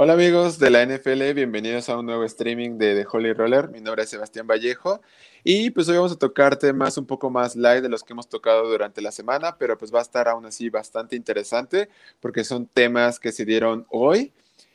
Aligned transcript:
Hola 0.00 0.12
amigos 0.12 0.60
de 0.60 0.70
la 0.70 0.86
NFL, 0.86 1.34
bienvenidos 1.34 1.88
a 1.88 1.98
un 1.98 2.06
nuevo 2.06 2.22
streaming 2.22 2.78
de 2.78 2.94
The 2.94 3.08
Holy 3.10 3.32
Roller. 3.32 3.68
Mi 3.68 3.80
nombre 3.80 4.04
es 4.04 4.10
Sebastián 4.10 4.46
Vallejo 4.46 5.00
y 5.42 5.70
pues 5.70 5.88
hoy 5.88 5.96
vamos 5.96 6.12
a 6.12 6.16
tocar 6.16 6.54
temas 6.56 6.96
un 6.98 7.04
poco 7.04 7.30
más 7.30 7.56
light 7.56 7.82
de 7.82 7.88
los 7.88 8.04
que 8.04 8.12
hemos 8.12 8.28
tocado 8.28 8.68
durante 8.70 9.02
la 9.02 9.10
semana, 9.10 9.56
pero 9.58 9.76
pues 9.76 9.92
va 9.92 9.98
a 9.98 10.02
estar 10.02 10.28
aún 10.28 10.46
así 10.46 10.70
bastante 10.70 11.16
interesante 11.16 11.88
porque 12.20 12.44
son 12.44 12.66
temas 12.66 13.18
que 13.18 13.32
se 13.32 13.44
dieron 13.44 13.88
hoy. 13.90 14.32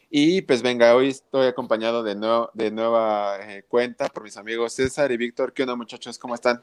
Y 0.10 0.42
pues 0.42 0.62
venga, 0.62 0.94
hoy 0.94 1.08
estoy 1.08 1.48
acompañado 1.48 2.04
de, 2.04 2.16
de 2.54 2.72
nueva 2.72 3.38
eh, 3.44 3.64
cuenta 3.66 4.10
por 4.10 4.24
mis 4.24 4.36
amigos 4.36 4.74
César 4.74 5.10
y 5.14 5.16
Víctor. 5.16 5.54
¿Qué 5.54 5.64
onda 5.64 5.78
muchachos? 5.78 6.20
¿Cómo 6.20 6.36
están? 6.36 6.60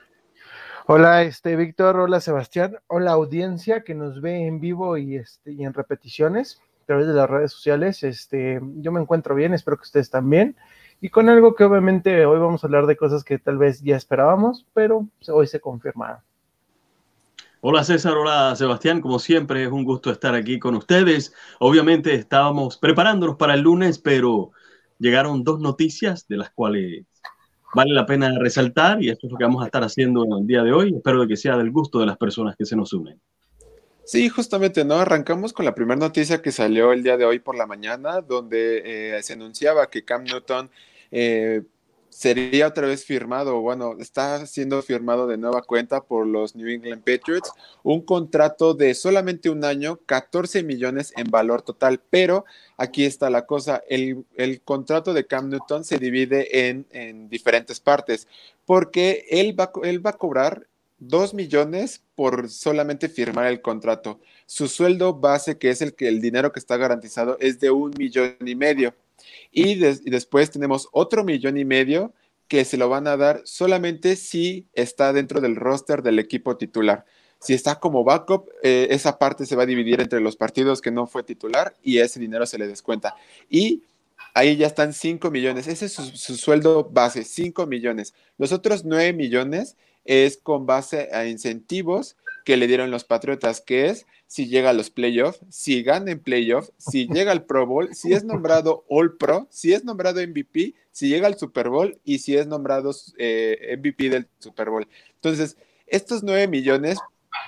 Hola, 0.84 1.22
este 1.22 1.56
Víctor, 1.56 1.96
hola 1.96 2.20
Sebastián, 2.20 2.77
hola 2.88 3.12
audiencia 3.12 3.84
que 3.84 3.95
nos 3.95 4.20
ve 4.20 4.46
en 4.46 4.61
vivo 4.61 4.98
y, 4.98 5.16
este, 5.16 5.52
y 5.52 5.64
en 5.64 5.72
repeticiones 5.72 6.61
través 6.91 7.07
de 7.07 7.14
las 7.14 7.30
redes 7.30 7.52
sociales. 7.52 8.02
Este, 8.02 8.61
yo 8.79 8.91
me 8.91 9.00
encuentro 9.00 9.37
bien, 9.37 9.55
espero 9.55 9.77
que 9.77 9.84
ustedes 9.84 10.10
también. 10.10 10.56
Y 11.01 11.09
con 11.10 11.28
algo 11.28 11.55
que 11.55 11.62
obviamente 11.62 12.27
hoy 12.27 12.41
vamos 12.41 12.64
a 12.64 12.66
hablar 12.66 12.87
de 12.87 12.97
cosas 12.97 13.23
que 13.23 13.38
tal 13.38 13.59
vez 13.59 13.80
ya 13.80 13.95
esperábamos, 13.95 14.66
pero 14.74 15.06
hoy 15.28 15.47
se 15.47 15.61
confirmaron. 15.61 16.19
Hola 17.61 17.84
César, 17.84 18.14
hola 18.14 18.56
Sebastián, 18.56 19.00
como 19.00 19.20
siempre 19.20 19.62
es 19.62 19.70
un 19.70 19.84
gusto 19.84 20.11
estar 20.11 20.34
aquí 20.34 20.59
con 20.59 20.74
ustedes. 20.74 21.33
Obviamente 21.61 22.12
estábamos 22.14 22.77
preparándonos 22.77 23.36
para 23.36 23.55
el 23.55 23.61
lunes, 23.61 24.00
pero 24.00 24.50
llegaron 24.98 25.45
dos 25.45 25.61
noticias 25.61 26.27
de 26.27 26.38
las 26.38 26.50
cuales 26.50 27.06
vale 27.72 27.95
la 27.95 28.05
pena 28.05 28.36
resaltar 28.36 29.00
y 29.00 29.11
esto 29.11 29.28
es 29.28 29.33
lo 29.33 29.38
que 29.38 29.45
vamos 29.45 29.62
a 29.62 29.66
estar 29.66 29.84
haciendo 29.84 30.25
en 30.25 30.33
el 30.33 30.47
día 30.48 30.64
de 30.64 30.72
hoy. 30.72 30.92
Espero 30.92 31.25
que 31.28 31.36
sea 31.36 31.56
del 31.56 31.70
gusto 31.70 32.00
de 32.00 32.06
las 32.06 32.16
personas 32.16 32.56
que 32.56 32.64
se 32.64 32.75
nos 32.75 32.92
unen. 32.92 33.20
Sí, 34.10 34.28
justamente, 34.28 34.84
¿no? 34.84 34.96
Arrancamos 34.96 35.52
con 35.52 35.64
la 35.64 35.73
primera 35.73 35.95
noticia 35.95 36.42
que 36.42 36.50
salió 36.50 36.91
el 36.91 37.05
día 37.05 37.16
de 37.16 37.24
hoy 37.24 37.38
por 37.38 37.55
la 37.55 37.69
mañana, 37.69 38.20
donde 38.20 38.83
eh, 39.16 39.23
se 39.23 39.34
anunciaba 39.34 39.88
que 39.88 40.05
Cam 40.05 40.24
Newton 40.24 40.69
eh, 41.12 41.62
sería 42.08 42.66
otra 42.66 42.88
vez 42.88 43.05
firmado, 43.05 43.61
bueno, 43.61 43.94
está 44.00 44.47
siendo 44.47 44.83
firmado 44.83 45.28
de 45.28 45.38
nueva 45.38 45.62
cuenta 45.62 46.00
por 46.00 46.27
los 46.27 46.56
New 46.56 46.66
England 46.66 47.05
Patriots, 47.05 47.53
un 47.84 48.00
contrato 48.00 48.75
de 48.75 48.94
solamente 48.94 49.48
un 49.48 49.64
año, 49.64 50.00
14 50.06 50.64
millones 50.64 51.12
en 51.16 51.31
valor 51.31 51.62
total, 51.62 52.00
pero 52.11 52.44
aquí 52.77 53.05
está 53.05 53.31
la 53.31 53.47
cosa, 53.47 53.81
el, 53.88 54.27
contrato 54.64 55.14
de 55.14 55.28
Cam 55.28 55.50
Newton 55.50 55.84
se 55.84 55.98
divide 55.98 56.69
en, 56.69 56.84
en 56.91 57.28
diferentes 57.28 57.78
partes, 57.78 58.27
porque 58.66 59.25
él 59.31 59.55
va, 59.58 59.70
él 59.84 60.05
va 60.05 60.11
a 60.11 60.19
cobrar 60.19 60.66
2 61.01 61.34
millones 61.34 62.03
por 62.15 62.48
solamente 62.51 63.09
firmar 63.09 63.47
el 63.47 63.61
contrato. 63.61 64.20
Su 64.47 64.69
sueldo 64.69 65.15
base, 65.15 65.59
que 65.59 65.70
es 65.70 65.83
el 65.83 65.95
que 65.95 66.09
el 66.09 66.20
dinero 66.20 66.53
que 66.53 66.61
está 66.61 66.77
garantizado, 66.77 67.37
es 67.41 67.59
de 67.59 67.70
un 67.70 67.93
millón 67.98 68.37
y 68.45 68.55
medio. 68.55 68.95
Y, 69.51 69.77
después 69.77 70.51
tenemos 70.51 70.89
otro 70.93 71.25
millón 71.25 71.56
y 71.56 71.65
medio 71.65 72.15
que 72.48 72.65
se 72.65 72.77
lo 72.77 72.89
van 72.89 73.06
a 73.06 73.17
dar 73.17 73.43
solamente 73.45 74.17
si 74.17 74.69
está 74.75 75.12
dentro 75.12 75.41
del 75.41 75.56
roster 75.56 76.03
del 76.03 76.19
equipo 76.19 76.56
titular. 76.56 77.05
Si 77.39 77.55
está 77.55 77.81
como 77.81 78.05
backup, 78.05 78.51
eh, 78.62 78.89
esa 78.91 79.19
parte 79.19 79.47
se 79.47 79.56
va 79.56 79.62
a 79.62 79.67
dividir 79.67 80.01
entre 80.01 80.21
los 80.21 80.37
partidos 80.37 80.81
que 80.81 80.91
no 80.91 81.06
fue 81.06 81.23
titular 81.23 81.75
y 81.83 81.98
ese 81.98 82.21
dinero 82.21 82.45
se 82.45 82.59
le 82.59 82.67
descuenta. 82.67 83.15
Y 83.48 83.84
ahí 84.34 84.56
ya 84.56 84.67
están 84.67 84.93
5 84.93 85.31
millones. 85.31 85.67
Ese 85.67 85.87
es 85.87 85.93
su, 85.93 86.05
su 86.05 86.37
sueldo 86.37 86.84
base, 86.84 87.25
5 87.25 87.67
millones. 87.67 88.15
Los 88.37 88.53
otros 88.53 88.84
9 88.84 89.12
millones 89.15 89.77
es 90.05 90.39
con 90.39 90.67
base 90.67 91.09
a 91.12 91.27
incentivos 91.27 92.17
que 92.45 92.56
le 92.56 92.67
dieron 92.67 92.91
los 92.91 93.05
Patriotas, 93.05 93.61
que 93.61 93.87
es 93.87 94.06
si 94.27 94.48
llega 94.48 94.70
a 94.70 94.73
los 94.73 94.91
playoffs, 94.91 95.41
si 95.48 95.83
gana 95.83 96.12
en 96.12 96.20
playoffs, 96.20 96.73
si 96.79 97.06
llega 97.12 97.33
al 97.33 97.45
Pro 97.45 97.67
Bowl, 97.67 97.95
si 97.95 98.12
es 98.12 98.25
nombrado 98.25 98.84
All 98.89 99.17
Pro, 99.17 99.47
si 99.51 99.73
es 99.73 99.84
nombrado 99.84 100.21
MVP, 100.21 100.75
si 100.93 101.09
llega 101.09 101.27
al 101.27 101.39
Super 101.39 101.69
Bowl 101.69 101.98
y 102.05 102.19
si 102.19 102.37
es 102.37 102.47
nombrado 102.47 102.93
eh, 103.19 103.77
MVP 103.78 104.11
del 104.11 104.28
Super 104.39 104.71
Bowl. 104.71 104.87
Entonces, 105.15 105.56
estos 105.87 106.22
nueve 106.22 106.47
millones 106.47 106.99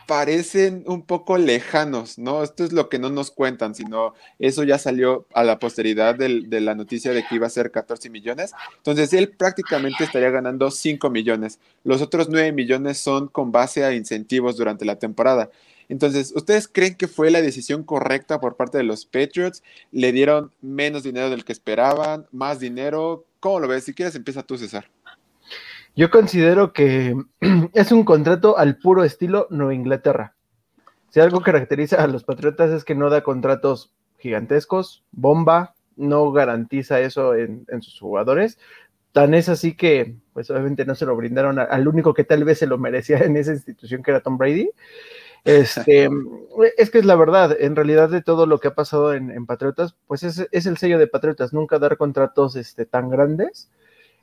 parecen 0.06 0.84
un 0.87 1.03
poco 1.03 1.38
lejanos, 1.38 2.19
¿no? 2.19 2.43
Esto 2.43 2.65
es 2.65 2.72
lo 2.72 2.88
que 2.88 2.98
no 2.98 3.10
nos 3.10 3.31
cuentan, 3.31 3.75
sino 3.75 4.15
eso 4.38 4.65
ya 4.65 4.78
salió 4.78 5.26
a 5.34 5.44
la 5.44 5.59
posteridad 5.59 6.15
de 6.15 6.60
la 6.60 6.75
noticia 6.75 7.12
de 7.12 7.25
que 7.26 7.37
iba 7.37 7.47
a 7.47 7.50
ser 7.50 7.70
14 7.70 8.10
millones. 8.10 8.53
Entonces, 8.78 9.12
él 9.12 9.31
prácticamente 9.31 10.04
estaría 10.04 10.31
ganando 10.31 10.70
5 10.70 11.10
millones. 11.10 11.59
Los 11.84 12.03
otros 12.03 12.28
9 12.28 12.53
millones 12.53 12.98
son 12.98 13.28
con 13.28 13.53
base 13.53 13.84
a 13.84 13.94
incentivos 13.94 14.56
durante 14.56 14.84
la 14.84 14.97
temporada. 14.97 15.50
Entonces, 15.88 16.32
¿ustedes 16.34 16.69
creen 16.69 16.94
que 16.94 17.09
fue 17.09 17.31
la 17.31 17.43
decisión 17.43 17.82
correcta 17.82 18.41
por 18.41 18.56
parte 18.56 18.78
de 18.78 18.84
los 18.84 19.04
Patriots? 19.04 19.62
¿Le 19.91 20.12
dieron 20.12 20.50
menos 20.62 21.03
dinero 21.03 21.28
del 21.28 21.44
que 21.44 21.53
esperaban? 21.53 22.26
¿Más 22.32 22.60
dinero? 22.60 23.26
¿Cómo 23.41 23.60
lo 23.60 23.69
ves? 23.69 23.84
Si 23.84 23.93
quieres, 23.93 24.14
empieza 24.14 24.43
tú, 24.43 24.56
César. 24.56 24.88
Yo 25.95 26.11
considero 26.11 26.73
que 26.73 27.15
es 27.75 27.93
un 27.93 28.05
contrato 28.05 28.59
al 28.59 28.79
puro 28.79 29.05
estilo 29.05 29.47
Nueva 29.51 29.75
Inglaterra. 29.75 30.35
Si 31.11 31.21
algo 31.21 31.43
caracteriza 31.43 32.03
a 32.03 32.07
los 32.07 32.25
Patriotas 32.25 32.71
es 32.71 32.85
que 32.85 32.95
no 32.95 33.11
da 33.11 33.23
contratos 33.23 33.93
gigantescos, 34.19 35.05
bomba, 35.11 35.75
no 35.97 36.33
garantiza 36.33 37.01
eso 37.01 37.35
en, 37.35 37.67
sus 37.83 38.01
jugadores. 38.01 38.59
Tan 39.13 39.35
es 39.35 39.51
así 39.51 39.77
que, 39.77 40.15
pues 40.33 40.51
obviamente 40.51 40.87
no 40.87 40.95
se 40.95 41.05
lo 41.05 41.15
brindaron 41.15 41.59
al 41.59 41.87
único 41.87 42.15
que 42.15 42.25
tal 42.25 42.45
vez 42.45 42.59
se 42.59 42.67
lo 42.67 42.79
merecía 42.79 43.19
en 43.19 43.37
esa 43.37 43.53
institución, 43.53 44.03
que 44.03 44.13
era 44.13 44.21
Tom 44.21 44.39
Brady. 44.39 44.71
Este, 45.45 46.09
es 46.79 46.91
que 46.91 46.99
es 47.01 47.05
la 47.05 47.17
verdad, 47.17 47.55
en 47.61 47.77
realidad 47.77 48.09
de 48.09 48.23
todo 48.23 48.47
lo 48.47 48.59
que 48.59 48.69
ha 48.69 48.75
pasado 48.75 49.13
en, 49.13 49.45
Patriotas, 49.45 49.95
pues 50.07 50.23
es, 50.23 50.49
es, 50.51 50.65
el 50.65 50.79
sello 50.79 50.99
de 50.99 51.09
Patriotas, 51.09 51.53
nunca 51.53 51.79
dar 51.79 51.99
contratos 51.99 52.57
este, 52.57 52.87
tan 52.87 53.11
grandes 53.11 53.69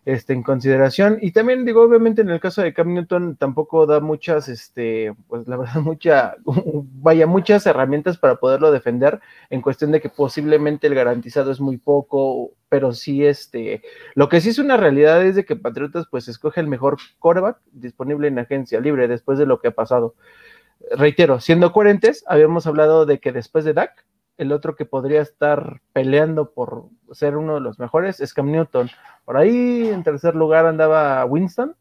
este, 0.05 0.33
en 0.33 0.43
consideración. 0.43 1.17
Y 1.21 1.31
también 1.31 1.65
digo, 1.65 1.81
obviamente 1.81 2.21
en 2.21 2.29
el 2.29 2.39
caso 2.39 2.61
de 2.61 2.73
Cam 2.73 2.93
Newton 2.93 3.35
tampoco 3.35 3.85
da 3.85 3.99
muchas, 3.99 4.47
este, 4.47 5.13
pues 5.27 5.47
la 5.47 5.57
verdad, 5.57 5.75
mucha, 5.81 6.35
vaya, 6.45 7.27
muchas 7.27 7.65
herramientas 7.65 8.17
para 8.17 8.38
poderlo 8.38 8.71
defender 8.71 9.19
en 9.49 9.61
cuestión 9.61 9.91
de 9.91 10.01
que 10.01 10.09
posiblemente 10.09 10.88
el 10.88 10.95
garantizado 10.95 11.51
es 11.51 11.59
muy 11.59 11.77
poco, 11.77 12.51
pero 12.69 12.93
sí, 12.93 13.25
este, 13.25 13.81
lo 14.15 14.29
que 14.29 14.41
sí 14.41 14.49
es 14.49 14.59
una 14.59 14.77
realidad 14.77 15.23
es 15.23 15.35
de 15.35 15.45
que 15.45 15.55
Patriotas 15.55 16.07
pues 16.09 16.27
escoge 16.27 16.61
el 16.61 16.67
mejor 16.67 16.97
coreback 17.19 17.57
disponible 17.71 18.27
en 18.27 18.39
agencia 18.39 18.79
libre 18.79 19.07
después 19.07 19.38
de 19.38 19.45
lo 19.45 19.59
que 19.59 19.69
ha 19.69 19.71
pasado. 19.71 20.15
Reitero, 20.91 21.39
siendo 21.41 21.73
coherentes, 21.73 22.23
habíamos 22.25 22.65
hablado 22.65 23.05
de 23.05 23.19
que 23.19 23.31
después 23.33 23.65
de 23.65 23.73
Dak, 23.73 24.05
el 24.39 24.53
otro 24.53 24.75
que 24.75 24.85
podría 24.85 25.22
estar 25.22 25.81
peleando 25.91 26.51
por 26.51 26.85
ser 27.11 27.35
uno 27.35 27.55
de 27.55 27.59
los 27.59 27.77
mejores 27.77 28.22
es 28.22 28.33
Cam 28.33 28.50
Newton. 28.50 28.89
Por 29.25 29.35
ahí 29.35 29.89
en 29.89 30.01
tercer 30.01 30.33
lugar 30.33 30.66
andaba 30.66 31.25
Winston, 31.25 31.75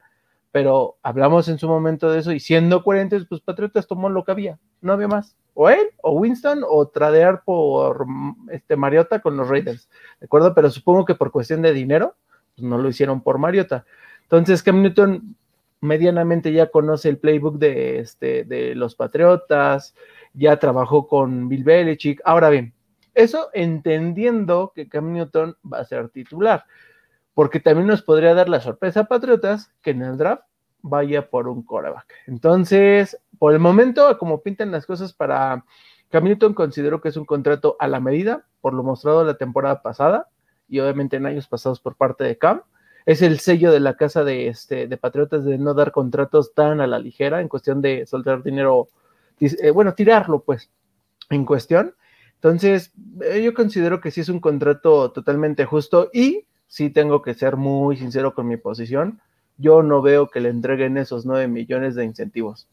pero 0.51 0.97
hablamos 1.05 1.49
en 1.49 1.59
su 1.59 1.69
momento 1.69 2.11
de 2.11 2.19
eso 2.19 2.33
y 2.33 2.41
siendo 2.41 2.83
coherentes, 2.83 3.27
pues 3.29 3.41
Patriotas 3.41 3.87
tomó 3.87 4.09
lo 4.09 4.25
que 4.25 4.33
había, 4.33 4.59
no 4.81 4.93
había 4.93 5.07
más. 5.07 5.37
O 5.55 5.71
él, 5.71 5.87
o 6.03 6.13
Winston, 6.13 6.65
o 6.69 6.89
tradear 6.89 7.45
por 7.45 8.05
este 8.51 8.75
Mariota 8.75 9.21
con 9.21 9.37
los 9.37 9.49
Raiders, 9.49 9.89
¿de 10.19 10.27
acuerdo? 10.27 10.53
Pero 10.53 10.69
supongo 10.69 11.05
que 11.05 11.15
por 11.15 11.31
cuestión 11.31 11.63
de 11.63 11.73
dinero, 11.73 12.17
pues 12.57 12.67
no 12.67 12.77
lo 12.77 12.89
hicieron 12.89 13.21
por 13.21 13.39
Mariota. 13.39 13.85
Entonces 14.23 14.65
Cam 14.65 14.83
Newton 14.83 15.37
medianamente 15.81 16.53
ya 16.53 16.73
conoce 16.73 17.09
el 17.09 17.19
playbook 17.19 17.59
de, 17.59 18.01
este, 18.01 18.43
de 18.43 18.75
los 18.75 18.97
Patriotas, 18.97 19.95
ya 20.35 20.59
trabajó 20.59 21.07
con 21.07 21.49
Bill 21.49 21.65
Belichick. 21.65 22.21
Ahora 22.25 22.51
bien, 22.51 22.75
eso 23.15 23.51
entendiendo 23.53 24.73
que 24.75 24.89
Cam 24.89 25.13
Newton 25.13 25.57
va 25.71 25.79
a 25.79 25.85
ser 25.85 26.09
titular, 26.11 26.65
porque 27.35 27.61
también 27.61 27.87
nos 27.87 28.03
podría 28.03 28.35
dar 28.35 28.49
la 28.49 28.61
sorpresa 28.61 29.01
a 29.01 29.05
Patriotas 29.09 29.73
que 29.83 29.91
en 29.91 30.03
el 30.03 30.17
draft 30.17 30.43
vaya 30.83 31.29
por 31.29 31.49
un 31.49 31.63
quarterback. 31.63 32.13
Entonces, 32.27 33.19
por 33.39 33.53
el 33.53 33.59
momento, 33.59 34.17
como 34.19 34.43
pintan 34.43 34.71
las 34.71 34.87
cosas 34.87 35.13
para 35.13 35.65
Cam 36.11 36.25
Newton, 36.25 36.55
considero 36.55 37.01
que 37.01 37.09
es 37.09 37.17
un 37.17 37.25
contrato 37.25 37.77
a 37.81 37.89
la 37.89 38.01
medida, 38.01 38.45
por 38.61 38.73
lo 38.73 38.83
mostrado 38.83 39.25
la 39.25 39.37
temporada 39.37 39.83
pasada 39.83 40.29
y 40.69 40.81
obviamente 40.81 41.17
en 41.17 41.27
años 41.27 41.49
pasados 41.49 41.81
por 41.81 41.97
parte 41.97 42.25
de 42.25 42.39
Cam. 42.39 42.63
Es 43.07 43.23
el 43.23 43.41
sello 43.41 43.73
de 43.73 43.81
la 43.81 43.95
casa 43.95 44.23
de, 44.23 44.49
este, 44.49 44.87
de 44.87 44.97
Patriotas 44.97 45.45
de 45.45 45.59
no 45.59 45.75
dar 45.75 45.93
contratos 45.93 46.55
tan 46.55 46.81
a 46.81 46.87
la 46.87 46.99
ligera 46.99 47.41
en 47.41 47.49
cuestión 47.49 47.81
de 47.81 48.07
soltar 48.07 48.43
dinero 48.43 48.89
eh, 49.41 49.71
bueno, 49.71 49.95
tirarlo 49.95 50.43
pues 50.43 50.71
en 51.31 51.45
cuestión. 51.45 51.95
Entonces, 52.35 52.93
eh, 53.23 53.43
yo 53.43 53.53
considero 53.55 54.01
que 54.01 54.11
sí 54.11 54.21
es 54.21 54.29
un 54.29 54.41
contrato 54.41 55.11
totalmente 55.11 55.65
justo 55.65 56.11
y 56.13 56.47
sí 56.67 56.91
tengo 56.91 57.23
que 57.23 57.35
ser 57.35 57.57
muy 57.57 57.97
sincero 57.97 58.35
con 58.35 58.47
mi 58.47 58.57
posición. 58.57 59.21
Yo 59.57 59.83
no 59.83 60.03
veo 60.03 60.29
que 60.29 60.41
le 60.41 60.51
entreguen 60.51 60.99
esos 60.99 61.27
9 61.27 61.49
millones 61.49 61.97
de 61.97 62.05
incentivos. 62.05 62.69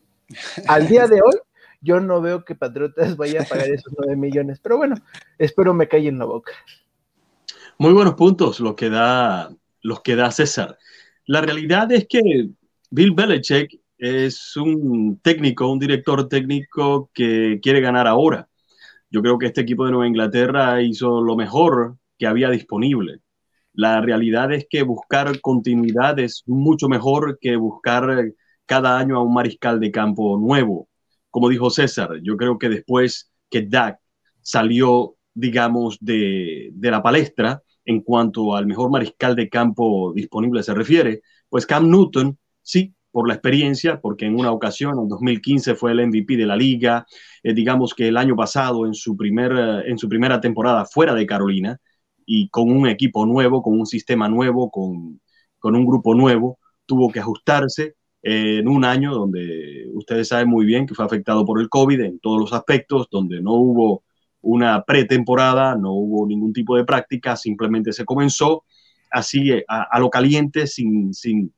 Al 0.67 0.87
día 0.87 1.07
de 1.07 1.21
hoy, 1.21 1.39
yo 1.81 1.99
no 1.99 2.21
veo 2.21 2.45
que 2.45 2.55
Patriotas 2.55 3.17
vaya 3.17 3.41
a 3.41 3.45
pagar 3.45 3.69
esos 3.69 3.93
9 3.97 4.15
millones, 4.15 4.59
pero 4.59 4.77
bueno, 4.77 4.95
espero 5.37 5.73
me 5.73 5.87
calle 5.87 6.09
en 6.09 6.19
la 6.19 6.25
boca. 6.25 6.51
Muy 7.77 7.93
buenos 7.93 8.13
puntos 8.13 8.59
los 8.59 8.75
que 8.75 8.89
da, 8.89 9.51
los 9.81 10.01
que 10.01 10.15
da 10.15 10.31
César. 10.31 10.77
La 11.25 11.41
realidad 11.41 11.91
es 11.91 12.07
que 12.07 12.49
Bill 12.91 13.11
Belichick 13.11 13.79
es 14.05 14.55
un 14.57 15.19
técnico, 15.21 15.71
un 15.71 15.79
director 15.79 16.27
técnico 16.27 17.09
que 17.13 17.59
quiere 17.61 17.81
ganar 17.81 18.07
ahora. 18.07 18.49
Yo 19.09 19.21
creo 19.21 19.37
que 19.39 19.47
este 19.47 19.61
equipo 19.61 19.85
de 19.85 19.91
Nueva 19.91 20.07
Inglaterra 20.07 20.81
hizo 20.81 21.21
lo 21.21 21.35
mejor 21.35 21.97
que 22.17 22.27
había 22.27 22.49
disponible. 22.49 23.21
La 23.73 24.01
realidad 24.01 24.53
es 24.53 24.67
que 24.69 24.83
buscar 24.83 25.41
continuidad 25.41 26.19
es 26.19 26.43
mucho 26.47 26.87
mejor 26.89 27.39
que 27.41 27.55
buscar 27.57 28.33
cada 28.65 28.97
año 28.99 29.17
a 29.17 29.23
un 29.23 29.33
mariscal 29.33 29.79
de 29.79 29.91
campo 29.91 30.37
nuevo. 30.37 30.89
Como 31.29 31.49
dijo 31.49 31.69
César, 31.69 32.19
yo 32.23 32.37
creo 32.37 32.57
que 32.57 32.69
después 32.69 33.31
que 33.49 33.63
Dak 33.63 33.99
salió, 34.41 35.17
digamos, 35.33 35.97
de, 36.01 36.71
de 36.73 36.91
la 36.91 37.03
palestra 37.03 37.61
en 37.85 38.01
cuanto 38.01 38.55
al 38.55 38.65
mejor 38.67 38.89
mariscal 38.91 39.35
de 39.35 39.49
campo 39.49 40.13
disponible 40.15 40.63
se 40.63 40.73
refiere, 40.73 41.21
pues 41.49 41.65
Cam 41.65 41.89
Newton, 41.89 42.37
sí, 42.61 42.94
por 43.15 43.29
la 43.29 43.35
experiencia, 43.35 44.01
porque 44.01 44.25
en 44.25 44.35
una 44.37 44.51
ocasión, 44.51 44.99
en 44.99 45.07
2015, 45.07 45.75
fue 45.75 45.93
el 45.93 46.05
MVP 46.05 46.35
de 46.35 46.45
la 46.45 46.57
liga, 46.57 47.05
eh, 47.43 47.53
digamos 47.53 47.93
que 47.93 48.09
el 48.09 48.17
año 48.17 48.35
pasado, 48.35 48.85
en 48.85 48.93
su, 48.93 49.15
primer, 49.15 49.53
eh, 49.53 49.89
en 49.89 49.97
su 49.97 50.09
primera 50.09 50.41
temporada 50.41 50.83
fuera 50.83 51.15
de 51.15 51.25
Carolina, 51.25 51.79
y 52.25 52.49
con 52.49 52.69
un 52.69 52.89
equipo 52.89 53.25
nuevo, 53.25 53.61
con 53.63 53.79
un 53.79 53.85
sistema 53.85 54.27
nuevo, 54.27 54.69
con, 54.69 55.21
con 55.59 55.77
un 55.77 55.85
grupo 55.85 56.13
nuevo, 56.13 56.59
tuvo 56.85 57.09
que 57.09 57.21
ajustarse 57.21 57.95
eh, 58.21 58.57
en 58.59 58.67
un 58.67 58.83
año 58.83 59.13
donde 59.13 59.85
ustedes 59.93 60.27
saben 60.27 60.49
muy 60.49 60.65
bien 60.65 60.85
que 60.85 60.93
fue 60.93 61.05
afectado 61.05 61.45
por 61.45 61.61
el 61.61 61.69
COVID 61.69 62.01
en 62.01 62.19
todos 62.19 62.41
los 62.41 62.51
aspectos, 62.51 63.07
donde 63.09 63.41
no 63.41 63.53
hubo 63.53 64.03
una 64.41 64.83
pretemporada, 64.83 65.77
no 65.77 65.93
hubo 65.93 66.27
ningún 66.27 66.51
tipo 66.51 66.75
de 66.75 66.83
práctica, 66.83 67.37
simplemente 67.37 67.93
se 67.93 68.03
comenzó 68.03 68.65
así 69.09 69.53
a, 69.69 69.83
a 69.89 69.99
lo 70.01 70.09
caliente 70.09 70.67
sin, 70.67 71.13
sin, 71.13 71.53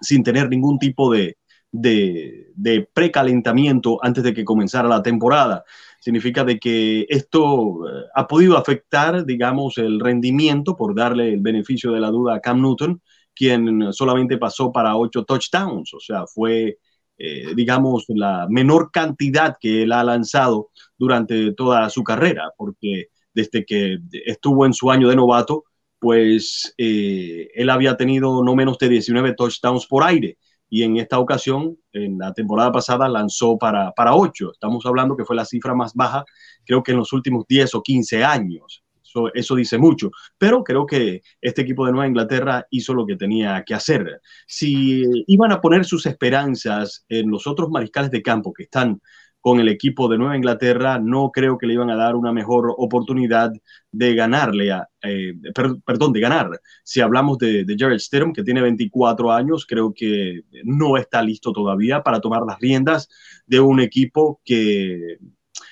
sin 0.00 0.22
tener 0.22 0.48
ningún 0.48 0.78
tipo 0.78 1.12
de, 1.12 1.36
de, 1.72 2.52
de, 2.54 2.88
precalentamiento 2.92 3.98
antes 4.02 4.22
de 4.24 4.34
que 4.34 4.44
comenzara 4.44 4.88
la 4.88 5.02
temporada. 5.02 5.64
Significa 6.00 6.44
de 6.44 6.58
que 6.58 7.06
esto 7.08 7.88
eh, 7.88 8.04
ha 8.14 8.26
podido 8.26 8.56
afectar, 8.56 9.24
digamos, 9.24 9.78
el 9.78 10.00
rendimiento, 10.00 10.76
por 10.76 10.94
darle 10.94 11.34
el 11.34 11.40
beneficio 11.40 11.92
de 11.92 12.00
la 12.00 12.10
duda 12.10 12.36
a 12.36 12.40
Cam 12.40 12.60
Newton, 12.60 13.00
quien 13.34 13.92
solamente 13.92 14.38
pasó 14.38 14.72
para 14.72 14.96
ocho 14.96 15.24
touchdowns, 15.24 15.92
o 15.92 16.00
sea, 16.00 16.26
fue, 16.26 16.78
eh, 17.18 17.52
digamos, 17.54 18.06
la 18.08 18.46
menor 18.48 18.90
cantidad 18.90 19.56
que 19.60 19.82
él 19.82 19.92
ha 19.92 20.02
lanzado 20.02 20.70
durante 20.96 21.52
toda 21.52 21.90
su 21.90 22.02
carrera, 22.02 22.50
porque 22.56 23.08
desde 23.34 23.66
que 23.66 23.98
estuvo 24.24 24.64
en 24.64 24.72
su 24.72 24.90
año 24.90 25.10
de 25.10 25.16
novato, 25.16 25.64
pues 25.98 26.74
eh, 26.78 27.48
él 27.54 27.70
había 27.70 27.96
tenido 27.96 28.42
no 28.44 28.54
menos 28.54 28.78
de 28.78 28.88
19 28.88 29.34
touchdowns 29.34 29.86
por 29.86 30.04
aire 30.04 30.38
y 30.68 30.82
en 30.82 30.96
esta 30.96 31.18
ocasión, 31.18 31.78
en 31.92 32.18
la 32.18 32.32
temporada 32.32 32.72
pasada, 32.72 33.08
lanzó 33.08 33.56
para, 33.56 33.92
para 33.92 34.14
8. 34.14 34.52
Estamos 34.52 34.84
hablando 34.86 35.16
que 35.16 35.24
fue 35.24 35.36
la 35.36 35.44
cifra 35.44 35.74
más 35.74 35.94
baja, 35.94 36.24
creo 36.64 36.82
que 36.82 36.92
en 36.92 36.98
los 36.98 37.12
últimos 37.12 37.44
10 37.48 37.74
o 37.76 37.82
15 37.82 38.24
años. 38.24 38.82
Eso, 39.04 39.32
eso, 39.32 39.54
dice 39.54 39.78
mucho, 39.78 40.10
pero 40.36 40.64
creo 40.64 40.84
que 40.84 41.22
este 41.40 41.62
equipo 41.62 41.86
de 41.86 41.92
Nueva 41.92 42.08
Inglaterra 42.08 42.66
hizo 42.70 42.92
lo 42.92 43.06
que 43.06 43.16
tenía 43.16 43.62
que 43.64 43.74
hacer. 43.74 44.20
Si 44.46 45.04
iban 45.28 45.52
a 45.52 45.60
poner 45.60 45.84
sus 45.84 46.04
esperanzas 46.06 47.04
en 47.08 47.30
los 47.30 47.46
otros 47.46 47.70
mariscales 47.70 48.10
de 48.10 48.22
campo 48.22 48.52
que 48.52 48.64
están 48.64 49.00
con 49.46 49.60
el 49.60 49.68
equipo 49.68 50.08
de 50.08 50.18
Nueva 50.18 50.36
Inglaterra, 50.36 50.98
no 50.98 51.30
creo 51.30 51.56
que 51.56 51.68
le 51.68 51.74
iban 51.74 51.88
a 51.88 51.94
dar 51.94 52.16
una 52.16 52.32
mejor 52.32 52.74
oportunidad 52.76 53.52
de 53.92 54.12
ganarle, 54.12 54.72
a, 54.72 54.88
eh, 55.00 55.34
per, 55.54 55.76
perdón, 55.84 56.12
de 56.12 56.18
ganar. 56.18 56.60
Si 56.82 57.00
hablamos 57.00 57.38
de, 57.38 57.64
de 57.64 57.76
Jared 57.78 58.00
que 58.34 58.42
tiene 58.42 58.60
24 58.60 59.30
años, 59.30 59.64
creo 59.64 59.94
que 59.94 60.40
no 60.64 60.96
está 60.96 61.22
listo 61.22 61.52
todavía 61.52 62.02
para 62.02 62.20
tomar 62.20 62.42
las 62.44 62.58
riendas 62.58 63.08
de 63.46 63.60
un 63.60 63.78
equipo 63.78 64.40
que 64.44 65.18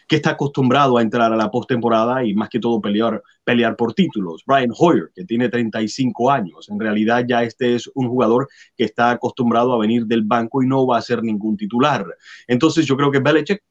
que 0.06 0.16
está 0.16 0.30
acostumbrado 0.30 0.98
a 0.98 1.02
entrar 1.02 1.32
a 1.32 1.36
la 1.36 1.50
postemporada 1.50 2.24
y 2.24 2.34
más 2.34 2.48
que 2.48 2.60
todo 2.60 2.80
pelear, 2.80 3.22
pelear 3.44 3.76
por 3.76 3.94
títulos. 3.94 4.42
Brian 4.46 4.72
Hoyer, 4.76 5.10
que 5.14 5.24
tiene 5.24 5.48
35 5.48 6.30
años, 6.30 6.68
en 6.68 6.78
realidad 6.78 7.24
ya 7.28 7.42
este 7.42 7.74
es 7.74 7.90
un 7.94 8.08
jugador 8.08 8.48
que 8.76 8.84
está 8.84 9.10
acostumbrado 9.10 9.72
a 9.72 9.78
venir 9.78 10.06
del 10.06 10.22
banco 10.22 10.62
y 10.62 10.66
no 10.66 10.86
va 10.86 10.98
a 10.98 11.02
ser 11.02 11.22
ningún 11.22 11.56
titular. 11.56 12.04
Entonces 12.46 12.86
yo 12.86 12.96
creo 12.96 13.10
que 13.10 13.20
Belichick 13.20 13.62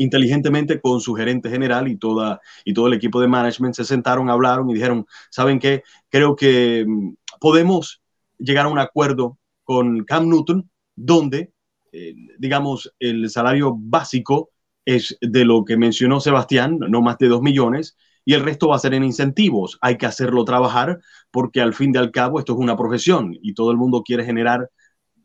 inteligentemente 0.00 0.80
con 0.80 1.00
su 1.00 1.14
gerente 1.14 1.50
general 1.50 1.86
y, 1.86 1.96
toda, 1.96 2.40
y 2.64 2.72
todo 2.72 2.86
el 2.86 2.94
equipo 2.94 3.20
de 3.20 3.28
management 3.28 3.74
se 3.74 3.84
sentaron, 3.84 4.30
hablaron 4.30 4.70
y 4.70 4.74
dijeron, 4.74 5.06
¿saben 5.28 5.58
qué? 5.58 5.82
Creo 6.08 6.34
que 6.34 6.86
mm, 6.88 7.14
podemos 7.38 8.00
llegar 8.38 8.64
a 8.64 8.70
un 8.70 8.78
acuerdo 8.78 9.38
con 9.62 10.04
Cam 10.04 10.28
Newton 10.28 10.70
donde, 10.96 11.52
eh, 11.92 12.14
digamos, 12.38 12.94
el 12.98 13.28
salario 13.28 13.76
básico 13.78 14.50
es 14.96 15.16
de 15.20 15.44
lo 15.44 15.64
que 15.64 15.76
mencionó 15.76 16.20
Sebastián, 16.20 16.78
no 16.78 17.02
más 17.02 17.18
de 17.18 17.28
dos 17.28 17.42
millones, 17.42 17.96
y 18.24 18.34
el 18.34 18.42
resto 18.42 18.68
va 18.68 18.76
a 18.76 18.80
ser 18.80 18.94
en 18.94 19.04
incentivos. 19.04 19.78
Hay 19.80 19.96
que 19.96 20.06
hacerlo 20.06 20.44
trabajar 20.44 21.00
porque 21.30 21.60
al 21.60 21.74
fin 21.74 21.92
y 21.94 21.98
al 21.98 22.10
cabo 22.10 22.38
esto 22.38 22.52
es 22.52 22.58
una 22.58 22.76
profesión 22.76 23.36
y 23.40 23.54
todo 23.54 23.70
el 23.70 23.76
mundo 23.76 24.02
quiere 24.02 24.24
generar 24.24 24.68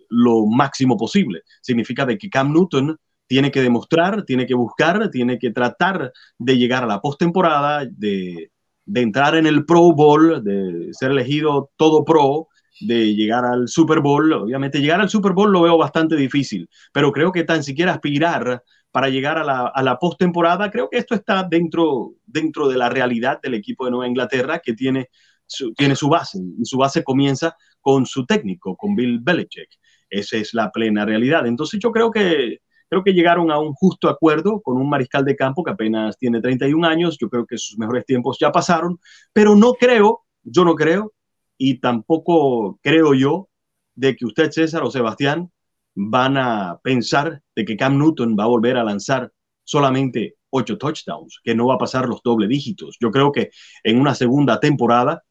lo 0.09 0.45
máximo 0.45 0.97
posible. 0.97 1.41
Significa 1.61 2.05
de 2.05 2.17
que 2.17 2.29
Cam 2.29 2.53
Newton 2.53 2.97
tiene 3.27 3.51
que 3.51 3.61
demostrar, 3.61 4.23
tiene 4.23 4.45
que 4.45 4.53
buscar, 4.53 5.09
tiene 5.09 5.39
que 5.39 5.51
tratar 5.51 6.11
de 6.37 6.57
llegar 6.57 6.83
a 6.83 6.87
la 6.87 7.01
postemporada, 7.01 7.85
de, 7.89 8.51
de 8.85 9.01
entrar 9.01 9.35
en 9.35 9.47
el 9.47 9.65
Pro 9.65 9.93
Bowl, 9.93 10.43
de 10.43 10.89
ser 10.93 11.11
elegido 11.11 11.71
todo 11.75 12.05
pro, 12.05 12.47
de 12.79 13.15
llegar 13.15 13.45
al 13.45 13.67
Super 13.67 13.99
Bowl. 13.99 14.31
Obviamente 14.31 14.79
llegar 14.79 15.01
al 15.01 15.09
Super 15.09 15.33
Bowl 15.33 15.51
lo 15.51 15.61
veo 15.63 15.77
bastante 15.77 16.15
difícil, 16.15 16.69
pero 16.93 17.11
creo 17.11 17.31
que 17.31 17.43
tan 17.43 17.63
siquiera 17.63 17.93
aspirar 17.93 18.63
para 18.95 19.09
llegar 19.09 19.37
a 19.37 19.43
la, 19.43 19.73
a 19.75 19.99
postemporada. 19.99 20.71
Creo 20.71 20.89
que 20.89 20.97
esto 20.97 21.15
está 21.15 21.43
dentro, 21.43 22.13
dentro 22.25 22.69
de 22.69 22.77
la 22.77 22.87
realidad 22.87 23.41
del 23.43 23.55
equipo 23.55 23.83
de 23.83 23.91
Nueva 23.91 24.07
Inglaterra 24.07 24.59
que 24.63 24.71
tiene 24.71 25.09
su, 25.45 25.73
tiene 25.73 25.97
su 25.97 26.07
base 26.07 26.39
su 26.63 26.77
base 26.77 27.03
comienza 27.03 27.57
con 27.81 28.05
su 28.05 28.25
técnico, 28.25 28.77
con 28.77 28.95
Bill 28.95 29.19
Belichick. 29.19 29.67
Esa 30.09 30.37
es 30.37 30.53
la 30.53 30.71
plena 30.71 31.05
realidad. 31.05 31.45
Entonces 31.45 31.77
yo 31.83 31.91
creo 31.91 32.09
que, 32.09 32.59
creo 32.87 33.03
que 33.03 33.11
llegaron 33.11 33.51
a 33.51 33.59
un 33.59 33.73
justo 33.73 34.07
acuerdo 34.07 34.61
con 34.61 34.77
un 34.77 34.87
mariscal 34.87 35.25
de 35.25 35.35
campo 35.35 35.61
que 35.65 35.71
apenas 35.71 36.17
tiene 36.17 36.39
31 36.39 36.87
años. 36.87 37.17
Yo 37.19 37.29
creo 37.29 37.45
que 37.45 37.57
sus 37.57 37.77
mejores 37.77 38.05
tiempos 38.05 38.37
ya 38.39 38.53
pasaron, 38.53 38.97
pero 39.33 39.57
no 39.57 39.73
creo, 39.73 40.23
yo 40.41 40.63
no 40.63 40.73
creo, 40.73 41.11
y 41.57 41.81
tampoco 41.81 42.79
creo 42.81 43.13
yo 43.13 43.49
de 43.93 44.15
que 44.15 44.25
usted, 44.25 44.51
César 44.51 44.83
o 44.83 44.89
Sebastián, 44.89 45.51
van 45.95 46.37
a 46.37 46.79
pensar 46.83 47.41
de 47.55 47.65
que 47.65 47.77
Cam 47.77 47.97
Newton 47.97 48.35
va 48.37 48.43
a 48.43 48.47
volver 48.47 48.77
a 48.77 48.83
lanzar 48.83 49.31
solamente 49.63 50.35
ocho 50.49 50.77
touchdowns, 50.77 51.39
que 51.43 51.55
no 51.55 51.67
va 51.67 51.75
a 51.75 51.79
pasar 51.79 52.07
los 52.07 52.21
doble 52.23 52.47
dígitos. 52.47 52.97
Yo 52.99 53.11
creo 53.11 53.31
que 53.31 53.49
en 53.83 53.99
una 53.99 54.13
segunda 54.13 54.59
temporada, 54.59 55.23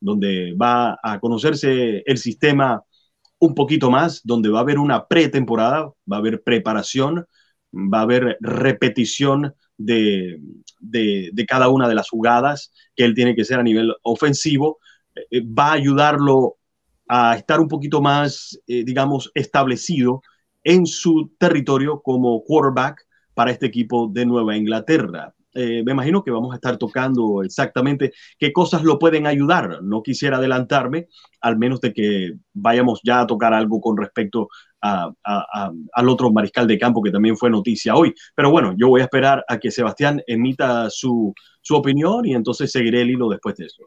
donde 0.00 0.54
va 0.54 0.98
a 1.02 1.20
conocerse 1.20 2.02
el 2.06 2.18
sistema 2.18 2.82
un 3.38 3.54
poquito 3.54 3.90
más, 3.90 4.20
donde 4.24 4.48
va 4.48 4.58
a 4.58 4.62
haber 4.62 4.78
una 4.78 5.06
pretemporada, 5.06 5.90
va 6.10 6.16
a 6.16 6.20
haber 6.20 6.42
preparación, 6.42 7.26
va 7.72 8.00
a 8.00 8.02
haber 8.02 8.36
repetición 8.40 9.54
de, 9.76 10.40
de, 10.78 11.30
de, 11.32 11.46
cada 11.46 11.68
una 11.68 11.88
de 11.88 11.94
las 11.94 12.08
jugadas 12.08 12.72
que 12.94 13.04
él 13.04 13.14
tiene 13.14 13.34
que 13.34 13.42
hacer 13.42 13.58
a 13.58 13.64
nivel 13.64 13.94
ofensivo, 14.02 14.78
eh, 15.14 15.42
va 15.42 15.70
a 15.70 15.72
ayudarlo 15.72 16.56
a 17.08 17.36
estar 17.36 17.60
un 17.60 17.68
poquito 17.68 18.00
más, 18.00 18.58
eh, 18.66 18.84
digamos, 18.84 19.30
establecido 19.34 20.22
en 20.64 20.86
su 20.86 21.32
territorio 21.38 22.00
como 22.02 22.42
quarterback 22.44 23.04
para 23.34 23.50
este 23.50 23.66
equipo 23.66 24.08
de 24.08 24.26
Nueva 24.26 24.56
Inglaterra. 24.56 25.34
Eh, 25.54 25.82
me 25.84 25.92
imagino 25.92 26.24
que 26.24 26.30
vamos 26.30 26.52
a 26.52 26.54
estar 26.56 26.78
tocando 26.78 27.42
exactamente 27.42 28.12
qué 28.38 28.52
cosas 28.52 28.82
lo 28.84 28.98
pueden 28.98 29.26
ayudar. 29.26 29.82
No 29.82 30.02
quisiera 30.02 30.38
adelantarme, 30.38 31.08
al 31.40 31.58
menos 31.58 31.80
de 31.80 31.92
que 31.92 32.32
vayamos 32.54 33.00
ya 33.04 33.20
a 33.20 33.26
tocar 33.26 33.52
algo 33.52 33.80
con 33.80 33.96
respecto 33.96 34.48
al 34.80 36.08
otro 36.08 36.32
mariscal 36.32 36.66
de 36.66 36.78
campo 36.78 37.02
que 37.02 37.12
también 37.12 37.36
fue 37.36 37.50
noticia 37.50 37.94
hoy. 37.94 38.14
Pero 38.34 38.50
bueno, 38.50 38.74
yo 38.76 38.88
voy 38.88 39.00
a 39.00 39.04
esperar 39.04 39.44
a 39.46 39.58
que 39.58 39.70
Sebastián 39.70 40.22
emita 40.26 40.90
su, 40.90 41.32
su 41.60 41.76
opinión 41.76 42.26
y 42.26 42.34
entonces 42.34 42.72
seguiré 42.72 43.02
el 43.02 43.10
hilo 43.10 43.28
después 43.28 43.56
de 43.56 43.66
eso. 43.66 43.84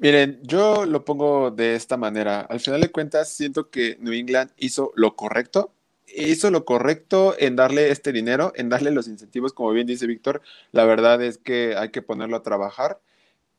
Miren, 0.00 0.38
yo 0.44 0.86
lo 0.86 1.04
pongo 1.04 1.50
de 1.50 1.74
esta 1.74 1.96
manera. 1.96 2.40
Al 2.42 2.60
final 2.60 2.80
de 2.80 2.92
cuentas, 2.92 3.30
siento 3.32 3.68
que 3.68 3.96
New 4.00 4.12
England 4.12 4.52
hizo 4.56 4.92
lo 4.94 5.16
correcto. 5.16 5.72
Hizo 6.06 6.50
lo 6.52 6.64
correcto 6.64 7.34
en 7.38 7.56
darle 7.56 7.90
este 7.90 8.12
dinero, 8.12 8.52
en 8.54 8.68
darle 8.68 8.92
los 8.92 9.08
incentivos, 9.08 9.52
como 9.52 9.72
bien 9.72 9.88
dice 9.88 10.06
Víctor. 10.06 10.40
La 10.70 10.84
verdad 10.84 11.20
es 11.22 11.38
que 11.38 11.74
hay 11.76 11.90
que 11.90 12.00
ponerlo 12.02 12.36
a 12.36 12.42
trabajar. 12.44 13.00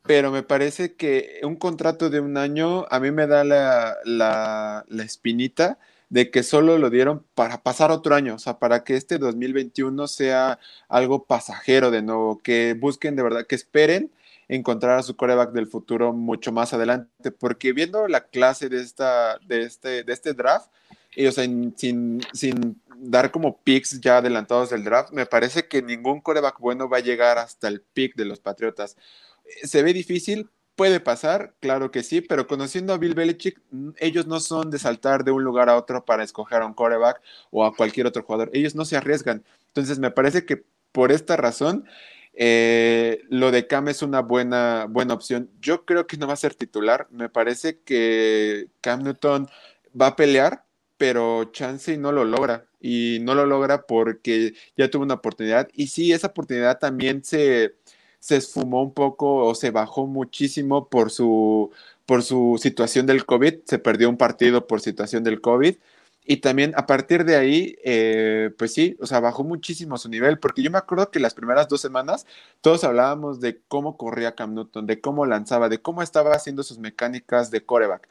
Pero 0.03 0.31
me 0.31 0.43
parece 0.43 0.96
que 0.96 1.41
un 1.43 1.58
contrato 1.58 2.10
de 2.10 2.22
un 2.22 2.38
año 2.38 2.86
a 2.89 3.00
mí 3.01 3.12
me 3.12 3.27
da 3.27 3.43
la, 3.43 3.98
la, 4.05 4.86
la 4.88 5.03
espinita 5.03 5.77
de 6.10 6.31
que 6.31 6.43
solo 6.43 6.77
lo 6.77 6.89
dieron 6.89 7.25
para 7.36 7.62
pasar 7.63 7.91
otro 7.91 8.15
año, 8.15 8.36
o 8.36 8.39
sea, 8.39 8.60
para 8.60 8.84
que 8.84 8.96
este 8.96 9.17
2021 9.19 10.08
sea 10.08 10.60
algo 10.88 11.25
pasajero 11.25 11.91
de 11.91 12.01
nuevo, 12.01 12.39
que 12.39 12.75
busquen 12.79 13.15
de 13.15 13.24
verdad, 13.24 13.46
que 13.46 13.55
esperen 13.55 14.12
encontrar 14.50 14.98
a 14.98 15.03
su 15.03 15.15
coreback 15.15 15.51
del 15.51 15.68
futuro 15.68 16.12
mucho 16.12 16.51
más 16.51 16.74
adelante, 16.74 17.32
porque 17.32 17.72
viendo 17.72 18.08
la 18.08 18.25
clase 18.25 18.68
de, 18.68 18.82
esta, 18.82 19.38
de, 19.48 19.62
este, 19.62 20.03
de 20.03 20.12
este 20.12 20.34
draft, 20.34 20.70
y 21.15 21.27
o 21.27 21.32
sea, 21.32 21.44
sin, 21.44 22.22
sin 22.34 22.82
dar 22.98 23.32
como 23.32 23.62
picks 23.62 24.01
ya 24.01 24.18
adelantados 24.18 24.72
del 24.72 24.84
draft, 24.84 25.12
me 25.12 25.25
parece 25.25 25.68
que 25.68 25.82
ningún 25.82 26.20
coreback 26.20 26.60
bueno 26.60 26.89
va 26.89 26.98
a 26.98 27.01
llegar 27.01 27.38
hasta 27.38 27.68
el 27.68 27.82
pick 27.82 28.15
de 28.15 28.25
los 28.25 28.39
Patriotas. 28.39 28.98
Se 29.63 29.84
ve 29.84 29.94
difícil, 29.94 30.50
puede 30.75 31.00
pasar, 31.00 31.53
claro 31.60 31.91
que 31.91 32.03
sí, 32.03 32.22
pero 32.22 32.48
conociendo 32.48 32.94
a 32.94 32.98
Bill 32.98 33.13
Belichick, 33.13 33.62
ellos 33.98 34.27
no 34.27 34.39
son 34.39 34.72
de 34.72 34.79
saltar 34.79 35.24
de 35.24 35.32
un 35.32 35.44
lugar 35.44 35.70
a 35.70 35.75
otro 35.75 36.06
para 36.06 36.24
escoger 36.24 36.62
a 36.62 36.65
un 36.65 36.74
coreback 36.74 37.22
o 37.51 37.65
a 37.65 37.75
cualquier 37.75 38.08
otro 38.08 38.24
jugador. 38.24 38.50
Ellos 38.53 38.75
no 38.75 38.86
se 38.86 38.98
arriesgan. 38.98 39.44
Entonces, 39.68 40.00
me 40.00 40.10
parece 40.10 40.46
que 40.46 40.63
por 40.91 41.12
esta 41.12 41.36
razón, 41.36 41.86
eh, 42.41 43.25
lo 43.29 43.51
de 43.51 43.67
Cam 43.67 43.89
es 43.89 44.01
una 44.01 44.22
buena, 44.22 44.86
buena 44.89 45.13
opción. 45.13 45.51
Yo 45.60 45.84
creo 45.84 46.08
que 46.08 46.15
no 46.15 46.25
va 46.25 46.34
a 46.34 46.38
ser 46.38 46.55
titular. 46.55 47.05
Me 47.12 47.27
parece 47.27 47.81
que 47.81 48.69
Cam 48.79 49.03
Newton 49.03 49.50
va 50.00 50.08
a 50.08 50.15
pelear, 50.15 50.63
pero 50.98 51.51
Chansey 51.51 51.98
no 51.98 52.13
lo 52.13 52.24
logra. 52.24 52.65
Y 52.79 53.19
no 53.24 53.36
lo 53.36 53.46
logra 53.46 53.86
porque 53.86 54.53
ya 54.77 54.89
tuvo 54.89 55.03
una 55.03 55.15
oportunidad. 55.15 55.67
Y 55.74 55.88
sí, 55.88 56.13
esa 56.13 56.27
oportunidad 56.27 56.79
también 56.79 57.25
se, 57.25 57.75
se 58.19 58.38
esfumó 58.38 58.84
un 58.84 58.93
poco 58.93 59.46
o 59.46 59.53
se 59.53 59.72
bajó 59.72 60.08
muchísimo 60.08 60.88
por 60.88 61.12
su, 61.12 61.72
por 62.05 62.24
su 62.24 62.58
situación 62.58 63.05
del 63.05 63.25
COVID. 63.25 63.65
Se 63.65 63.79
perdió 63.79 64.10
un 64.10 64.17
partido 64.17 64.65
por 64.65 64.79
situación 64.79 65.25
del 65.25 65.41
COVID. 65.41 65.75
Y 66.32 66.38
también 66.38 66.74
a 66.76 66.86
partir 66.86 67.26
de 67.26 67.36
ahí, 67.38 67.76
eh, 67.84 68.52
pues 68.56 68.72
sí, 68.72 68.96
o 69.00 69.08
sea, 69.08 69.20
bajó 69.20 69.44
muchísimo 69.44 69.98
su 69.98 70.10
nivel, 70.10 70.38
porque 70.38 70.62
yo 70.62 70.70
me 70.70 70.78
acuerdo 70.78 71.10
que 71.10 71.20
las 71.20 71.34
primeras 71.34 71.68
dos 71.68 71.82
semanas 71.82 72.28
todos 72.62 72.84
hablábamos 72.84 73.40
de 73.40 73.64
cómo 73.68 73.98
corría 73.98 74.36
Cam 74.36 74.54
Newton, 74.54 74.86
de 74.86 75.02
cómo 75.02 75.26
lanzaba, 75.26 75.70
de 75.70 75.82
cómo 75.82 76.04
estaba 76.04 76.36
haciendo 76.36 76.62
sus 76.62 76.78
mecánicas 76.78 77.50
de 77.50 77.66
coreback. 77.66 78.08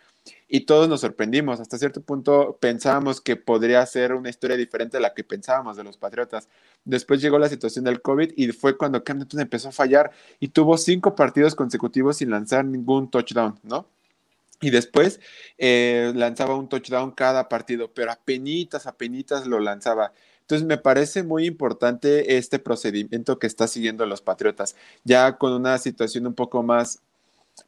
Y 0.49 0.63
todos 0.63 0.89
nos 0.89 1.03
sorprendimos. 1.03 1.61
Hasta 1.61 1.79
cierto 1.79 2.03
punto 2.03 2.59
pensábamos 2.61 3.21
que 3.21 3.37
podría 3.37 3.87
ser 3.87 4.13
una 4.15 4.31
historia 4.31 4.57
diferente 4.57 4.97
a 4.97 5.01
la 5.01 5.15
que 5.15 5.23
pensábamos 5.23 5.77
de 5.77 5.85
los 5.85 5.97
Patriotas. 5.97 6.49
Después 6.85 7.21
llegó 7.23 7.39
la 7.39 7.49
situación 7.49 7.85
del 7.85 8.03
COVID 8.03 8.33
y 8.37 8.49
fue 8.51 8.77
cuando 8.77 9.05
Cam 9.05 9.19
Newton 9.19 9.43
empezó 9.43 9.69
a 9.69 9.73
fallar 9.73 10.11
y 10.41 10.49
tuvo 10.49 10.77
cinco 10.77 11.15
partidos 11.15 11.55
consecutivos 11.55 12.17
sin 12.17 12.31
lanzar 12.31 12.65
ningún 12.65 13.11
touchdown, 13.13 13.61
¿no? 13.63 13.87
Y 14.61 14.71
después 14.71 15.21
eh, 15.59 16.12
lanzaba 16.15 16.57
un 16.57 16.69
touchdown 16.69 17.12
cada 17.12 17.49
partido, 17.49 17.93
pero 17.93 18.12
apenas, 18.12 18.87
apenas 18.87 19.47
lo 19.47 19.61
lanzaba. 19.61 20.12
Entonces 20.41 20.67
me 20.67 20.79
parece 20.79 21.23
muy 21.23 21.47
importante 21.47 22.38
este 22.38 22.59
procedimiento 22.59 23.38
que 23.38 23.47
está 23.47 23.69
siguiendo 23.69 24.07
los 24.07 24.23
Patriotas, 24.23 24.77
ya 25.05 25.37
con 25.37 25.53
una 25.53 25.79
situación 25.79 26.27
un 26.27 26.35
poco 26.35 26.62
más, 26.62 27.03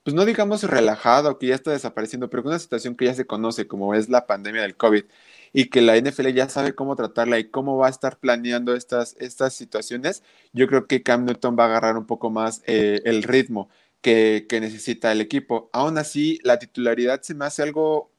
pues 0.02 0.14
no 0.14 0.24
digamos 0.24 0.62
relajada 0.64 1.30
o 1.30 1.38
que 1.38 1.48
ya 1.48 1.56
está 1.56 1.72
desapareciendo, 1.72 2.30
pero 2.30 2.42
con 2.42 2.52
una 2.52 2.58
situación 2.58 2.96
que 2.96 3.04
ya 3.04 3.14
se 3.14 3.26
conoce 3.26 3.66
como 3.66 3.94
es 3.94 4.08
la 4.08 4.26
pandemia 4.26 4.62
del 4.62 4.76
COVID 4.76 5.04
y 5.52 5.66
que 5.68 5.82
la 5.82 5.96
NFL 5.98 6.28
ya 6.28 6.48
sabe 6.48 6.74
cómo 6.74 6.96
tratarla 6.96 7.38
y 7.38 7.50
cómo 7.50 7.76
va 7.76 7.88
a 7.88 7.90
estar 7.90 8.18
planeando 8.18 8.74
estas, 8.74 9.16
estas 9.18 9.52
situaciones, 9.52 10.22
yo 10.52 10.66
creo 10.66 10.86
que 10.86 11.02
Cam 11.02 11.24
Newton 11.26 11.56
va 11.58 11.64
a 11.64 11.66
agarrar 11.66 11.98
un 11.98 12.06
poco 12.06 12.30
más 12.30 12.62
eh, 12.66 13.02
el 13.04 13.22
ritmo 13.24 13.68
que, 14.00 14.46
necesita 14.60 15.12
el 15.12 15.20
equipo. 15.20 15.70
Aún 15.72 15.98
así, 15.98 16.38
la 16.42 16.58
titularidad 16.58 17.22
se 17.22 17.34
me 17.34 17.44
hace 17.44 17.62
algo 17.62 18.10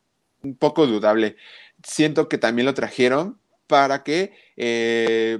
un 0.44 0.56
poco 0.56 0.88
dudable. 0.88 1.36
Siento 1.84 2.30
que 2.30 2.38
también 2.38 2.66
lo 2.66 2.74
trajeron 2.74 3.40
para 3.68 4.04
que 4.04 4.34
eh, 4.58 5.40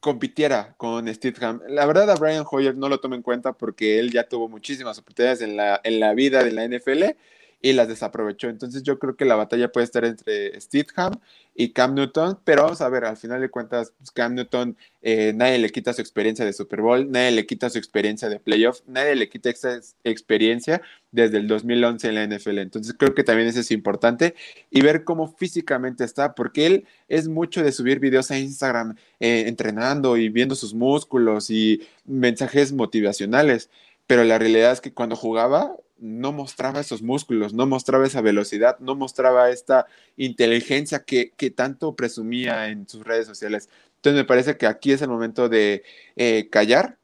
compitiera 0.00 0.74
con 0.76 1.12
Stidham. 1.12 1.62
La 1.68 1.86
verdad, 1.86 2.10
a 2.10 2.16
Brian 2.16 2.44
Hoyer 2.50 2.76
no 2.76 2.88
lo 2.88 3.00
tomo 3.00 3.14
en 3.14 3.22
cuenta 3.22 3.52
porque 3.52 3.98
él 3.98 4.10
ya 4.10 4.28
tuvo 4.28 4.48
muchísimas 4.48 4.98
oportunidades 4.98 5.42
en 5.42 5.56
la, 5.56 5.80
en 5.84 6.00
la 6.00 6.14
vida 6.14 6.44
de 6.44 6.52
la 6.52 6.66
NFL 6.66 7.16
y 7.60 7.72
las 7.72 7.88
desaprovechó. 7.88 8.48
Entonces 8.48 8.82
yo 8.82 8.98
creo 8.98 9.16
que 9.16 9.24
la 9.24 9.34
batalla 9.34 9.72
puede 9.72 9.84
estar 9.84 10.04
entre 10.04 10.60
Stidham 10.60 11.12
y 11.54 11.72
Cam 11.72 11.94
Newton, 11.94 12.38
pero 12.44 12.62
vamos 12.62 12.80
a 12.80 12.88
ver, 12.88 13.04
al 13.04 13.16
final 13.16 13.40
de 13.40 13.50
cuentas, 13.50 13.92
pues, 13.98 14.12
Cam 14.12 14.34
Newton, 14.34 14.76
eh, 15.02 15.32
nadie 15.34 15.58
le 15.58 15.70
quita 15.70 15.92
su 15.92 16.00
experiencia 16.00 16.44
de 16.44 16.52
Super 16.52 16.82
Bowl, 16.82 17.10
nadie 17.10 17.32
le 17.32 17.46
quita 17.46 17.68
su 17.68 17.78
experiencia 17.78 18.28
de 18.28 18.38
playoff, 18.38 18.80
nadie 18.86 19.16
le 19.16 19.28
quita 19.28 19.50
esa 19.50 19.80
experiencia 20.04 20.80
desde 21.10 21.38
el 21.38 21.48
2011 21.48 22.08
en 22.08 22.14
la 22.14 22.24
NFL. 22.24 22.58
Entonces 22.58 22.94
creo 22.96 23.14
que 23.14 23.24
también 23.24 23.48
eso 23.48 23.60
es 23.60 23.72
importante 23.72 24.36
y 24.70 24.82
ver 24.82 25.02
cómo 25.02 25.34
físicamente 25.36 26.04
está, 26.04 26.34
porque 26.36 26.66
él 26.66 26.86
es 27.08 27.26
mucho 27.26 27.64
de 27.64 27.72
subir 27.72 27.98
videos 27.98 28.30
a 28.30 28.38
Instagram 28.38 28.96
eh, 29.18 29.44
entrenando 29.48 30.16
y 30.16 30.28
viendo 30.28 30.54
sus 30.54 30.74
músculos 30.74 31.50
y 31.50 31.82
mensajes 32.04 32.72
motivacionales, 32.72 33.68
pero 34.06 34.22
la 34.24 34.38
realidad 34.38 34.72
es 34.72 34.80
que 34.80 34.92
cuando 34.94 35.16
jugaba 35.16 35.74
no 35.98 36.32
mostraba 36.32 36.80
esos 36.80 37.02
músculos, 37.02 37.52
no 37.54 37.66
mostraba 37.66 38.06
esa 38.06 38.20
velocidad, 38.20 38.78
no 38.80 38.94
mostraba 38.94 39.50
esta 39.50 39.86
inteligencia 40.16 41.04
que, 41.04 41.32
tanto 41.54 41.96
presumía 41.96 42.68
en 42.68 42.88
sus 42.88 43.04
redes 43.04 43.26
sociales. 43.26 43.68
Entonces 43.96 44.20
me 44.20 44.24
parece 44.24 44.56
que 44.56 44.66
aquí 44.66 44.92
es 44.92 45.02
el 45.02 45.08
momento 45.08 45.48
de 45.48 45.82
eh, 46.16 46.48
callar, 46.50 46.98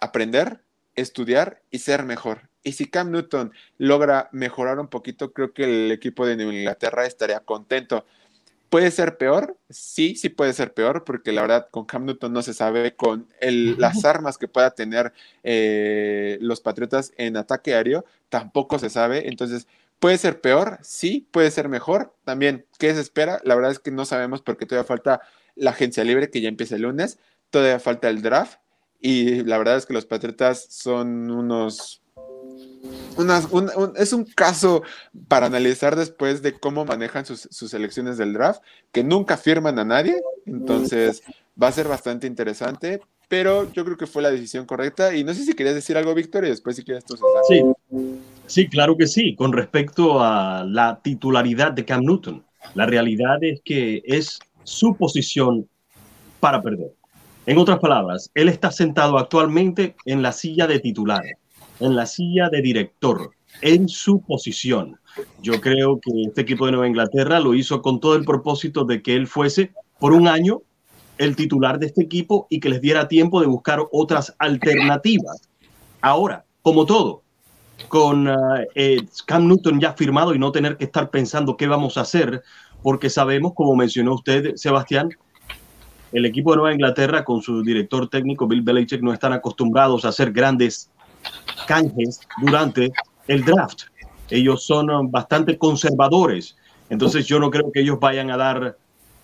aprender, 0.00 0.62
estudiar 0.94 1.62
y 1.70 1.78
ser 1.78 2.04
mejor. 2.04 2.50
Y 2.62 2.72
si 2.72 2.86
Cam 2.86 3.10
Newton 3.10 3.52
logra 3.78 4.28
mejorar 4.32 4.78
un 4.78 4.88
poquito, 4.88 5.32
creo 5.32 5.52
que 5.52 5.64
el 5.64 5.90
equipo 5.90 6.26
de 6.26 6.34
Inglaterra 6.34 7.06
estaría 7.06 7.40
contento. 7.40 8.06
¿Puede 8.72 8.90
ser 8.90 9.18
peor? 9.18 9.58
Sí, 9.68 10.16
sí 10.16 10.30
puede 10.30 10.54
ser 10.54 10.72
peor, 10.72 11.04
porque 11.04 11.30
la 11.30 11.42
verdad 11.42 11.68
con 11.70 11.84
Cam 11.84 12.06
Newton 12.06 12.32
no 12.32 12.40
se 12.40 12.54
sabe, 12.54 12.96
con 12.96 13.28
las 13.42 14.06
armas 14.06 14.38
que 14.38 14.48
pueda 14.48 14.70
tener 14.70 15.12
eh, 15.42 16.38
los 16.40 16.62
Patriotas 16.62 17.12
en 17.18 17.36
ataque 17.36 17.74
aéreo, 17.74 18.06
tampoco 18.30 18.78
se 18.78 18.88
sabe. 18.88 19.28
Entonces, 19.28 19.66
¿puede 19.98 20.16
ser 20.16 20.40
peor? 20.40 20.78
Sí, 20.80 21.28
puede 21.32 21.50
ser 21.50 21.68
mejor. 21.68 22.14
También, 22.24 22.64
¿qué 22.78 22.94
se 22.94 23.02
espera? 23.02 23.42
La 23.44 23.56
verdad 23.56 23.72
es 23.72 23.78
que 23.78 23.90
no 23.90 24.06
sabemos 24.06 24.40
porque 24.40 24.64
todavía 24.64 24.88
falta 24.88 25.20
la 25.54 25.72
agencia 25.72 26.02
libre 26.02 26.30
que 26.30 26.40
ya 26.40 26.48
empieza 26.48 26.76
el 26.76 26.82
lunes, 26.82 27.18
todavía 27.50 27.78
falta 27.78 28.08
el 28.08 28.22
draft 28.22 28.58
y 29.02 29.44
la 29.44 29.58
verdad 29.58 29.76
es 29.76 29.84
que 29.84 29.92
los 29.92 30.06
Patriotas 30.06 30.66
son 30.70 31.30
unos 31.30 32.01
es 33.96 34.12
un 34.12 34.24
caso 34.24 34.82
para 35.28 35.46
analizar 35.46 35.96
después 35.96 36.42
de 36.42 36.58
cómo 36.58 36.84
manejan 36.84 37.26
sus, 37.26 37.48
sus 37.50 37.74
elecciones 37.74 38.18
del 38.18 38.32
draft, 38.32 38.62
que 38.90 39.04
nunca 39.04 39.36
firman 39.36 39.78
a 39.78 39.84
nadie, 39.84 40.20
entonces 40.46 41.22
va 41.60 41.68
a 41.68 41.72
ser 41.72 41.88
bastante 41.88 42.26
interesante, 42.26 43.00
pero 43.28 43.70
yo 43.72 43.84
creo 43.84 43.96
que 43.96 44.06
fue 44.06 44.22
la 44.22 44.30
decisión 44.30 44.66
correcta 44.66 45.14
y 45.14 45.24
no 45.24 45.34
sé 45.34 45.44
si 45.44 45.54
querías 45.54 45.74
decir 45.74 45.96
algo, 45.96 46.14
Víctor, 46.14 46.44
y 46.44 46.48
después 46.48 46.76
si 46.76 46.84
quieres 46.84 47.04
tú. 47.04 47.16
Sí, 47.48 47.62
sí, 48.46 48.68
claro 48.68 48.96
que 48.96 49.06
sí, 49.06 49.34
con 49.36 49.52
respecto 49.52 50.22
a 50.22 50.64
la 50.64 51.00
titularidad 51.02 51.72
de 51.72 51.84
Cam 51.84 52.02
Newton. 52.02 52.44
La 52.74 52.86
realidad 52.86 53.42
es 53.42 53.60
que 53.64 54.02
es 54.04 54.38
su 54.64 54.96
posición 54.96 55.68
para 56.40 56.62
perder. 56.62 56.92
En 57.46 57.58
otras 57.58 57.80
palabras, 57.80 58.30
él 58.34 58.48
está 58.48 58.70
sentado 58.70 59.18
actualmente 59.18 59.96
en 60.04 60.22
la 60.22 60.32
silla 60.32 60.66
de 60.66 60.78
titular 60.78 61.22
en 61.80 61.96
la 61.96 62.06
silla 62.06 62.48
de 62.48 62.62
director, 62.62 63.30
en 63.60 63.88
su 63.88 64.20
posición. 64.20 64.98
Yo 65.42 65.60
creo 65.60 66.00
que 66.00 66.10
este 66.26 66.42
equipo 66.42 66.66
de 66.66 66.72
Nueva 66.72 66.88
Inglaterra 66.88 67.40
lo 67.40 67.54
hizo 67.54 67.82
con 67.82 68.00
todo 68.00 68.16
el 68.16 68.24
propósito 68.24 68.84
de 68.84 69.02
que 69.02 69.14
él 69.14 69.26
fuese 69.26 69.72
por 69.98 70.12
un 70.12 70.26
año 70.28 70.62
el 71.18 71.36
titular 71.36 71.78
de 71.78 71.86
este 71.86 72.02
equipo 72.02 72.46
y 72.50 72.60
que 72.60 72.68
les 72.68 72.80
diera 72.80 73.08
tiempo 73.08 73.40
de 73.40 73.46
buscar 73.46 73.80
otras 73.92 74.34
alternativas. 74.38 75.48
Ahora, 76.00 76.44
como 76.62 76.86
todo, 76.86 77.22
con 77.88 78.28
uh, 78.28 78.34
Cam 79.26 79.46
Newton 79.46 79.80
ya 79.80 79.92
firmado 79.92 80.34
y 80.34 80.38
no 80.38 80.52
tener 80.52 80.76
que 80.76 80.84
estar 80.84 81.10
pensando 81.10 81.56
qué 81.56 81.66
vamos 81.66 81.96
a 81.96 82.02
hacer, 82.02 82.42
porque 82.82 83.10
sabemos, 83.10 83.52
como 83.54 83.76
mencionó 83.76 84.14
usted, 84.14 84.54
Sebastián, 84.56 85.10
el 86.12 86.26
equipo 86.26 86.50
de 86.50 86.56
Nueva 86.58 86.74
Inglaterra 86.74 87.24
con 87.24 87.40
su 87.40 87.62
director 87.62 88.08
técnico 88.08 88.46
Bill 88.46 88.62
Belichick 88.62 89.00
no 89.00 89.12
están 89.12 89.32
acostumbrados 89.32 90.04
a 90.04 90.08
hacer 90.08 90.32
grandes 90.32 90.90
canjes 91.66 92.20
durante 92.40 92.92
el 93.28 93.44
draft. 93.44 93.82
Ellos 94.30 94.64
son 94.64 94.90
um, 94.90 95.10
bastante 95.10 95.58
conservadores, 95.58 96.56
entonces 96.90 97.26
yo 97.26 97.38
no 97.38 97.50
creo 97.50 97.70
que 97.72 97.80
ellos 97.80 97.98
vayan 98.00 98.30
a 98.30 98.36
dar 98.36 98.76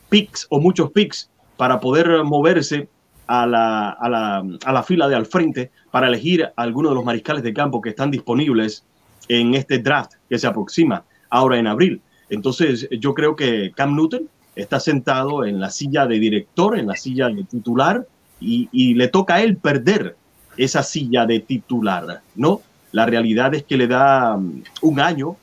picks 0.09 0.47
o 0.51 0.61
muchos 0.61 0.91
picks 0.91 1.31
para 1.57 1.81
poder 1.81 2.25
moverse 2.25 2.89
a 3.27 3.47
la, 3.47 3.91
a 3.91 4.09
la, 4.09 4.45
a 4.65 4.73
la 4.73 4.83
fila 4.83 5.09
de 5.09 5.17
al 5.17 5.27
frente 5.27 5.71
para 5.91 6.09
elegir 6.09 6.45
a 6.45 6.53
algunos 6.57 6.93
de 6.93 6.95
los 6.95 7.05
mariscales 7.05 7.43
de 7.43 7.53
campo 7.53 7.81
que 7.81 7.91
están 7.91 8.11
disponibles 8.11 8.85
en 9.29 9.55
este 9.55 9.79
draft 9.79 10.13
que 10.29 10.39
se 10.39 10.47
aproxima 10.47 11.05
ahora 11.29 11.59
en 11.59 11.67
abril. 11.67 12.01
Entonces 12.31 12.89
yo 12.91 13.15
creo 13.15 13.37
que 13.37 13.73
Cam 13.75 13.95
Newton 13.95 14.29
está 14.57 14.81
sentado 14.81 15.45
en 15.45 15.61
la 15.61 15.71
silla 15.71 16.07
de 16.07 16.19
director, 16.19 16.79
en 16.79 16.87
la 16.87 16.97
silla 16.97 17.29
de 17.29 17.45
titular, 17.45 18.07
y, 18.41 18.69
y 18.73 18.95
le 18.95 19.09
toca 19.09 19.35
a 19.35 19.43
él 19.43 19.57
perder 19.57 20.17
esa 20.59 20.83
silla 20.83 21.25
de 21.25 21.41
titular, 21.41 22.21
¿no? 22.35 22.61
La 22.93 23.07
realidad 23.07 23.55
es 23.55 23.63
que 23.63 23.77
le 23.77 23.87
da 23.87 24.37
mm, 24.37 24.63
un 24.83 25.01
año 25.01 25.37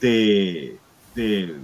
de, 0.00 0.76
de, 1.14 1.54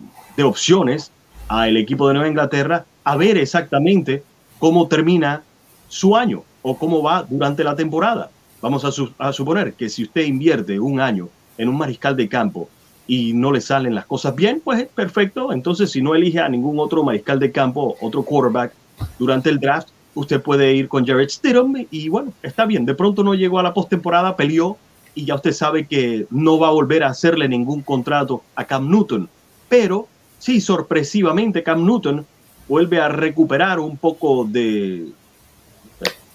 opciones 0.43 1.11
al 1.49 1.77
equipo 1.77 2.09
de 2.09 2.15
Nueva 2.15 2.29
Inglaterra 2.29 2.87
a 3.05 3.17
ver 3.17 3.37
exactamente 3.37 4.23
cómo 4.59 4.89
termina 4.89 5.43
su 5.89 6.17
año 6.17 6.45
o 6.63 6.79
cómo 6.79 7.03
va 7.03 7.27
durante 7.29 7.63
la 7.63 7.77
temporada. 7.77 8.31
Vamos 8.63 8.85
a, 8.85 9.33
suponer 9.33 9.75
que 9.75 9.91
si 9.91 10.05
usted 10.05 10.23
invierte 10.25 10.81
un 10.81 10.99
año 10.99 11.29
en 11.59 11.69
un 11.69 11.77
mariscal 11.77 12.17
de 12.17 12.29
campo 12.29 12.71
y 13.07 13.35
no 13.35 13.53
le 13.53 13.61
salen 13.61 13.95
las 13.95 14.07
cosas 14.07 14.35
bien, 14.35 14.63
pues 14.65 14.87
perfecto. 14.87 15.53
Entonces, 15.53 15.91
si 15.91 16.01
no 16.01 16.15
elige 16.15 16.41
a 16.41 16.49
ningún 16.49 16.79
otro 16.79 17.03
mariscal 17.03 17.39
de 17.39 17.53
campo, 17.53 17.97
otro 18.01 18.23
quarterback 18.23 18.73
durante 19.19 19.51
el 19.51 19.59
draft, 19.59 19.89
usted 20.15 20.41
puede 20.41 20.75
ir 20.75 20.89
con 20.89 21.07
Jared 21.07 21.29
Stidham 21.29 21.87
y 21.91 22.09
bueno, 22.09 22.33
está 22.43 22.65
bien. 22.67 22.85
De 22.85 22.95
pronto 22.95 23.23
no 23.23 23.35
llegó 23.35 23.59
a 23.59 23.63
la 23.63 23.75
postemporada, 23.75 24.37
peleó 24.37 24.77
y 25.15 25.25
ya 25.25 25.35
usted 25.35 25.53
sabe 25.53 25.87
que 25.87 26.27
no 26.31 26.59
va 26.59 26.69
a 26.69 26.73
volver 26.73 27.05
a 27.05 27.09
hacerle 27.09 27.49
ningún 27.49 27.83
contrato 27.83 28.43
a 28.55 28.65
Cam 28.65 28.91
Newton. 28.91 29.29
Pero 29.69 30.09
sí, 30.39 30.61
sorpresivamente, 30.61 31.63
Cam 31.63 31.85
Newton 31.85 32.27
vuelve 32.69 33.01
a 33.01 33.09
recuperar 33.09 33.81
un 33.81 33.97
poco 33.97 34.45
de, 34.45 35.09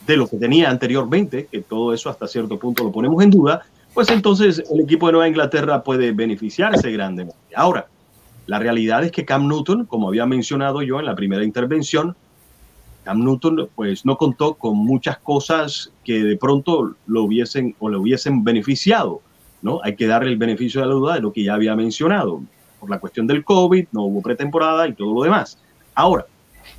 de 0.06 0.18
lo 0.18 0.28
que 0.28 0.38
tenía 0.38 0.70
anteriormente, 0.70 1.48
que 1.52 1.62
todo 1.62 1.94
eso 1.94 2.10
hasta 2.10 2.28
cierto 2.28 2.60
punto 2.60 2.84
lo 2.84 2.92
ponemos 2.92 3.24
en 3.24 3.30
duda, 3.30 3.66
pues 3.94 4.10
entonces 4.10 4.62
el 4.72 4.82
equipo 4.82 5.08
de 5.08 5.14
Nueva 5.14 5.28
Inglaterra 5.30 5.84
puede 5.84 6.12
beneficiarse 6.12 6.92
grandemente. 6.92 7.40
Ahora, 7.56 7.88
la 8.46 8.60
realidad 8.60 9.04
es 9.04 9.12
que 9.12 9.26
Cam 9.26 9.48
Newton, 9.48 9.86
como 9.86 10.10
había 10.10 10.26
mencionado 10.26 10.82
yo 10.82 11.00
en 11.00 11.06
la 11.06 11.16
primera 11.16 11.44
intervención, 11.44 12.16
Cam 13.06 13.24
Newton 13.24 13.70
pues 13.76 14.04
no 14.04 14.18
contó 14.18 14.56
con 14.56 14.78
muchas 14.78 15.20
cosas 15.20 15.92
que 16.04 16.24
de 16.24 16.38
pronto 16.38 16.96
lo 17.06 17.24
hubiesen 17.24 17.76
o 17.78 17.88
le 17.88 17.98
hubiesen 17.98 18.44
beneficiado, 18.44 19.22
¿no? 19.62 19.80
Hay 19.84 19.96
que 19.96 20.08
darle 20.08 20.32
el 20.32 20.38
beneficio 20.38 20.82
de 20.82 20.88
la 20.88 20.94
duda 20.94 21.14
de 21.14 21.22
lo 21.22 21.32
que 21.32 21.44
ya 21.44 21.54
había 21.54 21.76
mencionado, 21.76 22.42
por 22.80 22.90
la 22.90 23.00
cuestión 23.00 23.28
del 23.28 23.46
COVID, 23.46 23.86
no 23.92 24.06
hubo 24.06 24.24
pretemporada 24.24 24.88
y 24.88 24.94
todo 24.94 25.14
lo 25.14 25.22
demás. 25.22 25.60
Ahora, 25.94 26.26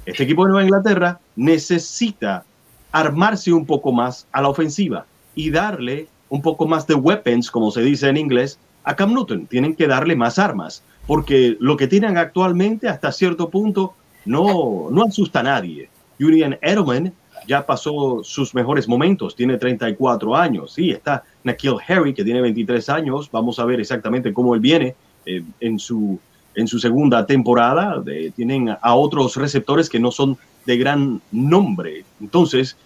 este 0.05 0.25
equipo 0.25 0.45
de 0.45 0.51
Nueva 0.51 0.65
Inglaterra 0.65 1.21
necesita 1.37 2.45
armarse 2.91 3.53
un 3.53 3.65
poco 3.65 3.93
más 3.93 4.27
a 4.33 4.43
la 4.43 4.49
ofensiva 4.49 5.07
y 5.37 5.51
darle 5.51 6.09
un 6.29 6.43
poco 6.43 6.67
más 6.67 6.89
de 6.89 6.95
weapons, 6.95 7.53
como 7.53 7.71
se 7.71 7.83
dice 7.83 8.09
en 8.09 8.17
inglés, 8.17 8.59
a 8.83 8.97
Cam 8.97 9.15
Newton. 9.15 9.47
Tienen 9.47 9.77
que 9.77 9.87
darle 9.87 10.17
más 10.17 10.41
armas, 10.41 10.83
porque 11.07 11.57
lo 11.61 11.77
que 11.77 11.87
tienen 11.87 12.19
actualmente 12.19 12.89
hasta 12.89 13.13
cierto 13.13 13.49
punto 13.49 13.95
no, 14.25 14.89
no 14.91 15.05
asusta 15.05 15.39
a 15.39 15.45
nadie. 15.45 15.89
Julian 16.19 16.59
Edelman 16.61 17.13
ya 17.47 17.65
pasó 17.65 18.23
sus 18.25 18.55
mejores 18.55 18.89
momentos, 18.89 19.37
tiene 19.37 19.57
34 19.57 20.37
años. 20.37 20.73
Sí, 20.73 20.91
está 20.91 21.23
Nikhil 21.45 21.77
Harry, 21.87 22.13
que 22.13 22.25
tiene 22.25 22.41
23 22.41 22.89
años. 22.89 23.31
Vamos 23.31 23.59
a 23.59 23.65
ver 23.65 23.81
exactamente 23.81 24.33
cómo 24.33 24.55
él 24.55 24.61
viene 24.61 24.95
eh, 25.25 25.43
en, 25.61 25.79
su, 25.79 26.19
en 26.55 26.67
su 26.67 26.79
segunda 26.79 27.25
temporada. 27.27 28.03
tienen 28.35 28.77
a 28.81 28.95
otros 28.95 29.37
receptores 29.37 29.89
que 29.89 30.01
no 30.01 30.11
son 30.11 30.37
de 30.65 30.77
gran 30.77 31.21
nombre. 31.31 32.05
Entonces, 32.21 32.77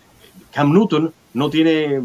Cam 0.52 0.72
Newton 0.72 1.12
no 1.32 1.48
tiene 1.48 2.00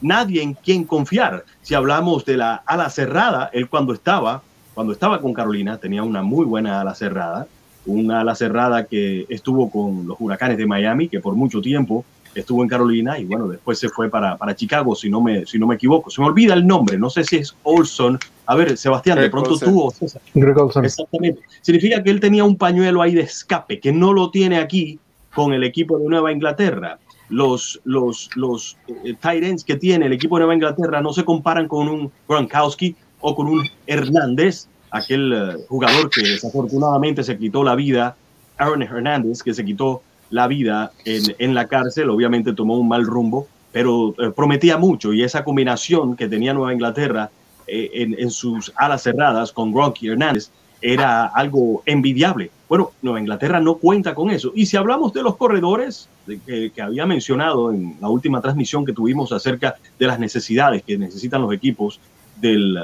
nadie 0.00 0.42
en 0.42 0.54
quien 0.54 0.84
confiar. 0.84 1.44
Si 1.62 1.74
hablamos 1.74 2.24
de 2.24 2.36
la 2.36 2.56
ala 2.66 2.90
cerrada, 2.90 3.50
él 3.52 3.68
cuando 3.68 3.92
estaba, 3.92 4.42
cuando 4.74 4.92
estaba 4.92 5.20
con 5.20 5.32
Carolina, 5.32 5.78
tenía 5.78 6.02
una 6.02 6.22
muy 6.22 6.44
buena 6.44 6.80
ala 6.80 6.94
cerrada, 6.94 7.46
una 7.86 8.20
ala 8.20 8.34
cerrada 8.34 8.86
que 8.86 9.26
estuvo 9.28 9.70
con 9.70 10.06
los 10.06 10.16
huracanes 10.20 10.58
de 10.58 10.66
Miami, 10.66 11.08
que 11.08 11.20
por 11.20 11.34
mucho 11.34 11.60
tiempo 11.60 12.04
estuvo 12.34 12.62
en 12.62 12.68
Carolina 12.68 13.18
y 13.18 13.24
bueno, 13.24 13.48
después 13.48 13.78
se 13.78 13.88
fue 13.88 14.10
para, 14.10 14.36
para 14.36 14.54
Chicago, 14.54 14.94
si 14.94 15.08
no, 15.08 15.22
me, 15.22 15.46
si 15.46 15.58
no 15.58 15.66
me 15.66 15.76
equivoco. 15.76 16.10
Se 16.10 16.20
me 16.20 16.26
olvida 16.26 16.54
el 16.54 16.66
nombre, 16.66 16.98
no 16.98 17.08
sé 17.08 17.24
si 17.24 17.36
es 17.36 17.56
Olson. 17.62 18.18
A 18.46 18.54
ver, 18.54 18.76
Sebastián, 18.76 19.18
de 19.18 19.30
pronto 19.30 19.58
tú 19.58 19.92
Greg 20.34 20.58
Olson. 20.58 20.84
Exactamente. 20.84 21.40
Significa 21.62 22.02
que 22.02 22.10
él 22.10 22.20
tenía 22.20 22.44
un 22.44 22.56
pañuelo 22.56 23.00
ahí 23.02 23.14
de 23.14 23.22
escape, 23.22 23.80
que 23.80 23.92
no 23.92 24.12
lo 24.12 24.30
tiene 24.30 24.58
aquí 24.58 24.98
con 25.34 25.52
el 25.52 25.64
equipo 25.64 25.98
de 25.98 26.08
Nueva 26.08 26.32
Inglaterra 26.32 26.98
los, 27.28 27.80
los, 27.84 28.30
los 28.36 28.76
eh, 29.04 29.14
tight 29.20 29.42
ends 29.42 29.64
que 29.64 29.76
tiene 29.76 30.06
el 30.06 30.12
equipo 30.12 30.36
de 30.36 30.40
Nueva 30.40 30.54
Inglaterra 30.54 31.00
no 31.00 31.12
se 31.12 31.24
comparan 31.24 31.68
con 31.68 31.88
un 31.88 32.12
Gronkowski 32.28 32.94
o 33.20 33.34
con 33.34 33.48
un 33.48 33.68
Hernández, 33.86 34.68
aquel 34.96 35.32
eh, 35.32 35.64
jugador 35.68 36.10
que 36.10 36.22
desafortunadamente 36.22 37.22
se 37.22 37.36
quitó 37.38 37.64
la 37.64 37.74
vida, 37.74 38.16
Aaron 38.58 38.82
Hernández, 38.82 39.42
que 39.42 39.54
se 39.54 39.64
quitó 39.64 40.02
la 40.30 40.46
vida 40.48 40.92
en, 41.04 41.34
en 41.38 41.54
la 41.54 41.66
cárcel, 41.68 42.10
obviamente 42.10 42.52
tomó 42.52 42.78
un 42.78 42.88
mal 42.88 43.04
rumbo, 43.04 43.46
pero 43.72 44.14
eh, 44.18 44.30
prometía 44.34 44.76
mucho 44.76 45.12
y 45.12 45.22
esa 45.22 45.44
combinación 45.44 46.16
que 46.16 46.28
tenía 46.28 46.54
Nueva 46.54 46.72
Inglaterra 46.72 47.30
en, 47.68 48.14
en, 48.16 48.30
sus 48.30 48.72
alas 48.76 49.02
cerradas 49.02 49.50
con 49.50 49.72
Gronk 49.72 50.00
y 50.00 50.08
Hernández 50.08 50.50
era 50.80 51.26
algo 51.26 51.82
envidiable. 51.84 52.50
Bueno, 52.68 52.92
Nueva 53.02 53.20
Inglaterra 53.20 53.60
no 53.60 53.76
cuenta 53.76 54.14
con 54.14 54.30
eso. 54.30 54.52
Y 54.54 54.66
si 54.66 54.76
hablamos 54.76 55.12
de 55.12 55.22
los 55.22 55.36
corredores, 55.36 56.08
que, 56.26 56.72
había 56.80 57.06
mencionado 57.06 57.70
en 57.70 57.96
la 58.00 58.08
última 58.08 58.40
transmisión 58.40 58.84
que 58.84 58.92
tuvimos 58.92 59.32
acerca 59.32 59.76
de 59.98 60.06
las 60.06 60.18
necesidades 60.18 60.82
que 60.82 60.98
necesitan 60.98 61.42
los 61.42 61.52
equipos 61.52 62.00
del, 62.40 62.78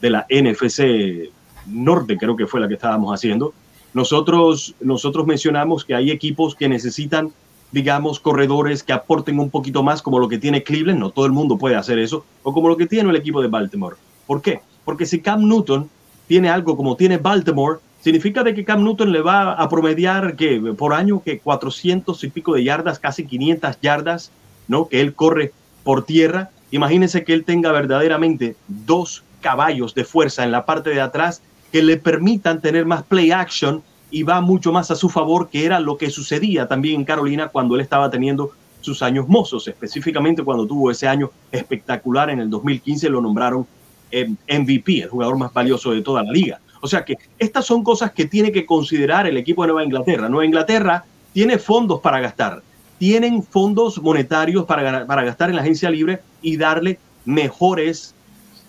de 0.00 0.10
la 0.10 0.26
NFC 0.28 1.30
Norte, 1.70 2.16
creo 2.16 2.36
que 2.36 2.46
fue 2.46 2.60
la 2.60 2.68
que 2.68 2.74
estábamos 2.74 3.12
haciendo, 3.14 3.52
nosotros, 3.94 4.74
nosotros 4.80 5.26
mencionamos 5.26 5.84
que 5.84 5.94
hay 5.94 6.10
equipos 6.10 6.54
que 6.54 6.68
necesitan, 6.68 7.32
digamos, 7.72 8.20
corredores 8.20 8.82
que 8.82 8.92
aporten 8.92 9.38
un 9.38 9.50
poquito 9.50 9.82
más, 9.82 10.02
como 10.02 10.18
lo 10.18 10.28
que 10.28 10.38
tiene 10.38 10.62
Cleveland, 10.62 11.00
no 11.00 11.10
todo 11.10 11.26
el 11.26 11.32
mundo 11.32 11.58
puede 11.58 11.76
hacer 11.76 11.98
eso, 11.98 12.24
o 12.42 12.52
como 12.52 12.68
lo 12.68 12.76
que 12.76 12.86
tiene 12.86 13.10
el 13.10 13.16
equipo 13.16 13.40
de 13.40 13.48
Baltimore. 13.48 13.96
¿Por 14.26 14.42
qué? 14.42 14.60
Porque 14.84 15.06
si 15.06 15.20
Cam 15.20 15.48
Newton 15.48 15.88
tiene 16.26 16.50
algo 16.50 16.76
como 16.76 16.96
tiene 16.96 17.16
Baltimore, 17.16 17.78
significa 18.00 18.42
de 18.42 18.54
que 18.54 18.64
Cam 18.64 18.84
Newton 18.84 19.12
le 19.12 19.22
va 19.22 19.52
a 19.52 19.68
promediar 19.68 20.36
que 20.36 20.60
por 20.76 20.92
año 20.92 21.22
que 21.22 21.38
400 21.38 22.22
y 22.24 22.30
pico 22.30 22.54
de 22.54 22.64
yardas, 22.64 22.98
casi 22.98 23.26
500 23.26 23.80
yardas, 23.80 24.30
¿no? 24.68 24.88
Que 24.88 25.00
él 25.00 25.14
corre 25.14 25.52
por 25.82 26.04
tierra. 26.04 26.50
Imagínense 26.70 27.24
que 27.24 27.32
él 27.32 27.44
tenga 27.44 27.72
verdaderamente 27.72 28.56
dos 28.66 29.24
caballos 29.40 29.94
de 29.94 30.04
fuerza 30.04 30.44
en 30.44 30.52
la 30.52 30.66
parte 30.66 30.90
de 30.90 31.00
atrás 31.00 31.42
que 31.72 31.82
le 31.82 31.96
permitan 31.96 32.60
tener 32.60 32.86
más 32.86 33.02
play 33.02 33.30
action 33.30 33.82
y 34.10 34.22
va 34.22 34.40
mucho 34.40 34.72
más 34.72 34.90
a 34.90 34.96
su 34.96 35.08
favor, 35.08 35.48
que 35.50 35.64
era 35.64 35.80
lo 35.80 35.98
que 35.98 36.10
sucedía 36.10 36.66
también 36.66 37.00
en 37.00 37.04
Carolina 37.04 37.48
cuando 37.48 37.74
él 37.74 37.82
estaba 37.82 38.10
teniendo 38.10 38.52
sus 38.80 39.02
años 39.02 39.28
mozos, 39.28 39.68
específicamente 39.68 40.42
cuando 40.42 40.66
tuvo 40.66 40.90
ese 40.90 41.08
año 41.08 41.30
espectacular 41.52 42.30
en 42.30 42.40
el 42.40 42.50
2015, 42.50 43.10
lo 43.10 43.20
nombraron 43.20 43.66
MVP, 44.10 45.02
el 45.02 45.08
jugador 45.08 45.36
más 45.36 45.52
valioso 45.52 45.90
de 45.90 46.00
toda 46.00 46.22
la 46.22 46.32
liga. 46.32 46.60
O 46.80 46.86
sea 46.86 47.04
que 47.04 47.16
estas 47.38 47.66
son 47.66 47.82
cosas 47.82 48.12
que 48.12 48.26
tiene 48.26 48.52
que 48.52 48.64
considerar 48.64 49.26
el 49.26 49.36
equipo 49.36 49.62
de 49.62 49.68
Nueva 49.68 49.84
Inglaterra. 49.84 50.28
Nueva 50.28 50.46
Inglaterra 50.46 51.04
tiene 51.32 51.58
fondos 51.58 52.00
para 52.00 52.20
gastar, 52.20 52.62
tienen 52.98 53.42
fondos 53.42 54.00
monetarios 54.00 54.64
para, 54.64 55.06
para 55.06 55.24
gastar 55.24 55.50
en 55.50 55.56
la 55.56 55.62
agencia 55.62 55.90
libre 55.90 56.20
y 56.40 56.56
darle 56.56 56.98
mejores 57.24 58.14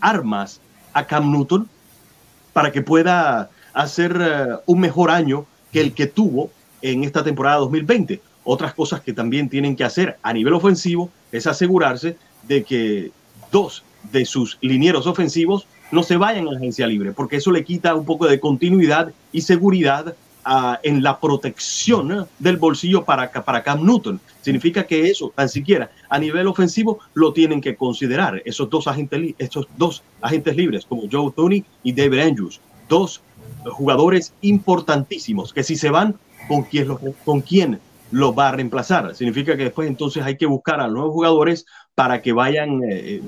armas 0.01 0.59
a 0.93 1.05
Cam 1.05 1.31
Newton 1.31 1.69
para 2.53 2.71
que 2.71 2.81
pueda 2.81 3.49
hacer 3.73 4.17
eh, 4.19 4.55
un 4.65 4.79
mejor 4.79 5.11
año 5.11 5.45
que 5.71 5.81
el 5.81 5.93
que 5.93 6.07
tuvo 6.07 6.49
en 6.81 7.03
esta 7.03 7.23
temporada 7.23 7.57
2020. 7.57 8.21
Otras 8.43 8.73
cosas 8.73 9.01
que 9.01 9.13
también 9.13 9.49
tienen 9.49 9.75
que 9.75 9.83
hacer 9.83 10.17
a 10.23 10.33
nivel 10.33 10.53
ofensivo 10.53 11.09
es 11.31 11.45
asegurarse 11.47 12.17
de 12.47 12.63
que 12.63 13.11
dos 13.51 13.83
de 14.11 14.25
sus 14.25 14.57
linieros 14.61 15.07
ofensivos 15.07 15.67
no 15.91 16.03
se 16.03 16.17
vayan 16.17 16.47
a 16.47 16.51
la 16.51 16.57
agencia 16.57 16.87
libre, 16.87 17.11
porque 17.11 17.37
eso 17.37 17.51
le 17.51 17.63
quita 17.63 17.95
un 17.95 18.05
poco 18.05 18.27
de 18.27 18.39
continuidad 18.39 19.11
y 19.31 19.41
seguridad 19.41 20.15
uh, 20.45 20.75
en 20.83 21.01
la 21.01 21.19
protección 21.19 22.27
del 22.37 22.57
bolsillo 22.57 23.03
para, 23.03 23.31
para 23.31 23.63
Cam 23.63 23.85
Newton. 23.85 24.19
Significa 24.41 24.85
que 24.85 25.09
eso, 25.09 25.31
tan 25.35 25.49
siquiera 25.49 25.91
a 26.09 26.19
nivel 26.19 26.47
ofensivo, 26.47 26.99
lo 27.13 27.33
tienen 27.33 27.61
que 27.61 27.75
considerar. 27.75 28.41
Esos 28.45 28.69
dos 28.69 28.87
agentes, 28.87 29.35
estos 29.37 29.67
dos 29.77 30.03
agentes 30.21 30.55
libres, 30.55 30.85
como 30.85 31.03
Joe 31.11 31.31
Tony 31.35 31.63
y 31.83 31.93
David 31.93 32.19
Andrews, 32.19 32.59
dos 32.87 33.21
jugadores 33.65 34.33
importantísimos, 34.41 35.53
que 35.53 35.63
si 35.63 35.75
se 35.75 35.89
van, 35.89 36.15
¿con 36.47 36.63
quién, 36.63 36.87
lo, 36.87 36.99
con 37.25 37.41
quién 37.41 37.79
lo 38.11 38.33
va 38.33 38.49
a 38.49 38.51
reemplazar? 38.53 39.15
Significa 39.15 39.55
que 39.57 39.65
después 39.65 39.87
entonces 39.87 40.23
hay 40.23 40.37
que 40.37 40.45
buscar 40.45 40.79
a 40.79 40.87
nuevos 40.87 41.11
jugadores 41.13 41.65
para 41.95 42.21
que 42.21 42.33
vayan... 42.33 42.81
Eh, 42.83 43.21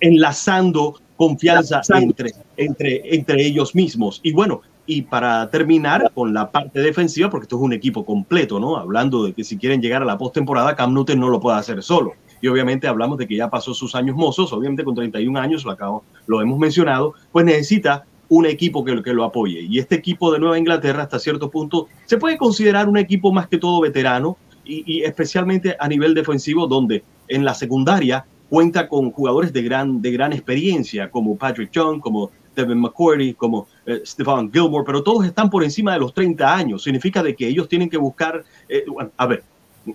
enlazando 0.00 1.00
confianza 1.16 1.80
entre, 1.94 2.32
entre, 2.56 3.14
entre 3.14 3.44
ellos 3.44 3.74
mismos. 3.74 4.20
Y 4.22 4.32
bueno, 4.32 4.60
y 4.86 5.02
para 5.02 5.50
terminar 5.50 6.10
con 6.14 6.32
la 6.32 6.50
parte 6.50 6.80
defensiva, 6.80 7.28
porque 7.28 7.44
esto 7.44 7.56
es 7.56 7.62
un 7.62 7.72
equipo 7.72 8.04
completo, 8.04 8.60
¿no? 8.60 8.76
Hablando 8.76 9.24
de 9.24 9.32
que 9.32 9.44
si 9.44 9.56
quieren 9.56 9.80
llegar 9.80 10.02
a 10.02 10.04
la 10.04 10.18
postemporada, 10.18 10.76
Cam 10.76 10.94
Newton 10.94 11.20
no 11.20 11.28
lo 11.28 11.40
puede 11.40 11.58
hacer 11.58 11.82
solo. 11.82 12.12
Y 12.40 12.48
obviamente 12.48 12.86
hablamos 12.86 13.18
de 13.18 13.26
que 13.26 13.36
ya 13.36 13.50
pasó 13.50 13.74
sus 13.74 13.94
años 13.94 14.16
mozos, 14.16 14.52
obviamente 14.52 14.84
con 14.84 14.94
31 14.94 15.38
años, 15.38 15.64
lo, 15.64 15.72
acabo, 15.72 16.04
lo 16.26 16.40
hemos 16.40 16.58
mencionado, 16.58 17.14
pues 17.32 17.44
necesita 17.44 18.04
un 18.28 18.46
equipo 18.46 18.84
que, 18.84 19.02
que 19.02 19.12
lo 19.12 19.24
apoye. 19.24 19.60
Y 19.62 19.78
este 19.78 19.94
equipo 19.94 20.32
de 20.32 20.38
Nueva 20.38 20.58
Inglaterra, 20.58 21.04
hasta 21.04 21.18
cierto 21.18 21.50
punto, 21.50 21.88
se 22.04 22.18
puede 22.18 22.36
considerar 22.36 22.88
un 22.88 22.96
equipo 22.96 23.32
más 23.32 23.48
que 23.48 23.58
todo 23.58 23.80
veterano, 23.80 24.36
y, 24.66 25.02
especialmente 25.02 25.76
a 25.78 25.88
nivel 25.88 26.14
defensivo, 26.14 26.66
donde 26.66 27.04
en 27.28 27.44
la 27.44 27.54
secundaria 27.54 28.26
cuenta 28.48 28.88
con 28.88 29.10
jugadores 29.10 29.52
de 29.52 29.62
gran, 29.62 30.02
de 30.02 30.12
gran 30.12 30.32
experiencia, 30.32 31.10
como 31.10 31.36
Patrick 31.36 31.70
Young, 31.72 32.00
como 32.00 32.30
Devin 32.54 32.78
McCourty, 32.78 33.34
como 33.34 33.66
eh, 33.86 34.02
Stefan 34.04 34.50
Gilmore, 34.52 34.84
pero 34.84 35.02
todos 35.02 35.24
están 35.24 35.48
por 35.48 35.62
encima 35.62 35.92
de 35.92 36.00
los 36.00 36.12
30 36.12 36.54
años. 36.54 36.82
Significa 36.82 37.22
de 37.22 37.36
que 37.36 37.46
ellos 37.46 37.68
tienen 37.68 37.88
que 37.88 37.96
buscar, 37.96 38.44
eh, 38.68 38.84
a 39.16 39.26
ver, 39.26 39.44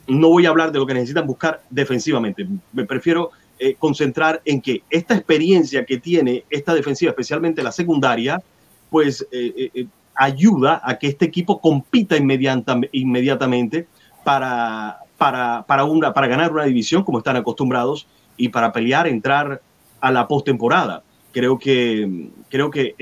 no 0.08 0.30
voy 0.30 0.46
a 0.46 0.50
hablar 0.50 0.72
de 0.72 0.80
lo 0.80 0.86
que 0.86 0.94
necesitan 0.94 1.28
buscar 1.28 1.62
defensivamente, 1.70 2.48
me 2.72 2.86
prefiero 2.86 3.32
eh, 3.60 3.76
concentrar 3.78 4.42
en 4.46 4.62
que 4.62 4.84
esta 4.90 5.14
experiencia 5.16 5.86
que 5.86 5.98
tiene 5.98 6.46
esta 6.50 6.74
defensiva, 6.74 7.10
especialmente 7.10 7.62
la 7.62 7.74
secundaria, 7.74 8.42
pues 8.90 9.26
ayuda 10.16 10.82
a 10.84 10.98
que 10.98 11.08
este 11.08 11.26
equipo 11.26 11.60
compita 11.62 12.16
inmediatamente 12.18 13.88
para, 14.24 15.00
para, 15.18 15.64
para, 15.64 15.84
una, 15.84 16.14
para 16.14 16.28
ganar 16.28 16.52
una 16.52 16.66
división 16.66 17.04
como 17.04 17.20
están 17.20 17.36
acostumbrados 17.36 18.08
y 18.38 18.50
para 18.50 18.72
pelear, 18.72 19.08
entrar 19.08 19.62
a 20.00 20.12
la 20.12 20.28
postemporada. 20.28 21.04
Creo 21.32 21.58
que, 21.58 22.30
creo 22.50 22.70
que 22.70 22.96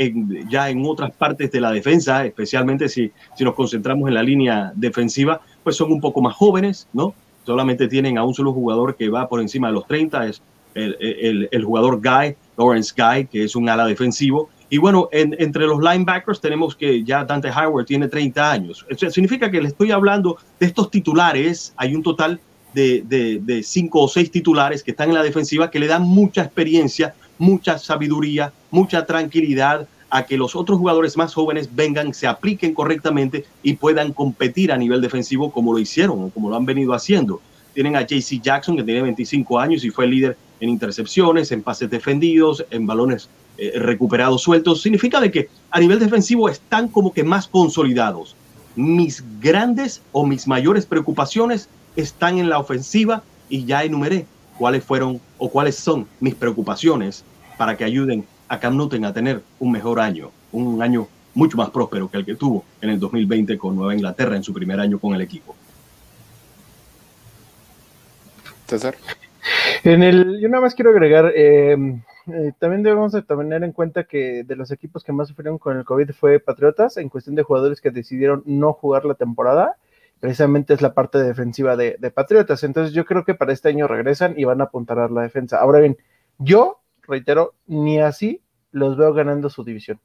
ya 0.50 0.70
en 0.70 0.86
otras 0.86 1.12
partes 1.12 1.52
de 1.52 1.62
la 1.62 1.72
defensa, 1.72 2.26
especialmente 2.26 2.90
si, 2.90 3.12
si 3.36 3.44
nos 3.44 3.56
concentramos 3.56 4.08
en 4.08 4.14
la 4.14 4.24
línea 4.24 4.72
defensiva, 4.76 5.42
pues 5.64 5.76
son 5.76 5.92
un 5.92 6.00
poco 6.00 6.22
más 6.22 6.36
jóvenes, 6.36 6.88
¿no? 6.94 7.14
Solamente 7.46 7.88
tienen 7.88 8.18
a 8.18 8.24
un 8.24 8.34
solo 8.34 8.54
jugador 8.54 8.96
que 8.96 9.10
va 9.10 9.28
por 9.28 9.42
encima 9.42 9.68
de 9.68 9.74
los 9.74 9.88
30, 9.88 10.28
es 10.28 10.42
el, 10.76 10.96
el, 11.00 11.50
el 11.52 11.64
jugador 11.64 12.02
Guy, 12.02 12.36
Lawrence 12.58 12.94
Guy, 12.96 13.26
que 13.26 13.44
es 13.44 13.56
un 13.56 13.68
ala 13.68 13.86
defensivo, 13.86 14.50
y 14.70 14.78
bueno, 14.78 15.10
entre 15.12 15.66
los 15.66 15.80
linebackers 15.80 16.40
tenemos 16.40 16.76
que 16.76 17.04
ya 17.04 17.26
Dante 17.26 17.50
Howard 17.50 17.86
tiene 17.86 18.08
30 18.08 18.52
años. 18.52 18.86
Eso 18.88 19.10
significa 19.10 19.50
que 19.50 19.60
le 19.62 19.70
estoy 19.70 19.92
hablando 19.92 20.38
de 20.60 20.68
estos 20.68 20.92
titulares. 20.92 21.74
Hay 21.76 21.96
un 21.96 22.04
total 22.04 22.40
de, 22.76 23.02
de, 23.44 23.64
cinco 23.64 24.02
o 24.02 24.08
seis 24.08 24.30
titulares 24.30 24.84
que 24.84 24.92
están 24.92 25.10
en 25.10 25.16
la 25.16 25.24
defensiva 25.24 25.72
que 25.72 25.80
le 25.80 25.88
dan 25.88 26.04
mucha 26.04 26.44
experiencia, 26.44 27.16
mucha 27.40 27.80
sabiduría, 27.80 28.54
mucha 28.70 29.06
tranquilidad 29.06 29.88
a 30.12 30.26
que 30.26 30.38
los 30.38 30.56
otros 30.56 30.78
jugadores 30.78 31.18
más 31.18 31.34
jóvenes 31.34 31.70
vengan, 31.74 32.14
se 32.14 32.28
apliquen 32.28 32.74
correctamente 32.74 33.46
y 33.64 33.74
puedan 33.74 34.14
competir 34.14 34.72
a 34.72 34.78
nivel 34.78 35.02
defensivo 35.02 35.52
como 35.52 35.74
lo 35.74 35.80
hicieron 35.80 36.24
o 36.24 36.30
como 36.30 36.50
lo 36.50 36.56
han 36.56 36.66
venido 36.66 36.94
haciendo. 36.94 37.42
Tienen 37.74 37.96
a 37.96 38.02
JC 38.02 38.42
Jackson, 38.42 38.76
que 38.76 38.84
tiene 38.84 39.02
25 39.02 39.60
años 39.60 39.84
y 39.84 39.90
fue 39.90 40.08
líder 40.08 40.38
en 40.60 40.70
intercepciones, 40.70 41.52
en 41.52 41.64
pases 41.64 41.90
defendidos, 41.90 42.66
en 42.72 42.86
balones 42.86 43.30
eh, 43.58 43.74
recuperados 43.76 44.42
sueltos, 44.42 44.82
significa 44.82 45.22
de 45.22 45.32
que 45.32 45.50
a 45.72 45.80
nivel 45.80 46.00
defensivo 46.00 46.50
están 46.50 46.88
como 46.88 47.14
que 47.14 47.24
más 47.24 47.48
consolidados. 47.48 48.36
Mis 48.76 49.24
grandes 49.40 50.02
o 50.12 50.26
mis 50.26 50.48
mayores 50.48 50.86
preocupaciones 50.86 51.70
están 51.96 52.40
en 52.40 52.50
la 52.50 52.60
ofensiva 52.60 53.24
y 53.48 53.66
ya 53.66 53.84
enumeré 53.84 54.26
cuáles 54.60 54.84
fueron 54.84 55.22
o 55.38 55.50
cuáles 55.50 55.76
son 55.76 56.06
mis 56.20 56.36
preocupaciones 56.36 57.24
para 57.58 57.78
que 57.78 57.86
ayuden 57.86 58.26
a 58.50 58.60
Cam 58.60 58.76
Newton 58.76 59.06
a 59.06 59.14
tener 59.14 59.42
un 59.58 59.72
mejor 59.72 60.02
año, 60.02 60.32
un 60.52 60.84
año 60.84 61.08
mucho 61.34 61.56
más 61.56 61.70
próspero 61.70 62.12
que 62.12 62.18
el 62.18 62.26
que 62.26 62.36
tuvo 62.36 62.66
en 62.82 62.90
el 62.90 63.00
2020 63.00 63.58
con 63.58 63.76
Nueva 63.76 63.96
Inglaterra 63.96 64.36
en 64.36 64.44
su 64.44 64.54
primer 64.54 64.80
año 64.80 65.00
con 65.00 65.16
el 65.16 65.22
equipo. 65.22 65.56
César. 68.68 68.96
En 69.84 70.04
el, 70.04 70.40
yo 70.42 70.50
nada 70.50 70.62
más 70.62 70.76
quiero 70.76 70.92
agregar, 70.92 71.32
eh, 71.34 71.78
eh, 72.28 72.52
también 72.60 72.84
debemos 72.84 73.14
de 73.14 73.22
tener 73.22 73.64
en 73.64 73.72
cuenta 73.72 74.04
que 74.04 74.44
de 74.44 74.56
los 74.58 74.72
equipos 74.72 75.06
que 75.06 75.14
más 75.14 75.30
sufrieron 75.30 75.58
con 75.58 75.78
el 75.78 75.86
COVID 75.86 76.12
fue 76.12 76.40
Patriotas, 76.40 76.98
en 76.98 77.08
cuestión 77.08 77.36
de 77.36 77.44
jugadores 77.44 77.80
que 77.80 77.92
decidieron 77.92 78.44
no 78.46 78.74
jugar 78.74 79.06
la 79.06 79.14
temporada, 79.14 79.78
precisamente 80.20 80.74
es 80.74 80.82
la 80.82 80.94
parte 80.94 81.18
defensiva 81.20 81.76
de, 81.76 81.98
Patriotas. 82.14 82.64
Entonces 82.64 82.94
yo 82.94 83.06
creo 83.06 83.24
que 83.24 83.36
para 83.36 83.54
este 83.54 83.70
año 83.70 83.88
regresan 83.88 84.34
y 84.38 84.44
van 84.44 84.62
a 84.62 84.66
apuntar 84.66 85.00
a 85.00 85.10
la 85.10 85.22
defensa. 85.22 85.60
Ahora 85.60 85.80
bien, 85.80 85.98
yo, 86.38 86.82
reitero, 87.04 87.56
ni 87.68 88.00
así 88.00 88.42
los 88.72 88.98
veo 88.98 89.14
ganando 89.14 89.50
su 89.50 89.64
división. 89.64 90.00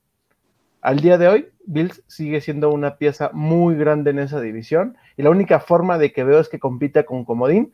Al 0.81 1.00
día 1.00 1.16
de 1.16 1.29
hoy, 1.29 1.48
Bills 1.66 2.03
sigue 2.07 2.40
siendo 2.40 2.70
una 2.70 2.96
pieza 2.96 3.31
muy 3.33 3.74
grande 3.74 4.11
en 4.11 4.18
esa 4.18 4.40
división 4.40 4.96
y 5.16 5.22
la 5.22 5.31
única 5.31 5.61
forma 5.61 5.98
de 5.98 6.12
que 6.12 6.24
veo 6.24 6.40
es 6.40 6.48
que 6.48 6.59
compita 6.59 7.05
con 7.05 7.24
Comodín, 7.24 7.72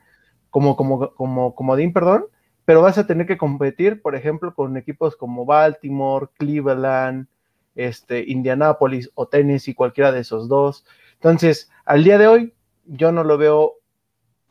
como, 0.48 0.76
como, 0.76 1.12
como 1.14 1.54
Comodín, 1.54 1.92
perdón, 1.92 2.26
pero 2.64 2.82
vas 2.82 2.98
a 2.98 3.06
tener 3.06 3.26
que 3.26 3.36
competir, 3.36 4.00
por 4.00 4.14
ejemplo, 4.14 4.54
con 4.54 4.76
equipos 4.76 5.16
como 5.16 5.44
Baltimore, 5.44 6.28
Cleveland, 6.38 7.26
este, 7.74 8.24
Indianapolis 8.28 9.10
o 9.14 9.26
Tennessee, 9.26 9.74
cualquiera 9.74 10.12
de 10.12 10.20
esos 10.20 10.48
dos. 10.48 10.84
Entonces, 11.20 11.70
al 11.84 12.02
día 12.02 12.16
de 12.18 12.26
hoy, 12.26 12.54
yo 12.86 13.12
no 13.12 13.24
lo 13.24 13.36
veo 13.36 13.74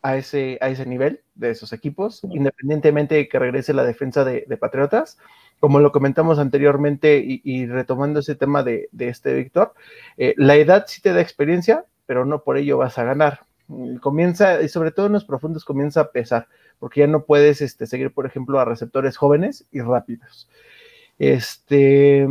a 0.01 0.17
ese, 0.17 0.59
a 0.61 0.69
ese 0.69 0.85
nivel 0.85 1.21
de 1.33 1.49
esos 1.49 1.73
equipos, 1.73 2.21
independientemente 2.23 3.15
de 3.15 3.27
que 3.27 3.39
regrese 3.39 3.73
la 3.73 3.83
defensa 3.83 4.23
de, 4.23 4.45
Patriotas. 4.57 5.17
Como 5.59 5.79
lo 5.79 5.91
comentamos 5.91 6.39
anteriormente 6.39 7.21
y, 7.25 7.65
retomando 7.65 8.19
ese 8.21 8.35
tema 8.35 8.63
de, 8.63 8.87
este 8.99 9.33
Víctor, 9.33 9.73
eh, 10.17 10.33
la 10.37 10.55
edad 10.55 10.85
sí 10.87 11.01
te 11.01 11.11
da 11.11 11.21
experiencia, 11.21 11.85
pero 12.05 12.23
no 12.23 12.43
por 12.43 12.57
ello 12.57 12.77
vas 12.77 12.97
a 12.97 13.03
ganar. 13.03 13.41
Comienza, 13.99 14.61
y 14.61 14.69
sobre 14.69 14.91
todo 14.91 15.07
en 15.07 15.13
los 15.13 15.25
profundos, 15.25 15.65
comienza 15.65 16.01
a 16.01 16.11
pesar 16.11 16.47
porque 16.79 17.01
ya 17.01 17.07
no 17.07 17.25
puedes 17.25 17.61
este, 17.61 17.85
seguir, 17.85 18.13
por 18.13 18.25
ejemplo, 18.25 18.59
a 18.59 18.65
receptores 18.65 19.17
jóvenes 19.17 19.65
y 19.71 19.81
rápidos. 19.81 20.49
Este, 21.19 22.25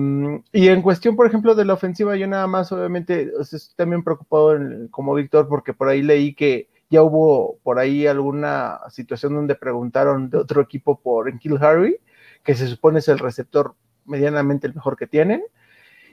y 0.51 0.69
en 0.69 0.81
cuestión, 0.81 1.15
por 1.15 1.27
ejemplo, 1.27 1.55
de 1.55 1.67
la 1.67 1.75
ofensiva, 1.75 2.17
yo 2.17 2.27
nada 2.27 2.47
más, 2.47 2.73
obviamente, 2.73 3.31
estoy 3.39 3.61
también 3.77 4.03
preocupado 4.03 4.59
como 4.91 5.15
Víctor, 5.15 5.47
porque 5.47 5.75
por 5.75 5.89
ahí 5.89 6.01
leí 6.01 6.35
que 6.35 6.71
ya 6.89 7.03
hubo 7.03 7.59
por 7.63 7.79
ahí 7.79 8.07
alguna 8.07 8.81
situación 8.89 9.35
donde 9.35 9.55
preguntaron 9.57 10.31
de 10.31 10.39
otro 10.39 10.63
equipo 10.63 10.99
por 11.01 11.39
Kill 11.39 11.59
Harry, 11.61 11.99
que 12.43 12.55
se 12.55 12.67
supone 12.67 13.01
es 13.01 13.09
el 13.09 13.19
receptor 13.19 13.75
medianamente 14.07 14.67
el 14.67 14.75
mejor 14.75 14.97
que 14.97 15.07
tienen. 15.07 15.43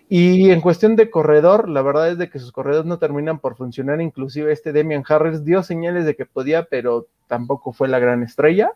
Y 0.09 0.51
en 0.51 0.59
cuestión 0.59 0.97
de 0.97 1.09
corredor, 1.09 1.69
la 1.69 1.81
verdad 1.81 2.09
es 2.09 2.17
de 2.17 2.29
que 2.29 2.39
sus 2.39 2.51
corredores 2.51 2.85
no 2.85 2.99
terminan 2.99 3.39
por 3.39 3.55
funcionar. 3.55 4.01
Inclusive 4.01 4.51
este 4.51 4.73
Demian 4.73 5.03
Harris 5.07 5.45
dio 5.45 5.63
señales 5.63 6.05
de 6.05 6.15
que 6.15 6.25
podía, 6.25 6.65
pero 6.65 7.07
tampoco 7.27 7.71
fue 7.71 7.87
la 7.87 7.99
gran 7.99 8.21
estrella. 8.21 8.73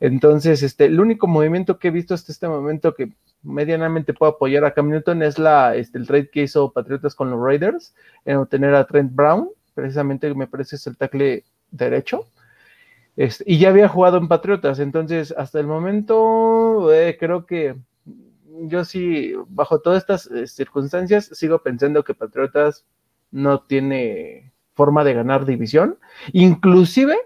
Entonces, 0.00 0.62
este, 0.62 0.86
el 0.86 1.00
único 1.00 1.26
movimiento 1.26 1.78
que 1.78 1.88
he 1.88 1.90
visto 1.90 2.14
hasta 2.14 2.32
este 2.32 2.48
momento 2.48 2.94
que 2.94 3.12
medianamente 3.42 4.12
puede 4.12 4.32
apoyar 4.32 4.64
a 4.64 4.74
Cam 4.74 4.90
Newton 4.90 5.22
es 5.22 5.38
la, 5.38 5.74
este, 5.74 5.98
el 5.98 6.06
trade 6.06 6.30
que 6.30 6.42
hizo 6.42 6.72
Patriotas 6.72 7.14
con 7.14 7.30
los 7.30 7.40
Raiders 7.40 7.94
en 8.24 8.36
obtener 8.36 8.74
a 8.74 8.86
Trent 8.86 9.14
Brown. 9.14 9.48
Precisamente 9.74 10.32
me 10.34 10.46
parece 10.46 10.76
es 10.76 10.86
el 10.86 10.96
tackle 10.96 11.44
derecho. 11.70 12.26
Este, 13.16 13.44
y 13.46 13.58
ya 13.58 13.70
había 13.70 13.88
jugado 13.88 14.18
en 14.18 14.28
Patriotas, 14.28 14.78
entonces 14.78 15.32
hasta 15.36 15.58
el 15.58 15.66
momento 15.66 16.92
eh, 16.92 17.16
creo 17.18 17.46
que 17.46 17.76
yo 18.62 18.84
sí, 18.84 19.32
bajo 19.48 19.80
todas 19.80 20.00
estas 20.00 20.30
eh, 20.30 20.46
circunstancias, 20.46 21.30
sigo 21.32 21.62
pensando 21.62 22.04
que 22.04 22.14
Patriotas 22.14 22.84
no 23.30 23.60
tiene 23.60 24.52
forma 24.74 25.04
de 25.04 25.14
ganar 25.14 25.44
división. 25.44 25.98
Inclusive, 26.32 27.16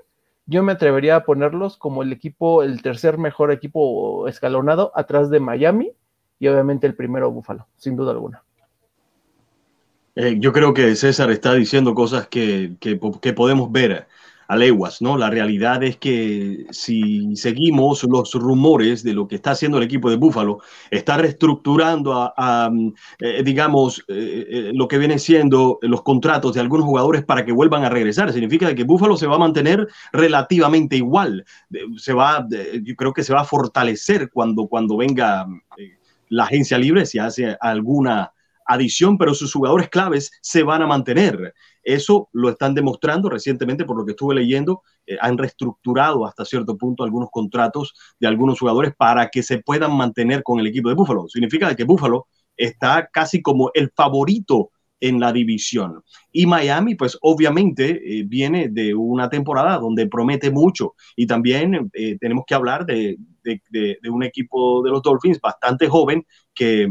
yo 0.51 0.65
me 0.65 0.73
atrevería 0.73 1.15
a 1.15 1.25
ponerlos 1.25 1.77
como 1.77 2.03
el 2.03 2.13
equipo, 2.13 2.65
el 2.65 2.83
tercer 2.83 3.19
mejor 3.19 3.53
equipo 3.53 4.27
escalonado 4.27 4.91
atrás 4.97 5.31
de 5.31 5.39
Miami 5.39 5.93
y 6.41 6.49
obviamente 6.49 6.89
el 6.89 6.97
primero 6.97 7.31
Búfalo, 7.31 7.69
sin 7.77 7.95
duda 7.95 8.11
alguna. 8.11 8.43
Eh, 10.17 10.39
yo 10.41 10.53
creo 10.53 10.75
que 10.75 10.97
César 10.97 11.31
está 11.31 11.55
diciendo 11.55 11.95
cosas 11.95 12.27
que, 12.27 12.73
que, 12.81 12.99
que 13.23 13.33
podemos 13.33 13.71
ver 13.71 14.09
a 14.51 14.57
leguas, 14.57 15.01
¿no? 15.01 15.17
La 15.17 15.31
realidad 15.31 15.81
es 15.85 15.97
que 15.97 16.67
si 16.73 17.37
seguimos 17.37 18.03
los 18.03 18.35
rumores 18.35 19.05
de 19.05 19.15
lo 19.15 19.29
que 19.29 19.37
está 19.37 19.53
haciendo 19.53 19.79
el 19.79 19.85
equipo 19.85 20.11
de 20.11 20.17
Búfalo, 20.17 20.59
está 20.91 21.17
reestructurando 21.19 22.35
a, 22.37 22.69
eh, 23.21 23.45
digamos, 23.45 24.01
eh, 24.09 24.47
eh, 24.51 24.71
lo 24.75 24.89
que 24.89 24.99
viene 24.99 25.21
siendo 25.21 25.79
los 25.83 26.03
contratos 26.03 26.55
de 26.55 26.61
algunos 26.61 26.85
jugadores 26.85 27.25
para 27.25 27.45
que 27.45 27.53
vuelvan 27.53 27.85
a 27.85 27.91
regresar. 27.91 28.33
Significa 28.33 28.75
que 28.75 28.83
Búfalo 28.83 29.17
se 29.17 29.29
va 29.29 29.37
a 29.37 29.39
mantener 29.39 29.87
relativamente 30.13 30.97
igual. 30.97 31.45
Se 31.97 32.13
va, 32.13 32.45
yo 32.83 32.97
creo 32.97 33.13
que 33.13 33.23
se 33.23 33.33
va 33.33 33.43
a 33.43 33.45
fortalecer 33.45 34.31
cuando, 34.33 34.67
cuando 34.67 34.97
venga 34.97 35.47
la 36.29 36.43
agencia 36.43 36.77
libre, 36.77 37.07
si 37.07 37.21
hace 37.21 37.57
alguna 37.61 38.33
adición, 38.67 39.17
pero 39.17 39.33
sus 39.33 39.53
jugadores 39.53 39.89
claves 39.89 40.33
se 40.41 40.65
van 40.65 40.83
a 40.83 40.89
mantener. 40.89 41.55
Eso 41.83 42.29
lo 42.33 42.51
están 42.51 42.75
demostrando 42.75 43.29
recientemente, 43.29 43.85
por 43.85 43.97
lo 43.97 44.05
que 44.05 44.13
estuve 44.13 44.35
leyendo, 44.35 44.83
eh, 45.07 45.17
han 45.21 45.39
reestructurado 45.39 46.27
hasta 46.27 46.45
cierto 46.45 46.77
punto 46.77 47.05
algunos 47.05 47.31
contratos 47.31 47.95
de 48.19 48.29
algunos 48.29 48.59
jugadores 48.59 48.95
para 48.97 49.29
que 49.29 49.43
se 49.43 49.59
puedan 49.59 49.97
mantener 49.97 50.43
con 50.43 50.61
el 50.61 50.67
equipo 50.67 50.89
de 50.89 50.95
Búfalo. 50.95 51.29
Significa 51.29 51.75
que 51.75 51.85
Búfalo 51.85 52.27
está 52.57 53.09
casi 53.13 53.41
como 53.41 53.71
el 53.75 53.91
favorito 53.95 54.71
en 55.01 55.19
la 55.19 55.33
división. 55.33 56.03
Y 56.31 56.47
Miami, 56.47 56.95
pues 56.95 57.19
obviamente 57.23 58.01
eh, 58.05 58.25
viene 58.27 58.69
de 58.69 58.95
una 58.95 59.29
temporada 59.31 59.79
donde 59.79 60.07
promete 60.07 60.51
mucho. 60.51 60.95
Y 61.17 61.27
también 61.27 61.91
eh, 61.95 62.19
tenemos 62.21 62.45
que 62.47 62.55
hablar 62.55 62.85
de, 62.85 63.17
un 64.11 64.23
equipo 64.23 64.83
de 64.83 64.91
los 64.91 65.03
Dolphins 65.03 65.41
bastante 65.41 65.89
joven 65.89 66.25
que, 66.55 66.87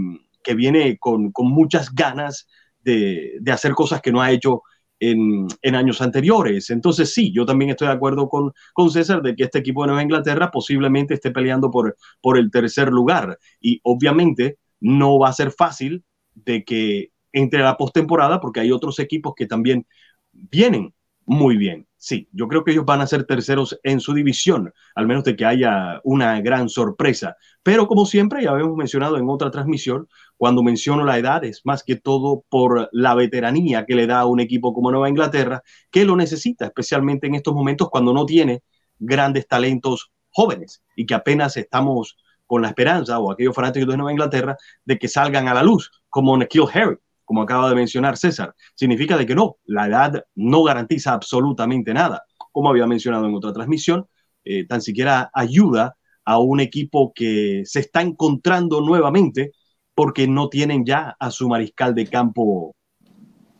viene 0.55 0.97
con, 0.97 1.31
muchas 1.37 1.93
ganas 1.93 2.47
de, 2.81 3.37
de, 3.39 3.51
hacer 3.51 3.73
cosas 3.73 4.01
que 4.01 4.11
no 4.11 4.19
ha 4.19 4.31
hecho 4.31 4.63
en, 4.99 5.47
años 5.75 6.01
anteriores. 6.01 6.69
Entonces, 6.69 7.13
sí, 7.13 7.31
yo 7.33 7.45
también 7.45 7.71
estoy 7.71 7.87
de 7.87 7.93
acuerdo 7.93 8.29
con, 8.29 8.51
con 8.73 8.89
César 8.91 9.21
de 9.21 9.35
que 9.35 9.43
este 9.43 9.59
equipo 9.59 9.81
de 9.81 9.87
Nueva 9.87 10.03
Inglaterra 10.03 10.51
posiblemente 10.51 11.13
esté 11.13 11.31
peleando 11.31 11.71
por, 11.71 11.95
por 12.21 12.37
el 12.37 12.51
tercer 12.51 12.89
lugar. 12.89 13.37
Y 13.59 13.79
obviamente 13.83 14.57
no 14.79 15.19
va 15.19 15.29
a 15.29 15.33
ser 15.33 15.51
fácil 15.51 16.03
de 16.35 16.63
que 16.63 17.11
entre 17.31 17.59
la 17.59 17.77
postemporada, 17.77 18.39
porque 18.39 18.59
hay 18.59 18.71
otros 18.71 18.99
equipos 18.99 19.33
que 19.35 19.45
también 19.45 19.85
vienen 20.31 20.93
muy 21.29 21.57
bien. 21.57 21.87
Sí, 21.95 22.27
yo 22.31 22.47
creo 22.47 22.63
que 22.63 22.71
ellos 22.71 22.85
van 22.85 23.01
a 23.01 23.07
ser 23.07 23.23
terceros 23.23 23.79
en 23.83 23.99
su 23.99 24.15
división, 24.15 24.73
al 24.95 25.05
menos 25.05 25.23
de 25.23 25.35
que 25.35 25.45
haya 25.45 26.01
una 26.03 26.41
gran 26.41 26.69
sorpresa. 26.69 27.37
Pero 27.61 27.87
como 27.87 28.07
siempre, 28.07 28.43
ya 28.43 28.49
habíamos 28.49 28.75
mencionado 28.75 29.15
en 29.15 29.29
otra 29.29 29.51
transmisión, 29.51 30.07
cuando 30.37 30.63
menciono 30.63 31.05
la 31.05 31.19
edad 31.19 31.43
es 31.43 31.61
más 31.65 31.83
que 31.83 31.97
todo 31.97 32.45
por 32.49 32.89
la 32.93 33.13
veteranía 33.13 33.85
que 33.85 33.93
le 33.93 34.07
da 34.07 34.21
a 34.21 34.25
un 34.25 34.39
equipo 34.39 34.73
como 34.73 34.89
Nueva 34.89 35.07
Inglaterra, 35.07 35.61
que 35.91 36.03
lo 36.03 36.15
necesita, 36.15 36.65
especialmente 36.65 37.27
en 37.27 37.35
estos 37.35 37.53
momentos 37.53 37.91
cuando 37.91 38.11
no 38.11 38.25
tiene 38.25 38.63
grandes 38.97 39.47
talentos 39.47 40.11
jóvenes 40.31 40.81
y 40.95 41.05
que 41.05 41.13
apenas 41.13 41.57
estamos 41.57 42.17
con 42.47 42.63
la 42.63 42.69
esperanza, 42.69 43.19
o 43.19 43.31
aquellos 43.31 43.53
fanáticos 43.53 43.87
de 43.87 43.97
Nueva 43.97 44.13
Inglaterra, 44.13 44.57
de 44.83 44.97
que 44.97 45.07
salgan 45.07 45.47
a 45.47 45.53
la 45.53 45.61
luz, 45.61 45.91
como 46.09 46.35
Nikhil 46.35 46.63
Harry, 46.73 46.97
como 47.29 47.43
acaba 47.43 47.69
de 47.69 47.75
mencionar 47.75 48.17
César. 48.17 48.55
Significa 48.73 49.15
de 49.15 49.27
que 49.27 49.35
no, 49.35 49.57
la 49.65 49.85
edad 49.85 50.23
no 50.33 50.63
garantiza 50.63 51.13
absolutamente 51.13 51.93
nada. 51.93 52.23
Como 52.51 52.71
había 52.71 52.87
mencionado 52.87 53.27
en 53.27 53.35
otra 53.35 53.53
transmisión, 53.53 54.07
eh, 54.43 54.65
tan 54.65 54.81
siquiera 54.81 55.29
ayuda 55.31 55.95
a 56.25 56.39
un 56.39 56.59
equipo 56.59 57.13
que 57.13 57.61
se 57.65 57.81
está 57.81 58.01
encontrando 58.01 58.81
nuevamente 58.81 59.51
porque 59.93 60.27
no 60.27 60.49
tienen 60.49 60.83
ya 60.83 61.15
a 61.19 61.29
su 61.29 61.47
mariscal 61.47 61.93
de 61.93 62.07
campo 62.07 62.75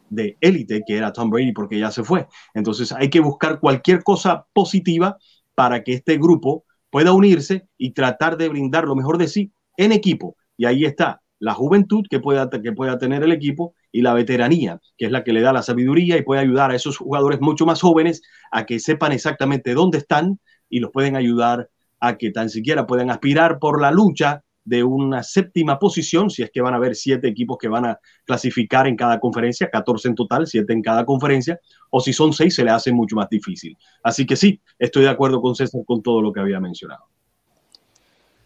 de 0.10 0.36
élite, 0.42 0.82
que 0.84 0.98
era 0.98 1.14
Tom 1.14 1.30
Brady, 1.30 1.52
porque 1.52 1.78
ya 1.78 1.92
se 1.92 2.04
fue. 2.04 2.28
Entonces 2.56 2.92
hay 2.92 3.12
que 3.12 3.20
buscar 3.20 3.60
cualquier 3.60 4.02
cosa 4.02 4.48
positiva 4.52 5.16
para 5.54 5.84
que 5.84 5.94
este 5.94 6.18
grupo 6.18 6.66
pueda 6.90 7.12
unirse 7.12 7.68
y 7.78 7.92
tratar 7.92 8.36
de 8.36 8.50
brindar 8.50 8.86
lo 8.86 8.96
mejor 8.96 9.20
de 9.20 9.28
sí 9.28 9.54
en 9.78 9.92
equipo. 9.92 10.38
Y 10.58 10.66
ahí 10.66 10.86
está 10.86 11.22
la 11.40 11.54
juventud 11.54 12.06
que 12.10 12.20
pueda, 12.20 12.50
que 12.50 12.72
pueda 12.74 12.98
tener 12.98 13.24
el 13.24 13.32
equipo 13.32 13.74
y 13.92 14.02
la 14.02 14.14
veteranía, 14.14 14.80
que 14.98 15.06
es 15.06 15.12
la 15.12 15.24
que 15.24 15.34
le 15.34 15.42
da 15.42 15.54
la 15.54 15.64
sabiduría 15.64 16.18
y 16.18 16.24
puede 16.24 16.42
ayudar 16.42 16.72
a 16.72 16.76
esos 16.76 16.98
jugadores 16.98 17.40
mucho 17.42 17.66
más 17.66 17.82
jóvenes 17.82 18.22
a 18.52 18.66
que 18.66 18.80
sepan 18.80 19.12
exactamente 19.12 19.74
dónde 19.74 20.00
están 20.00 20.40
y 20.70 20.80
los 20.80 20.92
pueden 20.92 21.16
ayudar 21.16 21.70
a 22.00 22.18
que 22.18 22.32
tan 22.32 22.50
siquiera 22.50 22.86
puedan 22.86 23.10
aspirar 23.10 23.60
por 23.60 23.82
la 23.82 23.92
lucha 23.92 24.44
de 24.64 24.84
una 24.84 25.24
séptima 25.24 25.80
posición, 25.80 26.30
si 26.30 26.44
es 26.44 26.52
que 26.52 26.62
van 26.62 26.74
a 26.74 26.78
haber 26.78 26.96
siete 26.96 27.28
equipos 27.28 27.58
que 27.58 27.68
van 27.68 27.86
a 27.86 28.00
clasificar 28.24 28.88
en 28.88 28.96
cada 28.96 29.20
conferencia, 29.20 29.70
14 29.70 30.10
en 30.10 30.16
total, 30.16 30.46
siete 30.46 30.74
en 30.74 30.84
cada 30.84 31.06
conferencia, 31.06 31.60
o 31.90 32.00
si 32.00 32.14
son 32.14 32.34
seis, 32.34 32.54
se 32.54 32.64
le 32.64 32.70
hace 32.70 32.92
mucho 32.92 33.16
más 33.16 33.30
difícil. 33.30 33.76
Así 34.04 34.28
que 34.28 34.36
sí, 34.36 34.62
estoy 34.78 35.04
de 35.04 35.10
acuerdo 35.10 35.42
con 35.42 35.56
César 35.56 35.82
con 35.86 36.04
todo 36.04 36.22
lo 36.22 36.32
que 36.32 36.42
había 36.42 36.60
mencionado. 36.60 37.06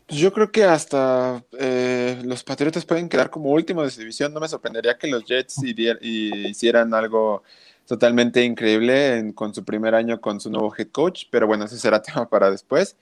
Pues 0.07 0.19
yo 0.19 0.33
creo 0.33 0.51
que 0.51 0.63
hasta 0.65 1.43
eh, 1.57 2.21
los 2.25 2.43
Patriotas 2.43 2.85
pueden 2.85 3.07
quedar 3.07 3.29
como 3.29 3.51
últimos 3.51 3.85
de 3.85 3.91
su 3.91 3.99
división. 4.01 4.33
No 4.33 4.39
me 4.39 4.47
sorprendería 4.47 4.97
que 4.97 5.07
los 5.07 5.23
Jets 5.25 5.61
hicieran 5.63 6.93
algo 6.93 7.43
totalmente 7.87 8.43
increíble 8.43 9.31
con 9.35 9.53
su 9.53 9.63
primer 9.63 9.95
año 9.95 10.21
con 10.21 10.39
su 10.39 10.49
nuevo 10.49 10.73
head 10.77 10.89
coach, 10.89 11.25
pero 11.31 11.47
bueno, 11.47 11.65
ese 11.65 11.77
será 11.77 12.01
tema 12.01 12.27
para 12.29 12.51
después. 12.51 12.97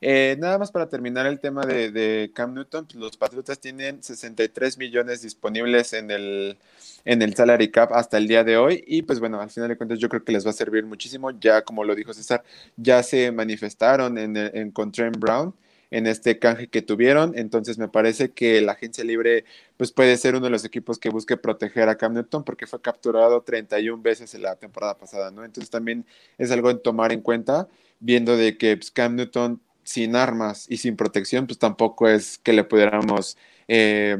Eh, 0.00 0.36
nada 0.38 0.58
más 0.58 0.70
para 0.70 0.88
terminar 0.88 1.26
el 1.26 1.40
tema 1.40 1.64
de, 1.64 2.30
Cam 2.34 2.52
Newton, 2.52 2.84
pues, 2.86 2.96
los 2.96 3.16
Patriotas 3.16 3.58
tienen 3.58 4.02
63 4.02 4.76
millones 4.76 5.22
disponibles 5.22 5.94
en 5.94 6.10
el, 6.10 6.58
en 7.06 7.22
el 7.22 7.34
salary 7.34 7.70
cap 7.70 7.92
hasta 7.94 8.18
el 8.18 8.28
día 8.28 8.44
de 8.44 8.58
hoy 8.58 8.84
y 8.86 9.02
pues 9.02 9.20
bueno, 9.20 9.40
al 9.40 9.48
final 9.50 9.70
de 9.70 9.76
cuentas 9.78 9.98
yo 9.98 10.10
creo 10.10 10.22
que 10.22 10.32
les 10.32 10.44
va 10.46 10.50
a 10.50 10.52
servir 10.52 10.84
muchísimo, 10.84 11.30
ya 11.30 11.62
como 11.62 11.82
lo 11.82 11.94
dijo 11.94 12.12
César, 12.12 12.44
ya 12.76 13.02
se 13.02 13.32
manifestaron 13.32 14.18
en, 14.18 14.36
en 14.36 14.70
con 14.70 14.92
Trent 14.92 15.16
Brown 15.16 15.54
en 15.90 16.06
este 16.06 16.38
canje 16.38 16.68
que 16.68 16.82
tuvieron, 16.82 17.36
entonces 17.36 17.78
me 17.78 17.88
parece 17.88 18.32
que 18.32 18.60
la 18.60 18.72
agencia 18.72 19.04
libre 19.04 19.44
pues 19.76 19.92
puede 19.92 20.16
ser 20.16 20.34
uno 20.34 20.46
de 20.46 20.50
los 20.50 20.64
equipos 20.64 20.98
que 20.98 21.10
busque 21.10 21.36
proteger 21.36 21.88
a 21.88 21.96
Cam 21.96 22.14
Newton 22.14 22.44
porque 22.44 22.66
fue 22.66 22.80
capturado 22.80 23.42
31 23.42 24.02
veces 24.02 24.34
en 24.34 24.42
la 24.42 24.56
temporada 24.56 24.98
pasada, 24.98 25.30
¿no? 25.30 25.44
Entonces 25.44 25.70
también 25.70 26.06
es 26.38 26.50
algo 26.50 26.70
en 26.70 26.82
tomar 26.82 27.12
en 27.12 27.20
cuenta, 27.20 27.68
viendo 28.00 28.36
de 28.36 28.56
que 28.58 28.76
pues, 28.76 28.90
Cam 28.90 29.16
Newton 29.16 29.60
sin 29.84 30.16
armas 30.16 30.66
y 30.68 30.78
sin 30.78 30.96
protección, 30.96 31.46
pues 31.46 31.58
tampoco 31.58 32.08
es 32.08 32.38
que 32.38 32.52
le 32.52 32.64
pudiéramos, 32.64 33.36
eh, 33.68 34.18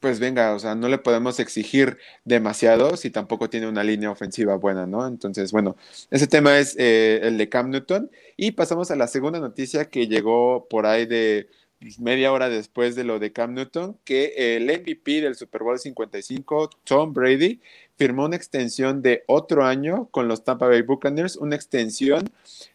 pues 0.00 0.18
venga, 0.18 0.54
o 0.54 0.58
sea, 0.58 0.74
no 0.74 0.88
le 0.88 0.98
podemos 0.98 1.38
exigir 1.40 1.98
demasiado 2.24 2.96
si 2.96 3.10
tampoco 3.10 3.50
tiene 3.50 3.68
una 3.68 3.84
línea 3.84 4.10
ofensiva 4.10 4.56
buena, 4.56 4.86
¿no? 4.86 5.06
Entonces, 5.06 5.52
bueno, 5.52 5.76
ese 6.10 6.26
tema 6.26 6.58
es 6.58 6.74
eh, 6.78 7.20
el 7.22 7.38
de 7.38 7.48
Cam 7.48 7.70
Newton. 7.70 8.10
Y 8.36 8.52
pasamos 8.52 8.90
a 8.90 8.96
la 8.96 9.06
segunda 9.06 9.38
noticia 9.38 9.84
que 9.90 10.08
llegó 10.08 10.66
por 10.68 10.86
ahí 10.86 11.06
de 11.06 11.48
pues, 11.80 12.00
media 12.00 12.32
hora 12.32 12.48
después 12.48 12.96
de 12.96 13.04
lo 13.04 13.18
de 13.18 13.32
Cam 13.32 13.54
Newton, 13.54 13.98
que 14.04 14.56
el 14.56 14.64
MVP 14.64 15.20
del 15.20 15.34
Super 15.34 15.62
Bowl 15.62 15.78
55, 15.78 16.70
Tom 16.84 17.12
Brady, 17.12 17.60
firmó 17.96 18.24
una 18.24 18.36
extensión 18.36 19.02
de 19.02 19.24
otro 19.26 19.64
año 19.64 20.08
con 20.10 20.28
los 20.28 20.44
Tampa 20.44 20.66
Bay 20.66 20.80
Buccaneers, 20.80 21.36
una 21.36 21.56
extensión 21.56 22.30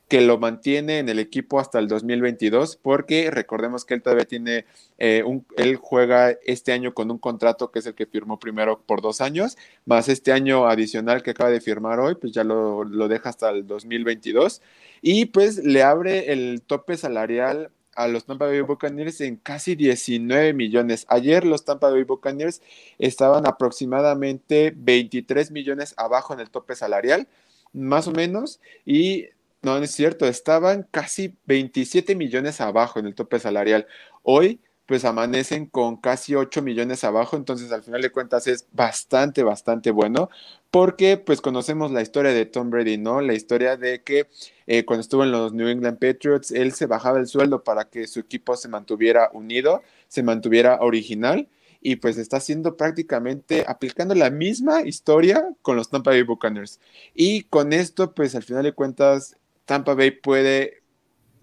que 0.08 0.22
lo 0.22 0.38
mantiene 0.38 1.00
en 1.00 1.10
el 1.10 1.20
equipo 1.20 1.60
hasta 1.60 1.80
el 1.80 1.88
2022, 1.88 2.78
porque 2.78 3.32
recordemos 3.32 3.86
que 3.86 3.96
él 3.96 4.04
todavía 4.04 4.26
tiene, 4.26 4.66
eh, 4.98 5.24
un, 5.26 5.46
él 5.58 5.78
juega 5.78 6.32
este 6.46 6.72
año 6.74 6.94
con 6.94 7.10
un 7.10 7.18
contrato 7.18 7.72
que 7.72 7.80
es 7.80 7.86
el 7.88 7.96
que 7.96 8.06
firmó 8.06 8.40
primero 8.40 8.82
por 8.86 9.02
dos 9.02 9.22
años, 9.22 9.58
más 9.86 10.08
este 10.08 10.32
año 10.32 10.68
adicional 10.68 11.24
que 11.24 11.32
acaba 11.32 11.50
de 11.50 11.62
firmar 11.62 12.00
hoy, 12.00 12.16
pues 12.16 12.34
ya 12.34 12.44
lo, 12.44 12.84
lo 12.84 13.08
deja 13.08 13.30
hasta 13.30 13.50
el 13.50 13.66
2022, 13.66 14.62
y 15.02 15.26
pues 15.26 15.58
le 15.64 15.82
abre 15.84 16.32
el 16.32 16.62
tope 16.62 16.98
salarial 16.98 17.72
a 17.96 18.08
los 18.08 18.26
Tampa 18.26 18.46
Bay 18.46 18.62
Buccaneers 18.62 19.22
en 19.22 19.38
casi 19.38 19.76
19 19.76 20.54
millones. 20.54 21.06
Ayer 21.10 21.46
los 21.46 21.66
Tampa 21.66 21.90
Bay 21.90 22.04
Buccaneers 22.04 22.62
estaban 23.00 23.48
aproximadamente 23.48 24.74
23 24.76 25.52
millones 25.52 25.94
abajo 25.98 26.34
en 26.34 26.42
el 26.42 26.50
tope 26.50 26.76
salarial, 26.76 27.28
más 27.74 28.08
o 28.08 28.12
menos, 28.12 28.60
y 28.86 29.30
no, 29.66 29.78
es 29.78 29.92
cierto, 29.92 30.28
estaban 30.28 30.88
casi 30.92 31.38
27 31.46 32.16
millones 32.16 32.62
abajo 32.62 33.00
en 33.00 33.08
el 33.08 33.16
tope 33.16 33.40
salarial. 33.40 33.88
Hoy 34.24 34.62
pues 34.86 35.04
amanecen 35.06 35.66
con 35.66 35.98
casi 35.98 36.36
8 36.36 36.62
millones 36.62 37.04
abajo, 37.04 37.36
entonces 37.36 37.72
al 37.72 37.82
final 37.82 38.04
de 38.04 38.12
cuentas 38.12 38.46
es 38.46 38.68
bastante, 38.72 39.42
bastante 39.42 39.90
bueno, 39.90 40.30
porque 40.70 41.18
pues 41.18 41.42
conocemos 41.42 41.92
la 41.92 42.04
historia 42.04 42.32
de 42.32 42.46
Tom 42.46 42.70
Brady, 42.70 43.00
¿no? 43.00 43.22
La 43.22 43.34
historia 43.34 43.78
de 43.78 44.04
que 44.04 44.28
eh, 44.68 44.86
cuando 44.86 45.02
estuvo 45.02 45.24
en 45.24 45.32
los 45.32 45.54
New 45.54 45.68
England 45.68 45.98
Patriots, 45.98 46.52
él 46.52 46.74
se 46.74 46.86
bajaba 46.86 47.18
el 47.18 47.26
sueldo 47.26 47.64
para 47.64 47.86
que 47.90 48.06
su 48.06 48.20
equipo 48.20 48.56
se 48.58 48.70
mantuviera 48.70 49.32
unido, 49.34 49.82
se 50.08 50.22
mantuviera 50.22 50.78
original, 50.82 51.50
y 51.82 51.98
pues 51.98 52.18
está 52.18 52.38
haciendo 52.38 52.78
prácticamente 52.78 53.64
aplicando 53.68 54.16
la 54.16 54.32
misma 54.32 54.82
historia 54.82 55.50
con 55.62 55.76
los 55.76 55.92
Tampa 55.92 56.10
Bay 56.10 56.24
Buccaneers. 56.24 56.80
Y 57.14 57.44
con 57.44 57.74
esto, 57.74 58.16
pues 58.16 58.34
al 58.34 58.42
final 58.42 58.64
de 58.64 58.74
cuentas, 58.74 59.38
Tampa 59.66 59.94
Bay 59.94 60.12
puede 60.12 60.84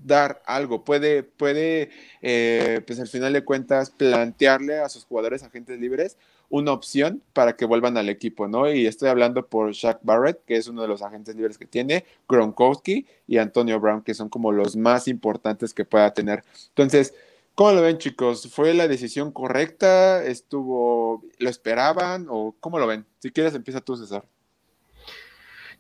dar 0.05 0.43
algo, 0.47 0.85
puede, 0.85 1.23
puede 1.23 1.91
eh, 2.23 2.81
pues 2.87 2.99
al 3.01 3.09
final 3.09 3.33
de 3.33 3.45
cuentas, 3.45 3.91
plantearle 3.91 4.79
a 4.79 4.89
sus 4.89 5.05
jugadores 5.05 5.43
agentes 5.43 5.79
libres 5.79 6.17
una 6.53 6.73
opción 6.73 7.23
para 7.33 7.57
que 7.57 7.65
vuelvan 7.65 7.97
al 7.97 8.11
equipo, 8.11 8.47
¿no? 8.47 8.71
Y 8.71 8.87
estoy 8.87 9.09
hablando 9.09 9.47
por 9.47 9.73
Shaq 9.73 10.01
Barrett, 10.03 10.45
que 10.45 10.57
es 10.57 10.69
uno 10.69 10.83
de 10.83 10.89
los 10.89 11.01
agentes 11.01 11.35
libres 11.35 11.57
que 11.57 11.65
tiene, 11.65 12.05
Gronkowski 12.29 13.07
y 13.27 13.39
Antonio 13.39 13.81
Brown, 13.81 14.03
que 14.03 14.13
son 14.13 14.29
como 14.29 14.53
los 14.53 14.77
más 14.77 15.09
importantes 15.09 15.73
que 15.73 15.87
pueda 15.87 16.13
tener. 16.13 16.45
Entonces, 16.69 17.15
¿cómo 17.55 17.73
lo 17.73 17.81
ven, 17.81 17.97
chicos? 17.97 18.51
¿Fue 18.53 18.75
la 18.75 18.87
decisión 18.87 19.33
correcta? 19.33 20.23
¿Estuvo, 20.23 21.25
lo 21.39 21.49
esperaban? 21.49 22.27
¿O 22.29 22.55
cómo 22.61 22.79
lo 22.79 22.87
ven? 22.87 23.07
Si 23.21 23.31
quieres, 23.31 23.55
empieza 23.55 23.81
tú, 23.81 23.97
César. 23.97 24.27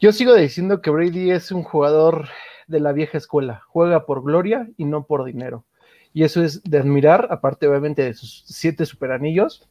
Yo 0.03 0.11
sigo 0.11 0.35
diciendo 0.35 0.83
que 0.83 0.91
Brady 0.91 1.31
es 1.31 1.53
un 1.53 1.62
jugador 1.62 2.29
de 2.67 2.81
la 2.81 2.91
vieja 2.91 3.19
escuela, 3.19 3.62
juega 3.69 4.05
por 4.05 4.25
gloria 4.25 4.69
y 4.77 4.85
no 4.85 5.07
por 5.07 5.25
dinero. 5.25 5.65
Y 6.12 6.25
eso 6.25 6.43
es 6.43 6.61
de 6.65 6.79
admirar, 6.79 7.29
aparte 7.31 7.69
obviamente 7.69 8.03
de 8.03 8.15
sus 8.15 8.43
siete 8.49 8.85
superanillos, 8.85 9.69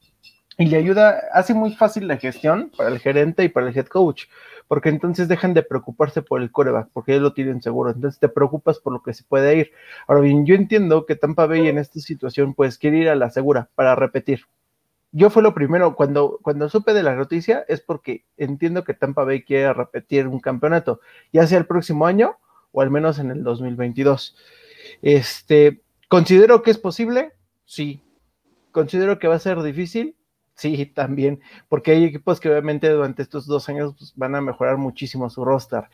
y 0.58 0.68
le 0.68 0.78
ayuda, 0.78 1.20
hace 1.34 1.54
muy 1.54 1.76
fácil 1.76 2.08
la 2.08 2.16
gestión 2.16 2.72
para 2.78 2.88
el 2.92 3.00
gerente 3.00 3.44
y 3.44 3.50
para 3.50 3.68
el 3.68 3.78
head 3.78 3.88
coach, 3.88 4.28
porque 4.70 4.88
entonces 4.88 5.28
dejan 5.28 5.54
de 5.54 5.64
preocuparse 5.64 6.22
por 6.22 6.42
el 6.42 6.50
coreback, 6.50 6.88
porque 6.94 7.12
ellos 7.12 7.24
lo 7.24 7.34
tienen 7.34 7.62
seguro, 7.62 7.92
entonces 7.92 8.18
te 8.18 8.30
preocupas 8.30 8.80
por 8.80 8.94
lo 8.94 9.04
que 9.04 9.14
se 9.14 9.26
puede 9.26 9.58
ir. 9.58 9.72
Ahora 10.08 10.22
bien, 10.22 10.46
yo 10.46 10.56
entiendo 10.56 11.06
que 11.06 11.18
Tampa 11.18 11.46
Bay 11.46 11.68
en 11.68 11.78
esta 11.78 12.00
situación 12.00 12.54
pues 12.54 12.78
quiere 12.78 13.00
ir 13.00 13.10
a 13.10 13.16
la 13.16 13.32
segura 13.32 13.70
para 13.76 13.96
repetir. 13.96 14.46
Yo 15.12 15.30
fue 15.30 15.44
lo 15.44 15.54
primero, 15.54 15.96
cuando, 15.96 16.40
cuando 16.42 16.70
supe 16.70 16.94
de 16.94 17.04
la 17.04 17.16
noticia, 17.16 17.66
es 17.68 17.82
porque 17.82 18.26
entiendo 18.38 18.84
que 18.84 18.94
Tampa 18.94 19.26
Bay 19.26 19.44
quiere 19.44 19.74
repetir 19.74 20.28
un 20.28 20.40
campeonato, 20.40 21.02
ya 21.34 21.46
sea 21.48 21.58
el 21.58 21.66
próximo 21.66 22.06
año 22.06 22.38
o 22.72 22.82
al 22.82 22.92
menos 22.92 23.20
en 23.20 23.32
el 23.32 23.44
2022. 23.44 24.38
Este, 25.02 25.82
¿Considero 26.08 26.62
que 26.64 26.72
es 26.72 26.78
posible? 26.78 27.34
Sí. 27.66 28.02
¿Considero 28.72 29.20
que 29.20 29.28
va 29.28 29.36
a 29.36 29.40
ser 29.40 29.62
difícil? 29.62 30.16
Sí, 30.56 30.86
también, 30.86 31.42
porque 31.70 31.92
hay 31.92 32.04
equipos 32.04 32.40
que 32.40 32.50
obviamente 32.50 32.88
durante 32.90 33.24
estos 33.24 33.48
dos 33.48 33.68
años 33.68 33.96
pues, 33.98 34.14
van 34.16 34.36
a 34.36 34.42
mejorar 34.42 34.78
muchísimo 34.78 35.30
su 35.30 35.44
roster. 35.44 35.86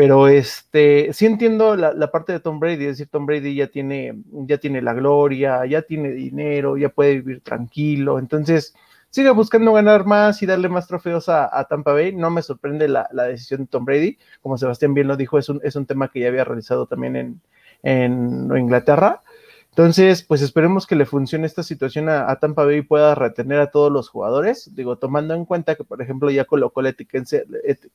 Pero 0.00 0.28
este, 0.28 1.12
sí 1.12 1.26
entiendo 1.26 1.76
la, 1.76 2.10
parte 2.10 2.32
de 2.32 2.40
Tom 2.40 2.58
Brady, 2.58 2.86
es 2.86 2.92
decir, 2.92 3.08
Tom 3.08 3.26
Brady 3.26 3.54
ya 3.54 3.66
tiene, 3.66 4.14
ya 4.32 4.56
tiene 4.56 4.80
la 4.80 4.94
gloria, 4.94 5.66
ya 5.66 5.82
tiene 5.82 6.12
dinero, 6.12 6.78
ya 6.78 6.88
puede 6.88 7.16
vivir 7.16 7.42
tranquilo. 7.42 8.18
Entonces, 8.18 8.74
sigue 9.10 9.28
buscando 9.28 9.74
ganar 9.74 10.06
más 10.06 10.42
y 10.42 10.46
darle 10.46 10.70
más 10.70 10.86
trofeos 10.86 11.28
a, 11.28 11.66
Tampa 11.68 11.92
Bay. 11.92 12.16
No 12.16 12.30
me 12.30 12.40
sorprende 12.40 12.88
la, 12.88 13.10
decisión 13.12 13.60
de 13.60 13.66
Tom 13.66 13.84
Brady, 13.84 14.16
como 14.40 14.56
Sebastián 14.56 14.94
bien 14.94 15.06
lo 15.06 15.18
dijo, 15.18 15.36
es 15.36 15.50
un, 15.50 15.60
es 15.62 15.76
un 15.76 15.84
tema 15.84 16.10
que 16.10 16.20
ya 16.20 16.28
había 16.28 16.44
realizado 16.44 16.86
también 16.86 17.16
en, 17.16 17.40
en 17.82 18.50
Inglaterra. 18.56 19.20
Entonces, 19.70 20.24
pues 20.24 20.42
esperemos 20.42 20.84
que 20.84 20.96
le 20.96 21.06
funcione 21.06 21.46
esta 21.46 21.62
situación 21.62 22.08
a, 22.08 22.34
Tampa 22.40 22.64
Bay 22.64 22.78
y 22.78 22.82
pueda 22.82 23.14
retener 23.14 23.60
a 23.60 23.70
todos 23.70 23.90
los 23.90 24.08
jugadores. 24.08 24.74
Digo, 24.74 24.98
tomando 24.98 25.32
en 25.34 25.44
cuenta 25.44 25.76
que, 25.76 25.84
por 25.84 26.02
ejemplo, 26.02 26.28
ya 26.30 26.44
colocó 26.44 26.82
la 26.82 26.88
etiqueta, 26.90 27.36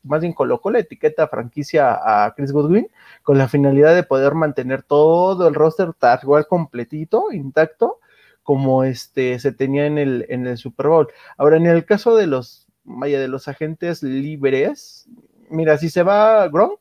más 0.03 0.21
bien 0.21 0.31
colocó 0.33 0.71
la 0.71 0.79
etiqueta 0.79 1.27
franquicia 1.27 2.25
a 2.25 2.33
Chris 2.33 2.53
Goodwin 2.53 2.87
con 3.23 3.37
la 3.37 3.49
finalidad 3.49 3.93
de 3.93 4.03
poder 4.03 4.35
mantener 4.35 4.83
todo 4.83 5.47
el 5.47 5.53
roster 5.53 5.93
tal 5.93 6.19
igual 6.23 6.47
completito, 6.47 7.31
intacto, 7.33 7.99
como 8.41 8.85
este 8.85 9.37
se 9.39 9.51
tenía 9.51 9.85
en 9.85 9.97
el, 9.97 10.25
en 10.29 10.47
el 10.47 10.57
Super 10.57 10.87
Bowl. 10.87 11.07
Ahora, 11.37 11.57
en 11.57 11.65
el 11.65 11.83
caso 11.85 12.15
de 12.15 12.27
los, 12.27 12.67
vaya, 12.85 13.19
de 13.19 13.27
los 13.27 13.49
agentes 13.49 14.01
libres, 14.01 15.07
mira, 15.49 15.77
si 15.77 15.89
se 15.89 16.03
va 16.03 16.47
Gronk, 16.47 16.79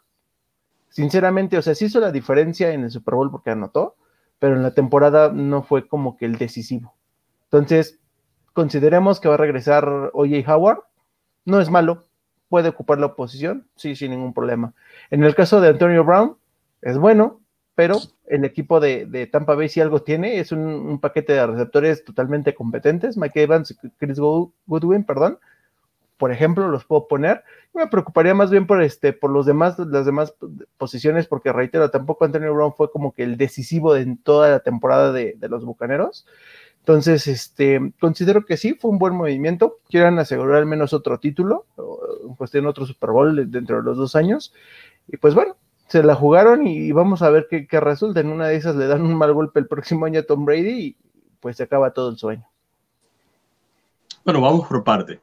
sinceramente, 0.89 1.59
o 1.59 1.63
sea, 1.63 1.75
sí 1.75 1.87
hizo 1.87 1.99
la 1.99 2.13
diferencia 2.13 2.71
en 2.73 2.85
el 2.85 2.91
Super 2.93 3.17
Bowl 3.17 3.31
porque 3.33 3.51
anotó 3.51 3.97
pero 4.39 4.57
en 4.57 4.63
la 4.63 4.73
temporada 4.73 5.31
no 5.33 5.63
fue 5.63 5.87
como 5.89 6.17
que 6.17 6.27
el 6.27 6.37
decisivo. 6.37 6.95
Entonces, 7.45 7.99
consideremos 8.53 9.21
que 9.21 9.29
va 9.29 9.35
a 9.35 9.39
regresar 9.39 10.11
OJ 10.13 10.49
Howard. 10.49 10.81
No 11.45 11.61
es 11.61 11.71
malo, 11.71 12.05
puede 12.49 12.69
ocupar 12.69 12.99
la 12.99 13.15
posición, 13.15 13.67
sí, 13.77 13.97
sin 13.97 14.13
ningún 14.13 14.33
problema. 14.33 14.73
En 15.11 15.25
el 15.25 15.35
caso 15.35 15.61
de 15.61 15.69
Antonio 15.69 16.05
Brown, 16.05 16.37
es 16.83 16.99
bueno, 16.99 17.41
pero 17.75 17.99
el 18.27 18.45
equipo 18.45 18.81
de, 18.81 19.29
Tampa 19.31 19.55
Bay 19.55 19.69
si 19.69 19.81
algo 19.81 20.03
tiene, 20.03 20.39
es 20.39 20.53
un, 20.53 20.99
paquete 21.01 21.33
de 21.33 21.47
receptores 21.47 22.05
totalmente 22.05 22.55
competentes, 22.55 23.17
Mike 23.17 23.43
Evans, 23.43 23.77
Chris 23.99 24.19
Goodwin, 24.19 25.05
perdón, 25.05 25.39
por 26.17 26.33
ejemplo, 26.33 26.69
los 26.69 26.85
puedo 26.85 27.09
poner. 27.09 27.43
Me 27.73 27.87
preocuparía 27.87 28.35
más 28.35 28.51
bien 28.51 28.67
por 28.67 28.83
este, 28.83 29.13
por 29.13 29.31
los 29.31 29.47
demás, 29.47 29.79
las 29.79 30.07
demás 30.07 30.35
posiciones, 30.79 31.27
porque 31.27 31.53
reitero, 31.53 31.91
tampoco 31.91 32.25
Antonio 32.25 32.55
Brown 32.55 32.75
fue 32.75 32.91
como 32.91 33.13
que 33.13 33.25
el 33.25 33.37
decisivo 33.37 33.97
en 33.97 34.17
toda 34.19 34.51
la 34.51 34.61
temporada 34.61 35.13
de, 35.13 35.37
los 35.41 35.65
bucaneros. 35.65 36.27
Entonces, 36.81 37.27
este, 37.27 37.93
considero 37.99 38.45
que 38.45 38.57
sí, 38.57 38.75
fue 38.75 38.91
un 38.91 38.99
buen 38.99 39.15
movimiento. 39.15 39.79
Quieran 39.89 40.19
asegurar 40.19 40.57
al 40.57 40.67
menos 40.67 40.93
otro 40.93 41.19
título, 41.19 41.67
en 42.29 42.35
cuestión 42.37 42.67
otro 42.67 42.87
Super 42.87 43.11
Bowl 43.11 43.51
dentro 43.51 43.79
de 43.79 43.83
los 43.83 43.97
dos 43.97 44.15
años. 44.15 44.53
Y 45.09 45.17
pues 45.17 45.35
bueno, 45.35 45.57
se 45.89 46.03
la 46.03 46.15
jugaron 46.15 46.67
y 46.67 46.93
vamos 46.93 47.23
a 47.23 47.31
ver 47.31 47.47
qué, 47.49 47.67
qué 47.67 47.81
resulta. 47.81 48.21
En 48.21 48.29
una 48.29 48.49
de 48.49 48.57
esas 48.57 48.77
le 48.77 48.87
dan 48.87 49.03
un 49.03 49.15
mal 49.17 49.33
golpe 49.33 49.61
el 49.61 49.67
próximo 49.67 50.07
año 50.07 50.21
a 50.21 50.25
Tom 50.25 50.45
Brady 50.45 50.71
y 50.71 50.97
pues 51.41 51.57
se 51.57 51.65
acaba 51.65 51.93
todo 51.93 52.11
el 52.11 52.19
sueño. 52.19 52.47
Bueno, 54.25 54.41
vamos 54.41 54.67
por 54.69 54.85
parte. 54.85 55.21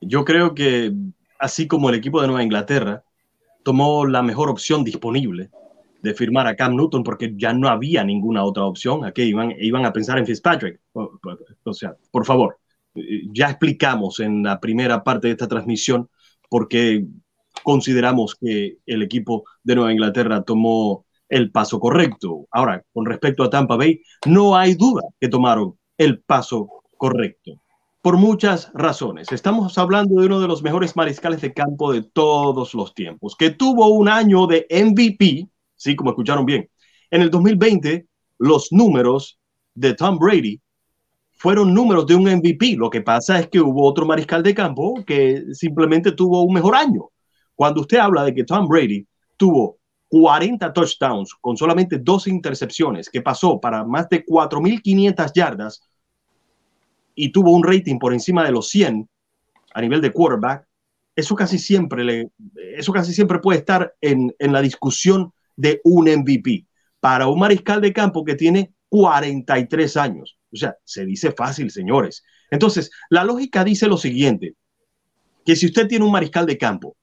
Yo 0.00 0.24
creo 0.24 0.54
que 0.54 0.92
así 1.38 1.66
como 1.66 1.90
el 1.90 1.96
equipo 1.96 2.20
de 2.20 2.28
Nueva 2.28 2.42
Inglaterra 2.42 3.04
tomó 3.62 4.06
la 4.06 4.22
mejor 4.22 4.48
opción 4.48 4.84
disponible 4.84 5.50
de 6.02 6.14
firmar 6.14 6.46
a 6.46 6.56
Cam 6.56 6.74
Newton 6.74 7.04
porque 7.04 7.34
ya 7.36 7.52
no 7.52 7.68
había 7.68 8.02
ninguna 8.02 8.44
otra 8.44 8.64
opción, 8.64 9.04
¿a 9.04 9.12
qué 9.12 9.24
iban, 9.24 9.54
iban 9.58 9.84
a 9.84 9.92
pensar 9.92 10.18
en 10.18 10.26
Fitzpatrick? 10.26 10.80
O, 10.92 11.74
sea, 11.74 11.94
por 12.10 12.24
favor, 12.24 12.58
ya 13.32 13.50
explicamos 13.50 14.20
en 14.20 14.42
la 14.42 14.58
primera 14.58 15.04
parte 15.04 15.26
de 15.26 15.32
esta 15.32 15.48
transmisión 15.48 16.08
por 16.48 16.68
qué 16.68 17.04
consideramos 17.62 18.34
que 18.36 18.78
el 18.86 19.02
equipo 19.02 19.44
de 19.62 19.74
Nueva 19.74 19.92
Inglaterra 19.92 20.42
tomó 20.42 21.04
el 21.28 21.50
paso 21.50 21.78
correcto. 21.78 22.46
Ahora, 22.50 22.82
con 22.92 23.04
respecto 23.04 23.44
a 23.44 23.50
Tampa 23.50 23.76
Bay, 23.76 24.00
no 24.26 24.56
hay 24.56 24.74
duda 24.74 25.02
que 25.20 25.28
tomaron 25.28 25.78
el 25.98 26.20
paso 26.20 26.82
correcto 26.96 27.60
por 28.02 28.16
muchas 28.16 28.70
razones. 28.72 29.30
Estamos 29.30 29.76
hablando 29.76 30.20
de 30.20 30.26
uno 30.26 30.40
de 30.40 30.48
los 30.48 30.62
mejores 30.62 30.96
mariscales 30.96 31.40
de 31.40 31.52
campo 31.52 31.92
de 31.92 32.02
todos 32.02 32.74
los 32.74 32.94
tiempos, 32.94 33.36
que 33.36 33.50
tuvo 33.50 33.88
un 33.88 34.08
año 34.08 34.46
de 34.46 34.66
MVP, 34.70 35.48
sí, 35.76 35.96
como 35.96 36.10
escucharon 36.10 36.46
bien. 36.46 36.68
En 37.10 37.22
el 37.22 37.30
2020, 37.30 38.06
los 38.38 38.72
números 38.72 39.38
de 39.74 39.94
Tom 39.94 40.18
Brady 40.18 40.60
fueron 41.32 41.74
números 41.74 42.06
de 42.06 42.14
un 42.14 42.24
MVP. 42.24 42.76
Lo 42.76 42.88
que 42.88 43.02
pasa 43.02 43.38
es 43.38 43.48
que 43.48 43.60
hubo 43.60 43.86
otro 43.86 44.06
mariscal 44.06 44.42
de 44.42 44.54
campo 44.54 45.02
que 45.06 45.44
simplemente 45.52 46.12
tuvo 46.12 46.42
un 46.42 46.54
mejor 46.54 46.76
año. 46.76 47.08
Cuando 47.54 47.82
usted 47.82 47.98
habla 47.98 48.24
de 48.24 48.34
que 48.34 48.44
Tom 48.44 48.66
Brady 48.66 49.06
tuvo 49.36 49.78
40 50.08 50.72
touchdowns 50.72 51.34
con 51.40 51.56
solamente 51.56 51.98
dos 51.98 52.26
intercepciones, 52.26 53.10
que 53.10 53.22
pasó 53.22 53.60
para 53.60 53.84
más 53.84 54.08
de 54.08 54.24
4.500 54.24 55.32
yardas, 55.34 55.82
y 57.14 57.32
tuvo 57.32 57.52
un 57.52 57.64
rating 57.64 57.98
por 57.98 58.12
encima 58.12 58.44
de 58.44 58.52
los 58.52 58.68
100 58.68 59.08
a 59.74 59.80
nivel 59.80 60.00
de 60.00 60.12
quarterback, 60.12 60.66
eso 61.14 61.34
casi 61.34 61.58
siempre, 61.58 62.30
eso 62.76 62.92
casi 62.92 63.12
siempre 63.12 63.38
puede 63.38 63.58
estar 63.58 63.94
en, 64.00 64.34
en 64.38 64.52
la 64.52 64.62
discusión 64.62 65.32
de 65.56 65.80
un 65.84 66.08
MVP. 66.08 66.66
Para 67.00 67.28
un 67.28 67.38
mariscal 67.38 67.80
de 67.80 67.92
campo 67.92 68.24
que 68.24 68.34
tiene 68.34 68.72
43 68.88 69.96
años. 69.96 70.38
O 70.52 70.56
sea, 70.56 70.76
se 70.84 71.04
dice 71.04 71.32
fácil, 71.32 71.70
señores. 71.70 72.24
Entonces, 72.50 72.90
la 73.08 73.24
lógica 73.24 73.64
dice 73.64 73.86
lo 73.86 73.96
siguiente, 73.96 74.54
que 75.44 75.56
si 75.56 75.66
usted 75.66 75.86
tiene 75.86 76.04
un 76.04 76.12
mariscal 76.12 76.46
de 76.46 76.58
campo 76.58 76.96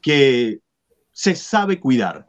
que 0.00 0.60
se 1.12 1.34
sabe 1.34 1.78
cuidar, 1.78 2.26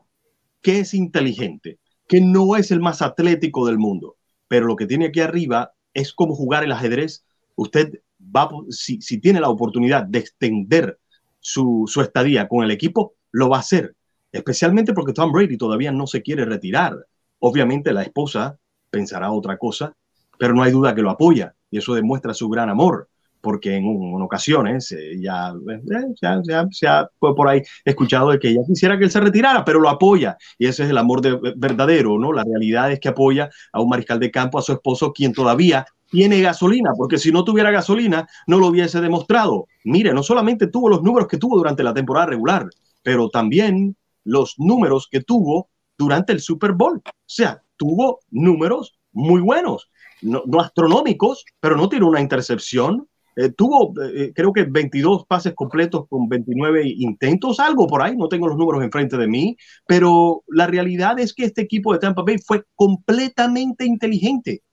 que 0.61 0.79
es 0.79 0.93
inteligente, 0.93 1.79
que 2.07 2.21
no 2.21 2.55
es 2.55 2.71
el 2.71 2.79
más 2.79 3.01
atlético 3.01 3.65
del 3.65 3.77
mundo, 3.77 4.17
pero 4.47 4.67
lo 4.67 4.75
que 4.75 4.85
tiene 4.85 5.07
aquí 5.07 5.21
arriba 5.21 5.73
es 5.95 6.13
como 6.13 6.35
jugar 6.35 6.63
el 6.63 6.71
ajedrez. 6.71 7.25
Usted 7.55 8.01
va, 8.19 8.49
si, 8.69 9.01
si 9.01 9.19
tiene 9.19 9.39
la 9.39 9.49
oportunidad 9.49 10.03
de 10.03 10.19
extender 10.19 10.99
su, 11.39 11.85
su, 11.87 12.01
estadía 12.01 12.47
con 12.47 12.63
el 12.63 12.69
equipo, 12.69 13.15
lo 13.31 13.49
va 13.49 13.57
a 13.57 13.61
hacer, 13.61 13.95
especialmente 14.31 14.93
porque 14.93 15.13
Tom 15.13 15.31
Brady 15.31 15.57
todavía 15.57 15.91
no 15.91 16.05
se 16.05 16.21
quiere 16.21 16.45
retirar. 16.45 17.07
Obviamente 17.39 17.91
la 17.93 18.03
esposa 18.03 18.59
pensará 18.89 19.31
otra 19.31 19.57
cosa, 19.57 19.95
pero 20.37 20.53
no 20.53 20.61
hay 20.61 20.71
duda 20.71 20.93
que 20.93 21.01
lo 21.01 21.09
apoya 21.09 21.55
y 21.71 21.79
eso 21.79 21.95
demuestra 21.95 22.33
su 22.33 22.49
gran 22.49 22.69
amor 22.69 23.09
porque 23.45 23.75
en, 23.75 23.85
ocasiones 24.23 24.91
eh, 24.91 25.19
ya, 25.21 25.53
eh, 25.69 26.67
se 26.71 26.87
ha 26.87 27.07
por 27.19 27.47
ahí 27.47 27.61
escuchado 27.85 28.31
de 28.31 28.39
que 28.39 28.49
ella 28.49 28.61
quisiera 28.65 28.97
que 28.97 29.03
él 29.03 29.11
se 29.11 29.19
retirara, 29.19 29.63
pero 29.63 29.79
lo 29.79 29.87
apoya. 29.87 30.35
Y 30.57 30.65
ese 30.65 30.83
es 30.83 30.89
el 30.89 30.97
amor 30.97 31.21
de, 31.21 31.39
verdadero, 31.55 32.17
¿no? 32.17 32.33
La 32.33 32.43
realidad 32.43 32.91
es 32.91 32.99
que 32.99 33.09
apoya 33.09 33.51
a 33.71 33.81
un 33.81 33.89
mariscal 33.89 34.19
de 34.19 34.31
campo, 34.31 34.57
a 34.57 34.63
su 34.63 34.71
esposo, 34.71 35.13
quien 35.13 35.31
todavía 35.31 35.85
tiene 36.09 36.41
gasolina, 36.41 36.93
porque 36.97 37.19
si 37.19 37.31
no 37.31 37.43
tuviera 37.43 37.69
gasolina, 37.69 38.27
no 38.47 38.57
lo 38.57 38.65
hubiese 38.65 38.99
demostrado. 38.99 39.67
Mire, 39.83 40.11
no 40.11 40.23
solamente 40.23 40.65
tuvo 40.65 40.89
los 40.89 41.03
números 41.03 41.27
que 41.27 41.37
tuvo 41.37 41.55
durante 41.55 41.83
la 41.83 41.93
temporada 41.93 42.25
regular, 42.25 42.67
pero 43.03 43.29
también 43.29 43.95
los 44.23 44.55
números 44.57 45.07
que 45.11 45.21
tuvo 45.21 45.69
durante 45.99 46.33
el 46.33 46.39
Super 46.39 46.71
Bowl. 46.71 46.99
O 47.05 47.11
sea, 47.27 47.61
tuvo 47.77 48.21
números 48.31 48.97
muy 49.11 49.39
buenos, 49.39 49.87
no, 50.23 50.41
no 50.47 50.61
astronómicos, 50.61 51.45
pero 51.59 51.77
no 51.77 51.87
tiene 51.89 52.05
una 52.05 52.21
intercepción, 52.21 53.07
eh, 53.35 53.49
tuvo, 53.49 53.93
eh, 54.01 54.31
creo 54.33 54.53
que 54.53 54.63
22 54.63 55.25
pases 55.25 55.53
completos 55.53 56.07
con 56.09 56.29
29 56.29 56.83
intentos, 56.85 57.59
algo 57.59 57.87
por 57.87 58.01
ahí, 58.01 58.15
no 58.15 58.29
tengo 58.29 58.47
los 58.47 58.57
números 58.57 58.83
enfrente 58.83 59.17
de 59.17 59.27
mí, 59.27 59.57
pero 59.87 60.43
la 60.47 60.67
realidad 60.67 61.19
es 61.19 61.33
que 61.33 61.45
este 61.45 61.61
equipo 61.61 61.93
de 61.93 61.99
Tampa 61.99 62.23
Bay 62.23 62.37
fue 62.37 62.63
completamente 62.75 63.85
inteligente. 63.85 64.63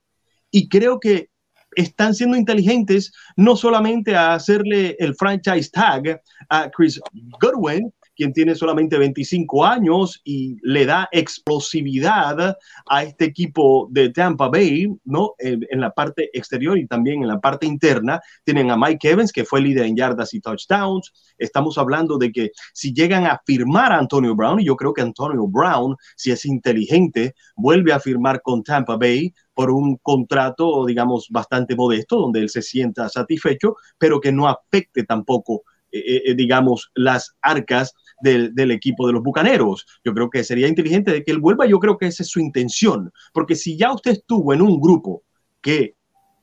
Y 0.49 0.69
creo 0.69 0.99
que 0.99 1.29
están 1.75 2.13
siendo 2.13 2.37
inteligentes 2.37 3.11
no 3.35 3.55
solamente 3.55 4.15
a 4.15 4.35
hacerle 4.35 4.95
el 4.99 5.15
franchise 5.15 5.69
tag 5.71 6.21
a 6.49 6.69
Chris 6.69 7.01
Goodwin, 7.41 7.91
quien 8.15 8.33
tiene 8.33 8.55
solamente 8.55 8.97
25 8.97 9.65
años 9.65 10.21
y 10.23 10.57
le 10.61 10.85
da 10.85 11.09
explosividad 11.11 12.57
a 12.87 13.03
este 13.03 13.25
equipo 13.25 13.87
de 13.91 14.09
Tampa 14.09 14.49
Bay, 14.49 14.87
¿no? 15.05 15.33
En, 15.39 15.63
la 15.79 15.91
parte 15.91 16.29
exterior 16.33 16.77
y 16.77 16.87
también 16.87 17.23
en 17.23 17.27
la 17.27 17.39
parte 17.39 17.65
interna. 17.65 18.21
Tienen 18.43 18.71
a 18.71 18.77
Mike 18.77 19.09
Evans, 19.09 19.31
que 19.31 19.43
fue 19.43 19.61
líder 19.61 19.85
en 19.85 19.95
yardas 19.95 20.33
y 20.33 20.39
touchdowns. 20.39 21.11
Estamos 21.37 21.77
hablando 21.77 22.17
de 22.17 22.31
que 22.31 22.51
si 22.73 22.93
llegan 22.93 23.25
a 23.25 23.41
firmar 23.45 23.91
a 23.91 23.97
Antonio 23.97 24.35
Brown, 24.35 24.59
y 24.59 24.65
yo 24.65 24.75
creo 24.75 24.93
que 24.93 25.01
Antonio 25.01 25.47
Brown, 25.47 25.95
si 26.15 26.31
es 26.31 26.45
inteligente, 26.45 27.35
vuelve 27.55 27.91
a 27.91 27.99
firmar 27.99 28.41
con 28.41 28.63
Tampa 28.63 28.95
Bay, 28.95 29.33
por 29.53 29.71
un 29.71 29.97
contrato, 29.97 30.85
digamos, 30.85 31.27
bastante 31.29 31.75
modesto, 31.75 32.17
donde 32.17 32.41
él 32.41 32.49
se 32.49 32.61
sienta 32.61 33.09
satisfecho, 33.09 33.75
pero 33.97 34.19
que 34.19 34.31
no 34.31 34.47
afecte 34.47 35.03
tampoco, 35.03 35.63
eh, 35.91 36.23
eh, 36.25 36.35
digamos, 36.35 36.91
las 36.95 37.35
arcas 37.41 37.93
del, 38.21 38.71
equipo 38.71 39.07
de 39.07 39.13
los 39.13 39.23
Bucaneros. 39.23 39.85
Yo 40.03 40.13
creo 40.13 40.29
que 40.29 40.43
sería 40.43 40.67
inteligente 40.67 41.11
de 41.11 41.23
que 41.23 41.31
él 41.31 41.39
vuelva, 41.39 41.65
yo 41.65 41.79
creo 41.79 41.97
que 41.97 42.07
esa 42.07 42.23
es 42.23 42.29
su 42.29 42.39
intención, 42.39 43.11
porque 43.33 43.55
si 43.55 43.77
ya 43.77 43.91
usted 43.93 44.11
estuvo 44.11 44.53
en 44.53 44.61
un 44.61 44.79
grupo 44.79 45.23
que 45.61 45.95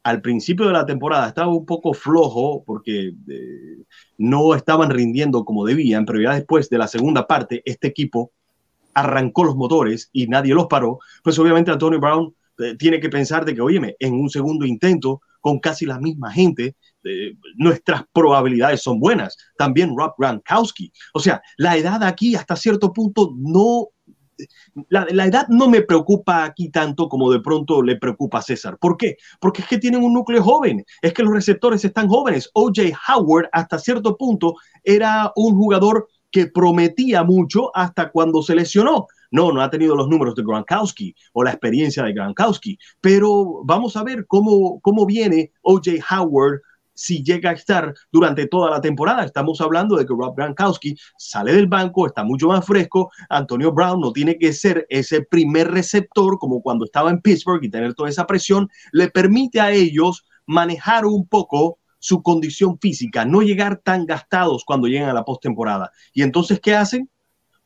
al 0.03 0.23
principio 0.23 0.67
de 0.67 0.73
la 0.73 0.87
temporada 0.87 1.29
estaba 1.29 1.49
un 1.49 1.67
poco 1.67 1.93
flojo 1.93 2.65
porque 2.65 3.09
eh, 3.29 3.85
no 4.17 4.55
estaban 4.55 4.91
rindiendo 4.91 5.45
como 5.45 5.67
debían, 5.67 6.07
pero 6.07 6.21
ya 6.21 6.35
después 6.35 6.71
de 6.71 6.79
la 6.79 6.89
segunda 6.89 7.27
parte 7.27 7.63
este 7.67 7.89
equipo 7.89 8.33
arrancó 8.95 9.45
los 9.45 9.57
motores 9.57 10.09
y 10.13 10.27
nadie 10.27 10.55
los 10.55 10.67
paró, 10.67 10.99
pues 11.23 11.39
obviamente 11.39 11.71
Antonio 11.71 12.01
Brown 12.01 12.35
eh, 12.59 12.77
tiene 12.77 12.99
que 13.01 13.09
pensar 13.09 13.45
de 13.45 13.55
que, 13.55 13.61
óyeme, 13.61 13.97
en 13.99 14.15
un 14.15 14.31
segundo 14.31 14.67
intento 14.67 15.21
con 15.41 15.59
casi 15.59 15.87
la 15.87 15.99
misma 15.99 16.33
gente, 16.33 16.77
eh, 17.05 17.35
nuestras 17.57 18.05
probabilidades 18.13 18.83
son 18.83 19.01
buenas. 19.01 19.37
También 19.57 19.95
Rob 19.97 20.13
Gronkowski. 20.19 20.93
O 21.15 21.21
sea, 21.21 21.43
la 21.57 21.77
edad 21.77 22.03
aquí 22.03 22.35
hasta 22.35 22.57
cierto 22.57 22.93
punto 22.93 23.35
no 23.37 23.89
la, 24.89 25.07
la, 25.11 25.27
edad 25.27 25.47
no 25.49 25.69
me 25.69 25.83
preocupa 25.83 26.45
aquí 26.45 26.71
tanto 26.71 27.09
como 27.09 27.31
de 27.31 27.41
pronto 27.41 27.83
le 27.83 27.97
preocupa 27.97 28.39
a 28.39 28.43
César. 28.43 28.79
¿Por 28.79 28.97
qué? 28.97 29.17
Porque 29.41 29.63
es 29.63 29.69
que 29.69 29.79
tienen 29.79 30.03
un 30.03 30.15
núcleo 30.15 30.43
joven, 30.43 30.85
es 31.03 31.13
que 31.13 31.23
los 31.23 31.33
receptores 31.33 31.85
están 31.85 32.09
jóvenes. 32.09 32.51
OJ 32.55 32.93
Howard 33.09 33.49
hasta 33.53 33.79
cierto 33.79 34.17
punto 34.17 34.55
era 34.83 35.33
un 35.37 35.57
jugador 35.57 36.09
que 36.31 36.47
prometía 36.47 37.25
mucho 37.25 37.71
hasta 37.77 38.11
cuando 38.11 38.43
se 38.43 38.55
lesionó. 38.55 39.07
No, 39.31 39.53
no 39.53 39.63
ha 39.63 39.71
tenido 39.71 39.95
los 39.95 40.09
números 40.09 40.35
de 40.35 40.43
Gronkowski 40.43 41.15
o 41.33 41.45
la 41.45 41.51
experiencia 41.51 42.03
de 42.03 42.13
Gronkowski, 42.13 42.79
pero 43.01 43.63
vamos 43.65 43.97
a 43.97 44.03
ver 44.03 44.27
cómo, 44.27 44.81
cómo 44.81 45.07
viene 45.07 45.53
OJ 45.63 46.01
Howard 46.11 46.61
si 47.01 47.23
llega 47.23 47.51
a 47.51 47.55
estar 47.55 47.95
durante 48.13 48.47
toda 48.47 48.71
la 48.71 48.81
temporada. 48.81 49.25
Estamos 49.25 49.61
hablando 49.63 49.97
de 49.97 50.05
que 50.05 50.13
Rob 50.13 50.37
Gronkowski 50.37 50.95
sale 51.17 51.55
del 51.55 51.67
banco, 51.67 52.07
está 52.07 52.25
mucho 52.25 52.49
más 52.49 52.67
fresco. 52.67 53.11
Antonio 53.31 53.73
Brown 53.73 54.01
no 54.01 54.13
tiene 54.13 54.37
que 54.37 54.53
ser 54.53 54.87
ese 54.91 55.23
primer 55.23 55.71
receptor 55.71 56.39
como 56.39 56.61
cuando 56.61 56.85
estaba 56.85 57.11
en 57.11 57.23
Pittsburgh 57.23 57.65
y 57.65 57.71
tener 57.71 57.95
toda 57.95 58.11
esa 58.11 58.27
presión. 58.27 58.69
Le 58.93 59.09
permite 59.09 59.61
a 59.61 59.71
ellos 59.71 60.27
manejar 60.45 61.07
un 61.07 61.27
poco 61.27 61.79
su 61.99 62.23
condición 62.23 62.79
física, 62.79 63.25
no 63.25 63.41
llegar 63.41 63.81
tan 63.83 64.05
gastados 64.05 64.65
cuando 64.65 64.87
llegan 64.87 65.09
a 65.09 65.15
la 65.15 65.25
postemporada. 65.25 65.93
Y 66.13 66.23
entonces, 66.23 66.61
¿qué 66.61 66.75
hacen? 66.75 67.09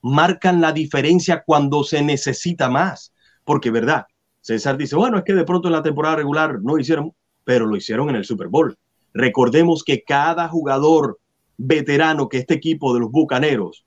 Marcan 0.06 0.60
la 0.60 0.72
diferencia 0.72 1.42
cuando 1.44 1.82
se 1.82 2.02
necesita 2.02 2.68
más. 2.68 3.14
Porque, 3.42 3.70
¿verdad? 3.70 4.06
César 4.42 4.76
dice, 4.76 4.96
bueno, 4.96 5.16
es 5.16 5.24
que 5.24 5.32
de 5.32 5.44
pronto 5.44 5.68
en 5.68 5.72
la 5.72 5.82
temporada 5.82 6.16
regular 6.16 6.60
no 6.60 6.78
hicieron, 6.78 7.14
pero 7.44 7.64
lo 7.64 7.74
hicieron 7.74 8.10
en 8.10 8.16
el 8.16 8.24
Super 8.24 8.48
Bowl. 8.48 8.76
Recordemos 9.14 9.82
que 9.82 10.02
cada 10.02 10.48
jugador 10.48 11.18
veterano 11.56 12.28
que 12.28 12.38
este 12.38 12.52
equipo 12.52 12.92
de 12.92 13.00
los 13.00 13.10
Bucaneros 13.10 13.86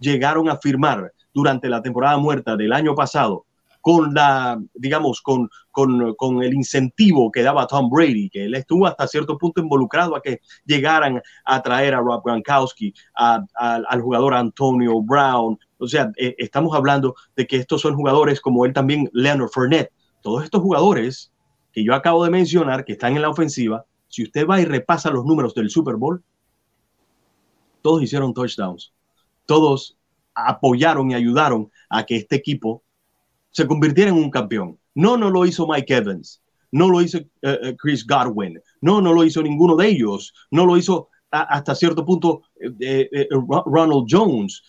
llegaron 0.00 0.48
a 0.48 0.56
firmar 0.56 1.12
durante 1.34 1.68
la 1.68 1.82
temporada 1.82 2.16
muerta 2.16 2.56
del 2.56 2.72
año 2.72 2.94
pasado 2.94 3.44
con 3.88 4.12
la, 4.12 4.60
digamos, 4.74 5.22
con, 5.22 5.48
con, 5.70 6.14
con, 6.16 6.42
el 6.42 6.52
incentivo 6.52 7.32
que 7.32 7.40
daba 7.40 7.66
Tom 7.66 7.88
Brady, 7.88 8.28
que 8.28 8.44
él 8.44 8.54
estuvo 8.54 8.86
hasta 8.86 9.08
cierto 9.08 9.38
punto 9.38 9.62
involucrado 9.62 10.14
a 10.14 10.20
que 10.20 10.42
llegaran 10.66 11.22
a 11.46 11.62
traer 11.62 11.94
a 11.94 12.00
Rob 12.00 12.22
Gronkowski, 12.22 12.92
a, 13.16 13.42
al 13.56 14.02
jugador 14.02 14.34
Antonio 14.34 15.00
Brown. 15.00 15.58
O 15.78 15.88
sea, 15.88 16.12
eh, 16.18 16.34
estamos 16.36 16.76
hablando 16.76 17.14
de 17.34 17.46
que 17.46 17.56
estos 17.56 17.80
son 17.80 17.94
jugadores 17.94 18.42
como 18.42 18.66
él 18.66 18.74
también, 18.74 19.08
Leonard 19.14 19.48
Fournette. 19.48 19.90
Todos 20.20 20.44
estos 20.44 20.60
jugadores 20.60 21.32
que 21.72 21.82
yo 21.82 21.94
acabo 21.94 22.22
de 22.24 22.30
mencionar, 22.30 22.84
que 22.84 22.92
están 22.92 23.16
en 23.16 23.22
la 23.22 23.30
ofensiva, 23.30 23.86
si 24.08 24.22
usted 24.22 24.46
va 24.46 24.60
y 24.60 24.66
repasa 24.66 25.10
los 25.10 25.24
números 25.24 25.54
del 25.54 25.70
Super 25.70 25.96
Bowl, 25.96 26.22
todos 27.80 28.02
hicieron 28.02 28.34
touchdowns. 28.34 28.92
Todos 29.46 29.96
apoyaron 30.34 31.10
y 31.10 31.14
ayudaron 31.14 31.72
a 31.88 32.04
que 32.04 32.16
este 32.16 32.36
equipo 32.36 32.82
se 33.58 33.66
convirtiera 33.66 34.10
en 34.10 34.16
un 34.16 34.30
campeón. 34.30 34.78
No, 34.94 35.16
no 35.16 35.30
lo 35.30 35.44
hizo 35.44 35.66
Mike 35.66 35.96
Evans, 35.96 36.40
no 36.70 36.88
lo 36.88 37.02
hizo 37.02 37.18
eh, 37.42 37.74
Chris 37.76 38.06
Godwin, 38.06 38.60
no, 38.80 39.00
no 39.00 39.12
lo 39.12 39.24
hizo 39.24 39.42
ninguno 39.42 39.74
de 39.74 39.88
ellos, 39.88 40.32
no 40.52 40.64
lo 40.64 40.76
hizo 40.76 41.08
hasta 41.30 41.74
cierto 41.74 42.04
punto 42.04 42.42
eh, 42.80 43.28
Ronald 43.66 44.06
Jones. 44.08 44.62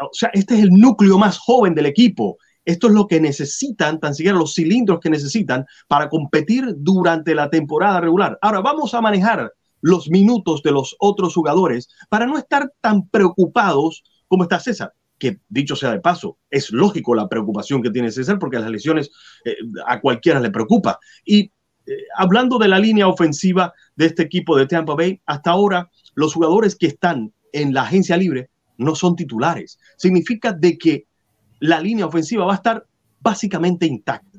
o 0.00 0.08
sea, 0.12 0.30
este 0.32 0.54
es 0.54 0.62
el 0.62 0.70
núcleo 0.70 1.18
más 1.18 1.38
joven 1.38 1.74
del 1.74 1.86
equipo. 1.86 2.38
Esto 2.64 2.86
es 2.86 2.94
lo 2.94 3.06
que 3.06 3.20
necesitan, 3.20 4.00
tan 4.00 4.14
siquiera 4.14 4.38
los 4.38 4.54
cilindros 4.54 5.00
que 5.00 5.10
necesitan 5.10 5.66
para 5.86 6.08
competir 6.08 6.64
durante 6.78 7.34
la 7.34 7.50
temporada 7.50 8.00
regular. 8.00 8.38
Ahora 8.40 8.62
vamos 8.62 8.94
a 8.94 9.02
manejar 9.02 9.52
los 9.82 10.08
minutos 10.08 10.62
de 10.62 10.72
los 10.72 10.96
otros 10.98 11.34
jugadores 11.34 11.90
para 12.08 12.26
no 12.26 12.38
estar 12.38 12.72
tan 12.80 13.06
preocupados 13.08 14.02
como 14.28 14.44
está 14.44 14.58
César 14.58 14.94
que 15.24 15.40
dicho 15.48 15.74
sea 15.74 15.90
de 15.90 16.00
paso, 16.00 16.36
es 16.50 16.70
lógico 16.70 17.14
la 17.14 17.28
preocupación 17.28 17.82
que 17.82 17.90
tiene 17.90 18.10
César 18.10 18.38
porque 18.38 18.58
las 18.58 18.70
lesiones 18.70 19.10
eh, 19.44 19.56
a 19.86 19.98
cualquiera 20.00 20.38
le 20.38 20.50
preocupa. 20.50 20.98
Y 21.24 21.50
eh, 21.86 21.96
hablando 22.14 22.58
de 22.58 22.68
la 22.68 22.78
línea 22.78 23.08
ofensiva 23.08 23.72
de 23.96 24.06
este 24.06 24.22
equipo 24.22 24.54
de 24.54 24.66
Tampa 24.66 24.94
Bay, 24.94 25.22
hasta 25.24 25.50
ahora 25.50 25.90
los 26.14 26.34
jugadores 26.34 26.76
que 26.76 26.88
están 26.88 27.32
en 27.52 27.72
la 27.72 27.82
agencia 27.82 28.18
libre 28.18 28.50
no 28.76 28.94
son 28.94 29.16
titulares. 29.16 29.78
Significa 29.96 30.52
de 30.52 30.76
que 30.76 31.06
la 31.60 31.80
línea 31.80 32.04
ofensiva 32.04 32.44
va 32.44 32.52
a 32.52 32.56
estar 32.56 32.86
básicamente 33.20 33.86
intacta. 33.86 34.38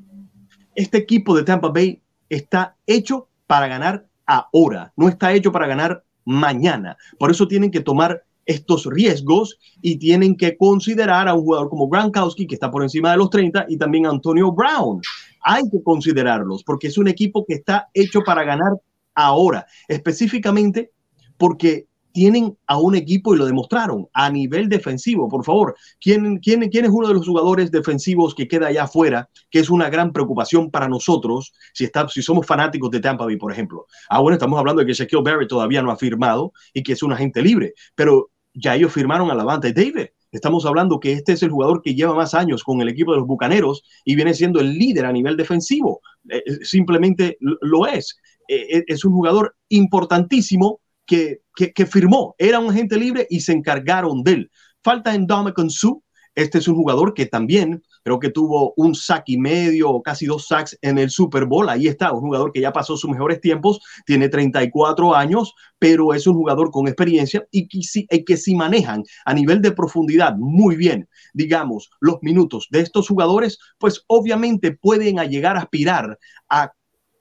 Este 0.75 0.99
equipo 0.99 1.36
de 1.36 1.43
Tampa 1.43 1.69
Bay 1.69 1.99
está 2.29 2.75
hecho 2.86 3.27
para 3.47 3.67
ganar 3.67 4.05
ahora, 4.27 4.93
no 4.95 5.09
está 5.09 5.33
hecho 5.33 5.51
para 5.51 5.65
ganar 5.65 6.03
mañana. 6.25 6.95
Por 7.17 7.31
eso 7.31 7.47
tienen 7.47 7.71
que 7.71 7.79
tomar 7.79 8.23
estos 8.45 8.85
riesgos 8.85 9.57
y 9.81 9.97
tienen 9.97 10.35
que 10.35 10.57
considerar 10.57 11.27
a 11.27 11.33
un 11.33 11.43
jugador 11.43 11.69
como 11.69 11.87
Gronkowski, 11.87 12.47
que 12.47 12.55
está 12.55 12.71
por 12.71 12.83
encima 12.83 13.11
de 13.11 13.17
los 13.17 13.29
30, 13.29 13.65
y 13.69 13.77
también 13.77 14.05
Antonio 14.05 14.51
Brown. 14.51 15.01
Hay 15.41 15.63
que 15.69 15.81
considerarlos 15.83 16.63
porque 16.63 16.87
es 16.87 16.97
un 16.97 17.07
equipo 17.07 17.45
que 17.47 17.55
está 17.55 17.89
hecho 17.93 18.21
para 18.21 18.43
ganar 18.43 18.73
ahora, 19.13 19.65
específicamente 19.87 20.91
porque 21.37 21.87
tienen 22.15 22.57
a 22.65 22.77
un 22.77 22.95
equipo 22.95 23.35
y 23.35 23.37
lo 23.37 23.45
demostraron 23.45 24.07
a 24.13 24.29
nivel 24.29 24.69
defensivo. 24.69 25.27
Por 25.27 25.43
favor, 25.43 25.75
¿quién, 25.99 26.37
quién, 26.37 26.69
quién 26.69 26.85
es 26.85 26.91
uno 26.91 27.09
de 27.09 27.13
los 27.13 27.27
jugadores 27.27 27.71
defensivos 27.71 28.33
que 28.33 28.47
queda 28.47 28.67
allá 28.67 28.83
afuera, 28.83 29.29
que 29.51 29.59
es 29.59 29.69
una 29.69 29.89
gran 29.89 30.13
preocupación 30.13 30.71
para 30.71 30.87
nosotros 30.87 31.51
si, 31.73 31.83
está, 31.83 32.07
si 32.07 32.21
somos 32.21 32.47
fanáticos 32.47 32.89
de 32.89 33.01
Tampa 33.01 33.25
Bay, 33.25 33.35
por 33.35 33.51
ejemplo? 33.51 33.85
Ah, 34.07 34.21
bueno, 34.21 34.35
estamos 34.35 34.57
hablando 34.57 34.79
de 34.79 34.85
que 34.85 34.93
Shaquille 34.93 35.23
Barrett 35.23 35.49
todavía 35.49 35.81
no 35.81 35.91
ha 35.91 35.97
firmado 35.97 36.53
y 36.73 36.83
que 36.83 36.93
es 36.93 37.03
un 37.03 37.11
agente 37.11 37.41
libre, 37.41 37.73
pero 37.95 38.29
ya 38.56 38.76
ellos 38.76 38.93
firmaron 38.93 39.30
a 39.30 39.36
Lavante 39.36 39.74
David. 39.74 40.08
Estamos 40.32 40.66
hablando 40.66 40.99
que 40.99 41.14
este 41.14 41.34
es 41.34 41.43
el 41.43 41.51
jugador 41.51 41.82
que 41.82 41.95
lleva 41.95 42.14
más 42.14 42.34
años 42.34 42.64
con 42.64 42.82
el 42.82 42.89
equipo 42.89 43.12
de 43.12 43.20
los 43.20 43.28
Bucaneros 43.28 43.84
y 44.03 44.16
viene 44.16 44.34
siendo 44.34 44.60
el 44.60 44.74
líder 44.78 45.06
a 45.06 45.14
nivel 45.14 45.38
defensivo. 45.38 46.01
Eh, 46.30 46.43
eh, 46.45 46.66
simplemente 46.66 47.38
lo 47.39 47.88
es. 47.88 48.18
Eh, 48.47 48.84
es 48.88 49.06
un 49.06 49.14
jugador 49.14 49.56
importantísimo 49.70 50.82
que, 51.06 51.41
que, 51.56 51.86
firmó. 51.86 52.36
Era 52.38 52.60
un 52.60 52.72
agente 52.72 52.97
libre 52.97 53.28
y 53.30 53.39
se 53.39 53.53
encargaron 53.53 54.24
de 54.24 54.32
él. 54.32 54.51
Falta 54.84 55.14
en 55.14 55.28
Dominican 55.28 55.70
Su. 55.70 56.03
Este 56.36 56.57
es 56.57 56.67
un 56.67 56.75
jugador 56.75 57.13
que 57.13 57.25
también 57.25 57.81
creo 58.03 58.19
que 58.19 58.29
tuvo 58.29 58.73
un 58.77 58.93
sack 58.93 59.23
y 59.27 59.38
medio 59.38 59.89
o 59.89 60.03
casi 60.03 60.25
dos 60.25 60.47
sacks 60.47 60.77
en 60.81 60.97
el 60.97 61.09
Super 61.09 61.45
Bowl. 61.45 61.69
Ahí 61.69 61.88
está, 61.88 62.11
un 62.11 62.21
jugador 62.21 62.51
que 62.51 62.61
ya 62.61 62.71
pasó 62.71 62.97
sus 62.97 63.09
mejores 63.09 63.41
tiempos, 63.41 63.79
tiene 64.05 64.29
34 64.29 65.15
años, 65.15 65.53
pero 65.79 66.13
es 66.13 66.27
un 66.27 66.36
jugador 66.36 66.71
con 66.71 66.88
experiencia 66.88 67.45
y 67.51 67.67
que 67.67 67.81
si, 67.81 68.05
que 68.05 68.38
si 68.38 68.53
manejan 68.53 69.03
a 69.25 69.33
nivel 69.33 69.61
de 69.61 69.71
profundidad 69.71 70.36
muy 70.38 70.75
bien, 70.75 71.09
digamos, 71.33 71.89
los 71.99 72.17
minutos 72.21 72.67
de 72.69 72.81
estos 72.81 73.07
jugadores, 73.07 73.57
pues 73.79 74.03
obviamente 74.07 74.71
pueden 74.71 75.17
llegar 75.29 75.55
a 75.55 75.61
aspirar 75.61 76.19
a 76.49 76.73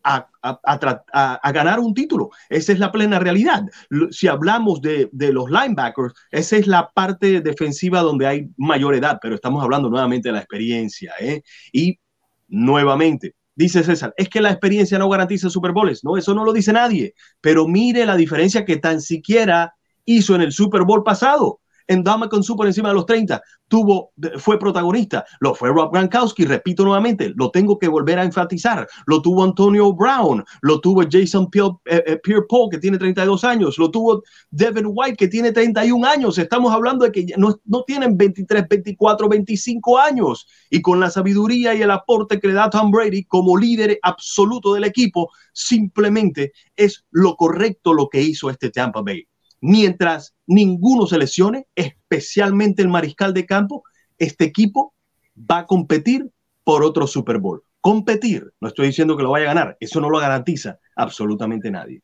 a, 0.05 1.53
ganar 1.53 1.81
un 1.81 1.95
título. 1.95 2.31
Esa 2.49 2.73
es 2.73 2.79
la 2.79 2.93
plena 2.93 3.19
realidad. 3.19 3.65
Si 4.11 4.29
hablamos 4.29 4.81
de, 4.81 5.09
los 5.13 5.51
linebackers, 5.51 6.15
esa 6.31 6.57
es 6.57 6.67
la 6.67 6.91
parte 6.91 7.41
defensiva 7.41 8.01
donde 8.01 8.27
hay 8.27 8.49
mayor 8.57 8.95
edad, 8.95 9.19
pero 9.21 9.35
estamos 9.35 9.63
hablando 9.63 9.89
nuevamente 9.89 10.29
de 10.29 10.35
la 10.35 10.41
experiencia. 10.41 11.13
¿eh? 11.21 11.43
Y 11.73 11.99
nuevamente, 12.49 13.35
dice 13.55 13.83
César, 13.83 14.13
es 14.17 14.29
que 14.29 14.41
la 14.41 14.51
experiencia 14.51 14.99
no 14.99 15.09
garantiza 15.09 15.49
Super 15.49 15.73
Bowls. 15.73 16.05
No, 16.05 16.17
eso 16.17 16.35
no 16.35 16.45
lo 16.45 16.53
dice 16.53 16.73
nadie. 16.73 17.15
Pero 17.41 17.67
mire 17.67 18.05
la 18.07 18.17
diferencia 18.17 18.65
que 18.65 18.77
tan 18.77 19.01
siquiera 19.01 19.75
hizo 20.05 20.35
en 20.35 20.43
el 20.43 20.53
Super 20.53 20.83
Bowl 20.83 21.03
pasado 21.03 21.61
en 21.87 22.03
Dama 22.03 22.29
con 22.29 22.43
Su 22.43 22.57
por 22.57 22.67
encima 22.67 22.89
de 22.89 22.95
los 22.95 23.07
30, 23.07 23.43
tuvo, 23.69 24.13
fue 24.39 24.59
protagonista. 24.59 25.25
Lo 25.41 25.55
fue 25.55 25.71
Rob 25.71 25.93
Gronkowski, 25.93 26.45
repito 26.45 26.85
nuevamente, 26.85 27.33
lo 27.37 27.51
tengo 27.51 27.79
que 27.79 27.89
volver 27.89 28.19
a 28.19 28.25
enfatizar. 28.25 28.87
Lo 29.07 29.21
tuvo 29.21 29.45
Antonio 29.45 29.93
Brown, 29.93 30.45
lo 30.63 30.81
tuvo 30.81 31.03
Jason 31.11 31.49
eh, 31.87 32.19
Pierre-Paul, 32.23 32.71
que 32.71 32.79
tiene 32.79 32.99
32 32.99 33.45
años, 33.45 33.79
lo 33.79 33.91
tuvo 33.91 34.23
Devin 34.51 34.87
White, 34.89 35.17
que 35.17 35.29
tiene 35.29 35.53
31 35.53 36.07
años. 36.07 36.39
Estamos 36.39 36.73
hablando 36.73 37.05
de 37.05 37.13
que 37.13 37.27
no, 37.37 37.59
no 37.65 37.83
tienen 37.85 38.17
23, 38.17 38.69
24, 38.69 39.29
25 39.29 39.99
años. 39.99 40.47
Y 40.71 40.81
con 40.81 41.01
la 41.01 41.11
sabiduría 41.11 41.75
y 41.75 41.83
el 41.83 41.91
aporte 41.91 42.41
que 42.41 42.49
le 42.49 42.55
da 42.55 42.71
Tom 42.71 42.91
Brady 42.91 43.25
como 43.25 43.57
líder 43.57 43.99
absoluto 44.03 44.75
del 44.75 44.85
equipo, 44.85 45.31
simplemente 45.53 46.53
es 46.77 47.05
lo 47.11 47.37
correcto 47.37 47.93
lo 47.93 48.09
que 48.09 48.23
hizo 48.23 48.51
este 48.51 48.71
Tampa 48.71 49.03
Bay 49.03 49.27
mientras 49.65 50.35
ninguno 50.47 51.07
se 51.07 51.17
lesione, 51.17 51.67
especialmente 51.75 52.83
el 52.83 52.91
mariscal 52.91 53.33
de 53.33 53.47
campo, 53.47 53.83
este 54.19 54.45
equipo 54.45 54.93
va 55.39 55.61
a 55.61 55.67
competir 55.67 56.31
por 56.65 56.85
otro 56.85 57.07
Super 57.07 57.39
Bowl. 57.39 57.63
Competir, 57.81 58.53
no 58.61 58.69
estoy 58.69 58.89
diciendo 58.89 59.17
que 59.17 59.23
lo 59.23 59.31
vaya 59.31 59.47
a 59.47 59.55
ganar, 59.55 59.77
eso 59.81 60.03
no 60.03 60.11
lo 60.11 60.19
garantiza 60.19 60.79
absolutamente 60.95 61.71
nadie. 61.71 62.03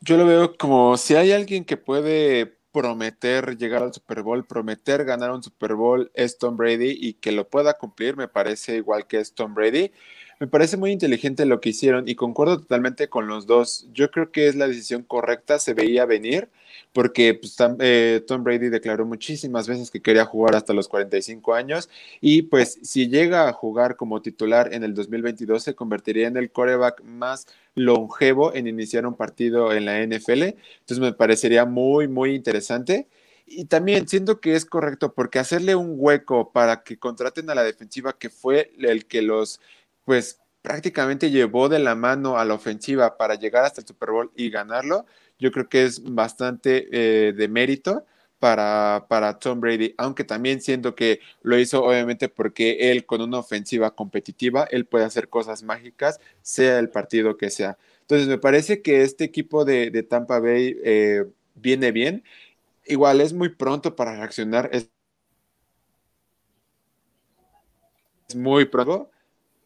Yo 0.00 0.16
lo 0.16 0.26
veo 0.26 0.56
como 0.56 0.96
si 0.96 1.16
hay 1.16 1.32
alguien 1.32 1.64
que 1.64 1.76
puede 1.76 2.56
prometer 2.70 3.56
llegar 3.56 3.82
al 3.82 3.92
Super 3.92 4.22
Bowl, 4.22 4.46
prometer 4.46 5.04
ganar 5.04 5.32
un 5.32 5.42
Super 5.42 5.74
Bowl 5.74 6.12
es 6.14 6.38
Tom 6.38 6.56
Brady 6.56 6.96
y 7.00 7.14
que 7.14 7.32
lo 7.32 7.48
pueda 7.48 7.74
cumplir, 7.74 8.16
me 8.16 8.28
parece 8.28 8.76
igual 8.76 9.08
que 9.08 9.18
es 9.18 9.34
Tom 9.34 9.54
Brady. 9.54 9.90
Me 10.38 10.46
parece 10.46 10.76
muy 10.76 10.92
inteligente 10.92 11.46
lo 11.46 11.60
que 11.60 11.70
hicieron 11.70 12.08
y 12.08 12.14
concuerdo 12.14 12.58
totalmente 12.58 13.08
con 13.08 13.26
los 13.26 13.46
dos. 13.46 13.88
Yo 13.92 14.10
creo 14.10 14.30
que 14.30 14.48
es 14.48 14.54
la 14.54 14.68
decisión 14.68 15.02
correcta, 15.02 15.58
se 15.58 15.74
veía 15.74 16.04
venir, 16.04 16.48
porque 16.92 17.34
pues, 17.34 17.56
eh, 17.80 18.22
Tom 18.26 18.44
Brady 18.44 18.68
declaró 18.68 19.06
muchísimas 19.06 19.66
veces 19.68 19.90
que 19.90 20.02
quería 20.02 20.24
jugar 20.24 20.54
hasta 20.56 20.74
los 20.74 20.88
45 20.88 21.54
años 21.54 21.88
y 22.20 22.42
pues 22.42 22.78
si 22.82 23.08
llega 23.08 23.48
a 23.48 23.52
jugar 23.52 23.96
como 23.96 24.22
titular 24.22 24.72
en 24.72 24.84
el 24.84 24.94
2022 24.94 25.62
se 25.62 25.74
convertiría 25.74 26.26
en 26.28 26.36
el 26.36 26.50
coreback 26.50 27.02
más 27.02 27.46
longevo 27.74 28.54
en 28.54 28.66
iniciar 28.66 29.06
un 29.06 29.14
partido 29.14 29.72
en 29.72 29.84
la 29.84 30.02
NFL. 30.02 30.42
Entonces 30.42 30.98
me 31.00 31.12
parecería 31.12 31.64
muy, 31.64 32.08
muy 32.08 32.34
interesante. 32.34 33.08
Y 33.48 33.66
también 33.66 34.08
siento 34.08 34.40
que 34.40 34.56
es 34.56 34.64
correcto 34.64 35.14
porque 35.14 35.38
hacerle 35.38 35.76
un 35.76 35.94
hueco 35.96 36.50
para 36.50 36.82
que 36.82 36.98
contraten 36.98 37.48
a 37.48 37.54
la 37.54 37.62
defensiva, 37.62 38.18
que 38.18 38.28
fue 38.28 38.72
el 38.78 39.06
que 39.06 39.22
los, 39.22 39.60
pues 40.06 40.40
prácticamente 40.62 41.30
llevó 41.30 41.68
de 41.68 41.78
la 41.78 41.94
mano 41.94 42.38
a 42.38 42.46
la 42.46 42.54
ofensiva 42.54 43.18
para 43.18 43.34
llegar 43.34 43.64
hasta 43.64 43.82
el 43.82 43.86
Super 43.86 44.10
Bowl 44.10 44.32
y 44.34 44.48
ganarlo, 44.48 45.04
yo 45.38 45.52
creo 45.52 45.68
que 45.68 45.84
es 45.84 46.02
bastante 46.02 46.88
eh, 46.90 47.34
de 47.34 47.48
mérito 47.48 48.06
para, 48.38 49.06
para 49.08 49.38
Tom 49.38 49.60
Brady, 49.60 49.94
aunque 49.98 50.24
también 50.24 50.62
siento 50.62 50.94
que 50.94 51.20
lo 51.42 51.58
hizo 51.58 51.84
obviamente 51.84 52.30
porque 52.30 52.90
él 52.90 53.04
con 53.04 53.20
una 53.20 53.38
ofensiva 53.38 53.94
competitiva, 53.94 54.66
él 54.70 54.86
puede 54.86 55.04
hacer 55.04 55.28
cosas 55.28 55.62
mágicas, 55.62 56.20
sea 56.40 56.78
el 56.78 56.88
partido 56.88 57.36
que 57.36 57.50
sea. 57.50 57.76
Entonces 58.00 58.28
me 58.28 58.38
parece 58.38 58.80
que 58.82 59.02
este 59.02 59.24
equipo 59.24 59.66
de, 59.66 59.90
Tampa 60.08 60.38
Bay 60.40 60.78
eh, 60.84 61.26
viene 61.54 61.92
bien 61.92 62.24
igual 62.86 63.20
es 63.20 63.32
muy 63.32 63.50
pronto 63.50 63.96
para 63.96 64.16
reaccionar. 64.16 64.70
Es, 64.72 64.90
muy 68.34 68.64
pronto, 68.64 69.10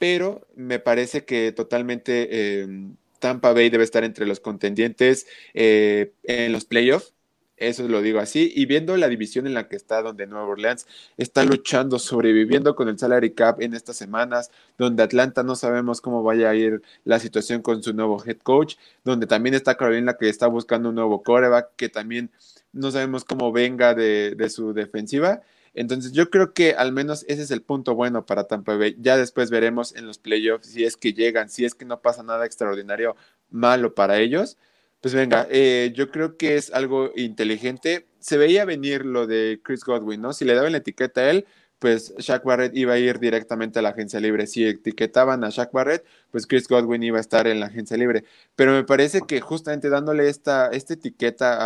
pero 0.01 0.48
me 0.57 0.78
parece 0.78 1.26
que 1.26 1.53
totalmente 1.53 2.62
em, 2.62 2.96
Tampa 3.18 3.53
Bay 3.53 3.68
debe 3.68 3.84
estar 3.84 4.03
entre 4.03 4.24
los 4.26 4.40
contendientes 4.40 5.26
eh, 5.53 6.14
en 6.22 6.53
los 6.53 6.64
playoffs. 6.64 7.12
Eso 7.59 7.86
lo 7.86 8.01
digo 8.01 8.18
así. 8.18 8.51
Y 8.57 8.64
viendo 8.64 8.96
la 8.96 9.09
división 9.09 9.46
en 9.46 9.53
la 9.53 9.68
que 9.68 9.76
está, 9.76 10.01
donde 10.01 10.26
Nueva 10.26 10.46
Orleans 10.46 10.86
está 11.18 11.44
luchando, 11.44 11.98
sobreviviendo 11.98 12.74
con 12.74 12.88
el 12.88 12.98
salary 12.98 13.34
cap 13.34 13.61
en 13.61 13.74
estas 13.74 13.98
semanas, 13.98 14.51
donde 14.78 15.03
Atlanta 15.03 15.42
no 15.42 15.55
sabemos 15.55 16.01
cómo 16.01 16.22
vaya 16.22 16.48
a 16.48 16.55
ir 16.55 16.80
la 17.05 17.18
situación 17.18 17.61
con 17.61 17.82
su 17.82 17.92
nuevo 17.92 18.24
head 18.24 18.38
coach, 18.38 18.76
donde 19.05 19.26
también 19.26 19.55
está 19.55 19.76
Carolina 19.76 20.16
que 20.18 20.30
está 20.30 20.46
buscando 20.46 20.88
un 20.88 20.94
nuevo 20.94 21.22
coreback, 21.22 21.76
que 21.76 21.90
también 21.90 22.30
no 22.72 22.90
sabemos 22.90 23.24
cómo 23.26 23.53
venga 23.53 23.92
de, 23.92 24.48
su 24.48 24.72
defensiva. 24.72 25.42
Entonces 25.75 26.12
yo 26.12 26.31
creo 26.31 26.53
que 26.53 26.75
al 26.75 26.93
menos 26.93 27.25
ese 27.29 27.43
es 27.43 27.51
el 27.51 27.62
punto 27.62 27.95
bueno 27.95 28.27
para 28.27 28.45
Tampa 28.45 28.77
Bay. 28.77 28.97
Ya 28.99 29.16
después 29.16 29.51
veremos 29.51 29.95
en 29.95 30.07
los 30.07 30.18
playoffs 30.18 30.66
si 30.68 30.85
es 30.85 30.97
que 30.97 31.12
llegan, 31.12 31.49
si 31.49 31.64
es 31.64 31.75
que 31.75 31.85
no 31.85 32.01
pasa 32.01 32.23
nada 32.23 32.47
extraordinario 32.47 33.16
malo 33.51 33.95
para 33.95 34.18
ellos. 34.18 34.59
Pues 35.01 35.14
venga, 35.14 35.47
eh, 35.51 35.93
yo 35.95 36.11
creo 36.11 36.37
que 36.37 36.57
es 36.57 36.73
algo 36.73 37.12
inteligente. 37.16 38.07
Se 38.18 38.37
veía 38.37 38.64
venir 38.64 39.07
lo 39.07 39.27
de 39.27 39.61
Chris 39.62 39.85
Godwin, 39.85 40.21
¿no? 40.21 40.33
Si 40.33 40.45
le 40.45 40.55
daban 40.55 40.73
la 40.73 40.79
etiqueta 40.79 41.23
a 41.23 41.31
él, 41.31 41.47
pues 41.79 42.14
Shaq 42.18 42.45
Barrett 42.45 42.77
iba 42.77 42.93
a 42.93 42.99
ir 42.99 43.18
directamente 43.18 43.79
a 43.79 43.83
la 43.83 43.91
agencia 43.91 44.21
libre. 44.21 44.47
Si 44.47 44.66
etiquetaban 44.66 45.43
a 45.45 45.51
Shaq 45.51 45.73
Barrett, 45.73 46.05
pues 46.31 46.47
Chris 46.47 46.68
Godwin 46.68 47.03
iba 47.03 47.18
a 47.18 47.23
estar 47.23 47.47
en 47.47 47.61
la 47.61 47.66
agencia 47.66 47.97
libre. 47.97 48.25
Pero 48.57 48.73
me 48.73 48.85
parece 48.85 49.23
que 49.23 49.41
justamente 49.41 49.89
dándole 49.89 50.29
esta, 50.29 50.68
esta 50.68 50.95
etiqueta 50.95 51.57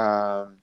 a 0.44 0.54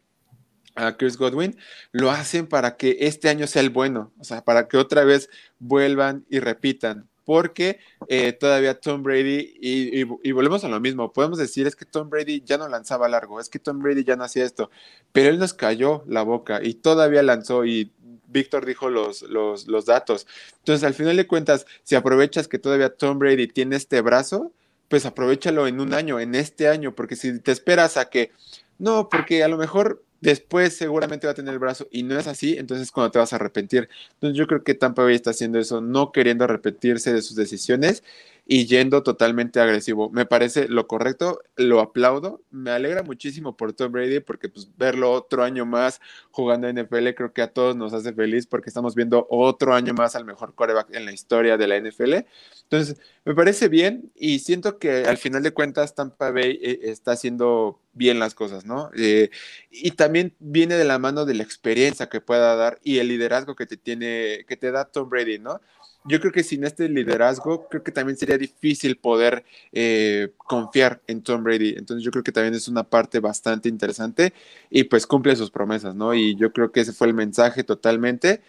a 0.76 0.98
Chris 0.98 1.18
Godwin, 1.18 1.58
lo 1.92 2.12
hacen 2.12 2.48
para 2.48 2.78
que 2.78 2.98
este 3.02 3.30
año 3.30 3.48
sea 3.48 3.62
el 3.62 3.70
bueno, 3.70 4.12
o 4.20 4.24
sea, 4.24 4.44
para 4.44 4.68
que 4.68 4.78
otra 4.78 5.04
vez 5.04 5.30
vuelvan 5.60 6.26
y 6.30 6.40
repitan, 6.40 7.10
porque 7.26 7.80
eh, 8.08 8.34
todavía 8.34 8.80
Tom 8.80 9.04
Brady, 9.04 9.54
y, 9.62 10.32
volvemos 10.32 10.64
a 10.64 10.70
lo 10.70 10.80
mismo, 10.80 11.14
podemos 11.14 11.38
decir 11.38 11.68
es 11.68 11.76
que 11.76 11.86
Tom 11.86 12.10
Brady 12.10 12.42
ya 12.42 12.58
no 12.58 12.68
lanzaba 12.68 13.08
largo, 13.08 13.40
es 13.40 13.50
que 13.50 13.60
Tom 13.60 13.80
Brady 13.80 14.04
ya 14.04 14.16
no 14.16 14.24
hacía 14.24 14.44
esto, 14.44 14.70
pero 15.12 15.30
él 15.30 15.40
nos 15.40 15.54
cayó 15.54 16.04
la 16.08 16.24
boca 16.24 16.60
y 16.64 16.76
todavía 16.76 17.24
lanzó 17.24 17.66
y 17.66 17.92
Víctor 18.28 18.66
dijo 18.66 18.90
los, 18.90 19.24
los, 19.24 19.68
los 19.68 19.86
datos. 19.86 20.26
Entonces, 20.60 20.86
al 20.86 20.94
final 20.94 21.18
de 21.18 21.28
cuentas, 21.28 21.66
si 21.84 21.96
aprovechas 21.96 22.48
que 22.48 22.60
todavía 22.60 22.96
Tom 22.96 23.20
Brady 23.20 23.48
tiene 23.48 23.76
este 23.76 24.02
brazo, 24.02 24.54
pues 24.88 25.06
aprovechalo 25.06 25.68
en 25.68 25.80
un 25.80 25.94
año, 25.94 26.20
en 26.20 26.36
este 26.36 26.68
año, 26.68 26.94
porque 26.94 27.16
si 27.16 27.40
te 27.40 27.52
esperas 27.52 27.98
a 27.98 28.10
que, 28.10 28.32
no, 28.78 29.10
porque 29.10 29.44
a 29.44 29.48
lo 29.48 29.58
mejor 29.58 30.04
después 30.22 30.76
seguramente 30.76 31.28
va 31.28 31.32
a 31.32 31.36
tener 31.36 31.54
el 31.54 31.60
brazo 31.60 31.88
y 31.92 32.04
no 32.04 32.18
es 32.18 32.28
así, 32.28 32.56
entonces 32.58 32.92
cuando 32.92 33.12
te 33.12 33.20
vas 33.20 33.34
a 33.34 33.36
arrepentir. 33.38 33.90
Entonces 34.14 34.38
yo 34.38 34.48
creo 34.48 34.64
que 34.64 34.76
Tampa 34.76 35.04
Bay 35.04 35.16
está 35.16 35.32
haciendo 35.32 35.60
eso, 35.60 35.82
no 35.82 36.12
queriendo 36.12 36.46
arrepentirse 36.46 37.14
de 37.14 37.22
sus 37.22 37.36
decisiones 37.36 38.04
y 38.46 38.66
yendo 38.66 39.04
totalmente 39.04 39.60
agresivo. 39.60 40.10
Me 40.10 40.26
parece 40.26 40.68
lo 40.68 40.88
correcto, 40.88 41.42
lo 41.56 41.80
aplaudo, 41.80 42.42
me 42.50 42.72
alegra 42.72 43.04
muchísimo 43.04 43.56
por 43.56 43.74
Tom 43.74 43.92
Brady 43.92 44.20
porque 44.20 44.50
pues 44.50 44.70
verlo 44.78 45.12
otro 45.12 45.44
año 45.44 45.66
más 45.66 46.02
jugando 46.32 46.68
en 46.68 46.78
NFL 46.78 47.10
creo 47.16 47.34
que 47.34 47.44
a 47.44 47.54
todos 47.54 47.76
nos 47.76 47.94
hace 47.94 48.14
feliz 48.14 48.48
porque 48.48 48.70
estamos 48.70 48.96
viendo 48.96 49.28
otro 49.30 49.74
año 49.74 49.94
más 49.94 50.16
al 50.16 50.26
mejor 50.26 50.54
quarterback 50.56 50.94
en 50.96 51.06
la 51.06 51.12
historia 51.12 51.58
de 51.58 51.68
la 51.68 51.78
NFL. 51.80 52.26
Entonces, 52.64 52.98
me 53.26 53.36
parece 53.36 53.68
bien 53.68 54.12
y 54.16 54.40
siento 54.40 54.80
que 54.80 55.04
al 55.06 55.18
final 55.18 55.44
de 55.44 55.52
cuentas 55.52 55.94
Tampa 55.96 56.32
Bay 56.32 56.60
eh, 56.62 56.80
está 56.84 57.12
haciendo 57.12 57.80
bien 57.94 58.20
las 58.20 58.34
cosas, 58.34 58.66
¿no? 58.66 58.90
Eh, 58.96 59.30
y 59.70 59.92
también 59.92 60.36
viene 60.40 60.76
de 60.76 60.86
la 60.86 60.98
mano 60.98 61.26
de 61.26 61.36
la 61.36 61.44
experiencia 61.44 62.10
que 62.10 62.22
pueda 62.22 62.56
dar 62.56 62.80
y 62.84 63.00
el 63.00 63.10
liderazgo 63.10 63.56
que 63.56 63.66
te 63.66 63.78
tiene, 63.78 64.46
que 64.48 64.58
te 64.58 64.72
da 64.72 64.86
Tom 64.86 65.10
Brady, 65.10 65.40
¿no? 65.40 65.62
Yo 66.06 66.20
creo 66.20 66.32
que 66.32 66.44
sin 66.44 66.64
este 66.64 66.90
liderazgo, 66.90 67.68
creo 67.70 67.84
que 67.84 67.92
también 67.92 68.18
sería 68.18 68.38
difícil 68.38 68.98
poder 68.98 69.44
eh, 69.72 70.34
confiar 70.38 71.02
en 71.08 71.22
Tom 71.22 71.44
Brady. 71.44 71.76
Entonces 71.78 72.04
yo 72.04 72.12
creo 72.12 72.24
que 72.24 72.32
también 72.32 72.56
es 72.56 72.68
una 72.68 72.84
parte 72.84 73.20
bastante 73.20 73.70
interesante 73.70 74.34
y 74.70 74.86
pues 74.86 75.06
cumple 75.06 75.36
sus 75.36 75.52
promesas, 75.52 75.96
¿no? 75.96 76.14
Y 76.14 76.36
yo 76.36 76.52
creo 76.52 76.72
que 76.72 76.82
ese 76.82 76.94
fue 76.94 77.08
el 77.08 77.14
mensaje 77.14 77.64
totalmente. 77.64 78.42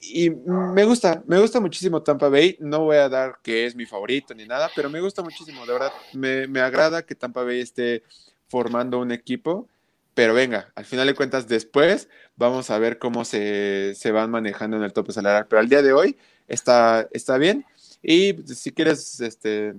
Y 0.00 0.30
me 0.30 0.84
gusta, 0.84 1.22
me 1.26 1.38
gusta 1.38 1.60
muchísimo 1.60 2.02
Tampa 2.02 2.28
Bay. 2.28 2.56
No 2.60 2.80
voy 2.80 2.96
a 2.96 3.08
dar 3.08 3.38
que 3.42 3.66
es 3.66 3.76
mi 3.76 3.86
favorito 3.86 4.34
ni 4.34 4.46
nada, 4.46 4.70
pero 4.74 4.90
me 4.90 5.00
gusta 5.00 5.22
muchísimo, 5.22 5.64
de 5.64 5.72
verdad. 5.72 5.92
Me, 6.12 6.46
me 6.48 6.60
agrada 6.60 7.06
que 7.06 7.14
Tampa 7.14 7.44
Bay 7.44 7.60
esté 7.60 8.02
formando 8.48 8.98
un 8.98 9.12
equipo. 9.12 9.68
Pero 10.14 10.34
venga, 10.34 10.72
al 10.74 10.84
final 10.84 11.06
de 11.06 11.14
cuentas, 11.14 11.48
después 11.48 12.08
vamos 12.36 12.68
a 12.70 12.78
ver 12.78 12.98
cómo 12.98 13.24
se, 13.24 13.94
se 13.94 14.10
van 14.12 14.30
manejando 14.30 14.76
en 14.76 14.82
el 14.82 14.92
tope 14.92 15.12
salarial. 15.12 15.46
Pero 15.48 15.60
al 15.60 15.68
día 15.68 15.80
de 15.80 15.92
hoy, 15.94 16.18
está, 16.52 17.08
está 17.12 17.38
bien. 17.38 17.64
Y 18.02 18.34
si 18.46 18.70
quieres, 18.70 19.20
este, 19.20 19.74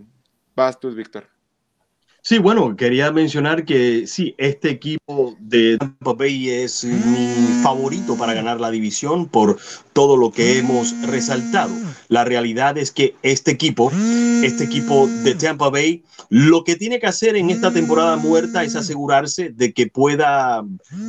vas 0.56 0.80
tú, 0.80 0.94
Víctor. 0.94 1.28
Sí, 2.26 2.38
bueno, 2.38 2.78
quería 2.78 3.12
mencionar 3.12 3.66
que 3.66 4.08
sí, 4.08 4.34
este 4.38 4.70
equipo 4.70 5.36
de 5.40 5.78
Tampa 5.78 6.14
Bay 6.14 6.50
es 6.50 6.86
mi 6.86 7.28
favorito 7.62 8.16
para 8.16 8.34
ganar 8.34 8.62
la 8.62 8.72
división 8.72 9.28
por 9.28 9.60
todo 9.92 10.16
lo 10.16 10.32
que 10.32 10.58
hemos 10.58 10.96
resaltado. 11.02 11.74
La 12.08 12.24
realidad 12.24 12.78
es 12.78 12.92
que 12.92 13.18
este 13.24 13.52
equipo, 13.52 13.92
este 14.42 14.64
equipo 14.64 15.08
de 15.08 15.36
Tampa 15.36 15.70
Bay, 15.70 16.06
lo 16.30 16.64
que 16.64 16.78
tiene 16.78 16.98
que 16.98 17.08
hacer 17.08 17.36
en 17.36 17.50
esta 17.50 17.74
temporada 17.74 18.16
muerta 18.16 18.64
es 18.64 18.78
asegurarse 18.78 19.50
de 19.50 19.74
que 19.74 19.88
pueda 19.88 20.64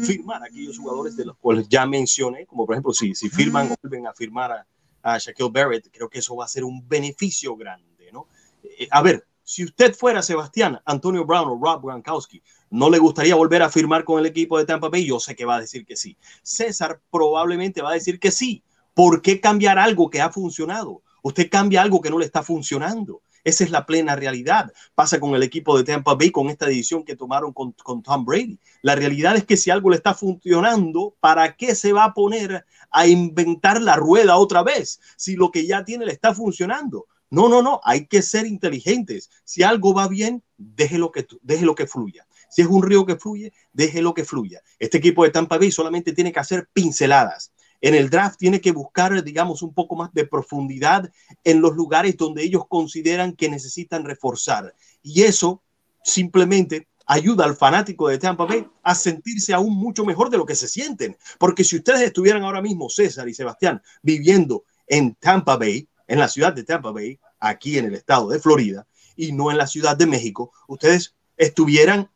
firmar 0.05 0.43
a 0.43 0.47
aquellos 0.47 0.79
jugadores 0.79 1.17
de 1.17 1.27
los 1.27 1.37
cuales 1.37 1.69
ya 1.69 1.87
mencioné, 1.87 2.45
como 2.45 2.67
por 2.67 2.75
ejemplo, 2.75 2.93
si, 2.93 3.15
si 3.15 3.31
firman 3.31 3.71
o 3.71 3.77
vuelven 3.81 4.09
a 4.09 4.13
firmar 4.15 4.51
a, 4.51 4.67
a 5.05 5.19
Shaquille 5.19 5.51
Barrett, 5.53 5.91
creo 5.93 6.09
que 6.09 6.19
eso 6.19 6.35
va 6.35 6.47
a 6.47 6.49
ser 6.49 6.65
un 6.65 6.89
beneficio 6.89 7.55
grande, 7.57 8.11
¿no? 8.11 8.27
Eh, 8.63 8.89
a 8.91 9.03
ver, 9.03 9.27
si 9.43 9.63
usted 9.63 9.95
fuera 9.95 10.23
Sebastián, 10.23 10.81
Antonio 10.87 11.27
Brown 11.27 11.49
o 11.49 11.61
Rob 11.63 11.85
Gronkowski, 11.85 12.43
¿no 12.71 12.89
le 12.89 12.99
gustaría 12.99 13.35
volver 13.35 13.63
a 13.63 13.69
firmar 13.69 14.05
con 14.05 14.19
el 14.19 14.25
equipo 14.25 14.57
de 14.57 14.65
Tampa 14.65 14.89
Bay? 14.89 15.07
Yo 15.07 15.21
sé 15.21 15.37
que 15.37 15.45
va 15.45 15.57
a 15.57 15.61
decir 15.61 15.85
que 15.85 15.97
sí. 15.97 16.17
César 16.43 17.01
probablemente 17.11 17.83
va 17.83 17.91
a 17.91 17.95
decir 17.95 18.19
que 18.19 18.31
sí. 18.31 18.65
¿Por 18.95 19.21
qué 19.21 19.41
cambiar 19.41 19.79
algo 19.79 20.09
que 20.09 20.23
ha 20.23 20.31
funcionado? 20.31 21.03
Usted 21.23 21.51
cambia 21.51 21.83
algo 21.83 22.01
que 22.01 22.09
no 22.09 22.19
le 22.19 22.25
está 22.25 22.43
funcionando. 22.43 23.21
Esa 23.45 23.65
es 23.65 23.71
la 23.71 23.87
plena 23.87 24.17
realidad. 24.17 24.73
Pasa 24.95 25.21
con 25.21 25.35
el 25.35 25.43
equipo 25.43 25.77
de 25.77 25.85
Tampa 25.85 26.15
Bay 26.15 26.31
con 26.31 26.49
esta 26.49 26.67
decisión 26.67 27.05
que 27.05 27.15
tomaron 27.15 27.53
con, 27.53 27.73
con, 27.73 28.03
Tom 28.03 28.25
Brady. 28.25 28.59
La 28.83 28.95
realidad 28.95 29.37
es 29.37 29.45
que 29.45 29.57
si 29.57 29.71
algo 29.71 29.91
le 29.91 29.97
está 29.97 30.15
funcionando, 30.15 31.15
¿para 31.21 31.55
qué 31.57 31.75
se 31.75 31.93
va 31.93 32.05
a 32.05 32.15
poner 32.15 32.65
a 32.91 33.07
inventar 33.07 33.81
la 33.83 33.97
rueda 33.97 34.37
otra 34.37 34.63
vez 34.63 35.01
si 35.17 35.37
lo 35.37 35.51
que 35.51 35.67
ya 35.67 35.85
tiene 35.85 36.07
le 36.07 36.13
está 36.13 36.35
funcionando? 36.35 37.07
No, 37.31 37.49
no, 37.49 37.63
no, 37.63 37.81
hay 37.85 38.07
que 38.07 38.23
ser 38.23 38.47
inteligentes. 38.47 39.31
Si 39.45 39.63
algo 39.63 39.93
va 39.93 40.09
bien, 40.09 40.43
déjelo 40.57 41.13
que, 41.13 41.27
déjelo 41.43 41.75
que 41.75 41.87
fluya. 41.87 42.27
Si 42.49 42.63
es 42.63 42.69
un 42.69 42.83
río 42.83 43.05
que 43.05 43.17
fluye, 43.17 43.53
déjelo 43.73 44.15
que 44.15 44.25
fluya. 44.25 44.63
Este 44.79 44.99
equipo 44.99 45.25
de 45.25 45.31
Tampa 45.31 45.59
Bay 45.59 45.71
solamente 45.71 46.13
tiene 46.13 46.33
que 46.33 46.41
hacer 46.41 46.69
pinceladas 46.73 47.53
en 47.85 47.95
el 47.95 48.09
draft 48.09 48.39
tiene 48.39 48.63
que 48.63 48.73
buscar, 48.73 49.23
digamos, 49.23 49.61
un 49.61 49.75
poco 49.75 49.95
más 49.95 50.11
de 50.15 50.27
profundidad 50.27 51.13
en 51.45 51.61
los 51.61 51.77
lugares 51.77 52.17
donde 52.17 52.43
ellos 52.43 52.63
consideran 52.67 53.35
que 53.35 53.51
necesitan 53.51 54.07
reforzar. 54.07 54.75
Y 55.03 55.25
eso 55.25 55.63
simplemente 56.03 56.89
ayuda 57.05 57.45
al 57.45 57.57
fanático 57.57 58.09
de 58.09 58.17
Tampa 58.17 58.47
Bay 58.47 58.67
a 58.83 58.95
sentirse 58.95 59.53
aún 59.53 59.77
mucho 59.77 60.07
mejor 60.07 60.31
de 60.31 60.39
lo 60.39 60.47
que 60.47 60.55
se 60.55 60.67
sienten. 60.67 61.19
Porque 61.39 61.63
si 61.63 61.77
ustedes 61.77 62.01
estuvieran 62.01 62.43
ahora 62.43 62.63
mismo, 62.63 62.89
César 62.89 63.29
y 63.29 63.35
Sebastián, 63.35 63.83
viviendo 64.03 64.65
en 64.87 65.15
Tampa 65.17 65.59
Bay, 65.59 65.87
en 66.09 66.19
la 66.19 66.29
ciudad 66.29 66.55
de 66.55 66.65
Tampa 66.65 66.91
Bay, 66.91 67.21
aquí 67.39 67.77
en 67.77 67.85
el 67.85 67.95
estado 67.97 68.31
de 68.31 68.41
Florida 68.41 68.87
y 69.15 69.33
no 69.33 69.51
en 69.51 69.59
la 69.59 69.67
Ciudad 69.67 69.95
de 69.95 70.07
México, 70.07 70.53
ustedes 70.69 71.15
estuvieran 71.37 72.09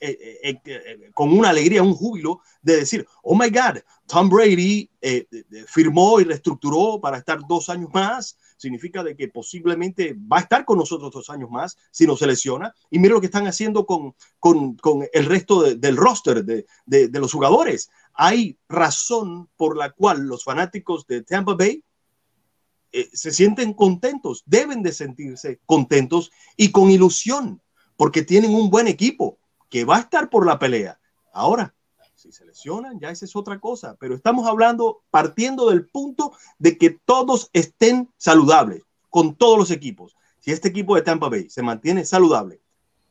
eh, 0.00 0.38
eh, 0.42 0.60
eh, 0.64 1.10
con 1.12 1.30
una 1.30 1.50
alegría, 1.50 1.82
un 1.82 1.94
júbilo 1.94 2.40
de 2.62 2.76
decir, 2.76 3.06
oh 3.22 3.36
my 3.36 3.50
God, 3.50 3.80
Tom 4.06 4.30
Brady 4.30 4.90
firmó 5.66 6.20
y 6.20 6.24
reestructuró 6.24 6.98
para 7.00 7.18
estar 7.18 7.38
dos 7.46 7.68
años 7.68 7.90
más, 7.92 8.36
significa 8.56 9.02
de 9.04 9.14
que 9.14 9.28
posiblemente 9.28 10.14
va 10.14 10.38
a 10.38 10.40
estar 10.40 10.64
con 10.64 10.78
nosotros 10.78 11.12
dos 11.12 11.28
años 11.30 11.50
más 11.50 11.76
si 11.90 12.06
no 12.06 12.16
se 12.16 12.26
lesiona. 12.26 12.74
Y 12.90 12.98
mire 12.98 13.14
lo 13.14 13.20
que 13.20 13.26
están 13.26 13.46
haciendo 13.46 13.84
con, 13.84 14.14
con, 14.38 14.76
con 14.76 15.06
el 15.12 15.26
resto 15.26 15.62
del 15.74 15.96
roster 15.96 16.44
de, 16.44 16.66
de, 16.86 17.08
de 17.08 17.20
los 17.20 17.32
jugadores. 17.32 17.90
Hay 18.14 18.58
razón 18.68 19.48
por 19.56 19.76
la 19.76 19.90
cual 19.90 20.22
los 20.22 20.44
fanáticos 20.44 21.06
de 21.06 21.22
Tampa 21.22 21.54
Bay 21.54 21.84
se 23.12 23.30
sienten 23.30 23.74
contentos, 23.74 24.42
deben 24.46 24.82
de 24.82 24.92
sentirse 24.92 25.60
contentos 25.66 26.30
y 26.56 26.72
con 26.72 26.90
ilusión, 26.90 27.62
porque 27.96 28.22
tienen 28.22 28.52
un 28.52 28.70
buen 28.70 28.88
equipo 28.88 29.38
que 29.70 29.84
va 29.84 29.96
a 29.96 30.00
estar 30.00 30.28
por 30.28 30.44
la 30.44 30.58
pelea. 30.58 31.00
Ahora, 31.32 31.74
si 32.14 32.32
se 32.32 32.44
lesionan, 32.44 33.00
ya 33.00 33.10
esa 33.10 33.24
es 33.24 33.34
otra 33.34 33.58
cosa, 33.60 33.96
pero 33.98 34.14
estamos 34.14 34.46
hablando 34.46 35.02
partiendo 35.10 35.70
del 35.70 35.86
punto 35.86 36.32
de 36.58 36.76
que 36.76 36.90
todos 36.90 37.48
estén 37.54 38.10
saludables 38.18 38.82
con 39.08 39.36
todos 39.36 39.56
los 39.56 39.70
equipos. 39.70 40.16
Si 40.38 40.50
este 40.50 40.68
equipo 40.68 40.96
de 40.96 41.02
Tampa 41.02 41.30
Bay 41.30 41.48
se 41.48 41.62
mantiene 41.62 42.04
saludable, 42.04 42.60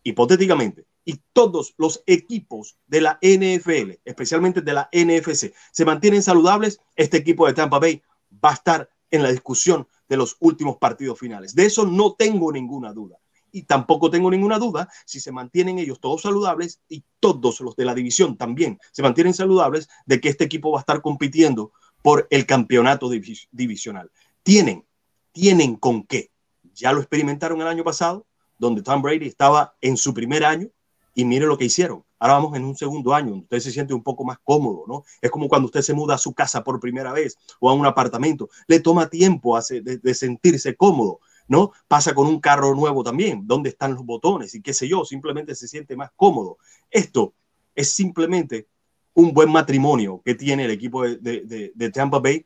hipotéticamente, 0.03 0.86
y 1.05 1.20
todos 1.34 1.74
los 1.78 2.03
equipos 2.05 2.78
de 2.86 3.01
la 3.01 3.18
NFL, 3.22 3.99
especialmente 4.05 4.62
de 4.62 4.74
la 4.74 4.89
NFC, 4.93 5.53
se 5.72 5.86
mantienen 5.86 6.22
saludables, 6.22 6.80
este 6.95 7.18
equipo 7.18 7.47
de 7.47 7.53
Tampa 7.53 7.80
Bay 7.80 8.03
va 8.43 8.51
a 8.51 8.53
estar 8.53 8.89
en 9.10 9.24
la 9.24 9.32
discusión 9.32 9.88
de 10.07 10.18
los 10.18 10.38
últimos 10.39 10.78
partidos 10.78 11.18
finales. 11.18 11.55
De 11.55 11.66
eso 11.66 11.86
no 11.86 12.14
tengo 12.14 12.51
ninguna 12.51 12.93
duda 12.93 13.18
y 13.51 13.63
tampoco 13.63 14.09
tengo 14.09 14.29
ninguna 14.31 14.59
duda 14.59 14.89
si 15.05 15.19
se 15.19 15.31
mantienen 15.31 15.79
ellos 15.79 15.99
todos 15.99 16.21
saludables 16.21 16.81
y 16.87 17.03
todos 17.19 17.59
los 17.61 17.75
de 17.75 17.85
la 17.85 17.93
división 17.93 18.37
también 18.37 18.79
se 18.91 19.01
mantienen 19.01 19.33
saludables 19.33 19.89
de 20.05 20.19
que 20.19 20.29
este 20.29 20.45
equipo 20.45 20.71
va 20.71 20.79
a 20.79 20.81
estar 20.81 21.01
compitiendo 21.01 21.71
por 22.01 22.27
el 22.29 22.45
campeonato 22.45 23.09
divisional. 23.09 24.11
Tienen, 24.43 24.85
tienen 25.31 25.75
con 25.75 26.03
qué. 26.03 26.31
Ya 26.73 26.93
lo 26.93 26.99
experimentaron 26.99 27.61
el 27.61 27.67
año 27.67 27.83
pasado, 27.83 28.25
donde 28.57 28.81
Tom 28.81 29.01
Brady 29.01 29.27
estaba 29.27 29.75
en 29.81 29.97
su 29.97 30.13
primer 30.13 30.45
año 30.45 30.69
y 31.13 31.25
mire 31.25 31.45
lo 31.45 31.57
que 31.57 31.65
hicieron. 31.65 32.05
Ahora 32.19 32.35
vamos 32.35 32.55
en 32.55 32.65
un 32.65 32.75
segundo 32.75 33.13
año, 33.13 33.31
donde 33.31 33.43
usted 33.43 33.59
se 33.59 33.71
siente 33.71 33.93
un 33.93 34.03
poco 34.03 34.23
más 34.23 34.37
cómodo, 34.43 34.83
¿no? 34.87 35.03
Es 35.21 35.31
como 35.31 35.47
cuando 35.47 35.67
usted 35.67 35.81
se 35.81 35.93
muda 35.93 36.15
a 36.15 36.17
su 36.17 36.33
casa 36.33 36.63
por 36.63 36.79
primera 36.79 37.13
vez 37.13 37.37
o 37.59 37.69
a 37.69 37.73
un 37.73 37.85
apartamento. 37.85 38.49
Le 38.67 38.79
toma 38.79 39.09
tiempo 39.09 39.57
de 39.59 40.13
sentirse 40.13 40.75
cómodo 40.75 41.19
¿no? 41.49 41.71
Pasa 41.87 42.13
con 42.13 42.27
un 42.27 42.39
carro 42.39 42.73
nuevo 42.75 43.03
también, 43.03 43.45
dónde 43.45 43.69
están 43.69 43.95
los 43.95 44.05
botones 44.05 44.55
y 44.55 44.61
qué 44.61 44.73
sé 44.73 44.87
yo, 44.87 45.03
simplemente 45.03 45.55
se 45.55 45.67
siente 45.67 45.97
más 45.97 46.11
cómodo. 46.15 46.57
Esto 46.89 47.33
es 47.75 47.91
simplemente 47.91 48.67
un 49.13 49.33
buen 49.33 49.51
matrimonio 49.51 50.21
que 50.23 50.35
tiene 50.35 50.65
el 50.65 50.71
equipo 50.71 51.03
de, 51.03 51.91
Tampa 51.93 52.19
Bay 52.19 52.45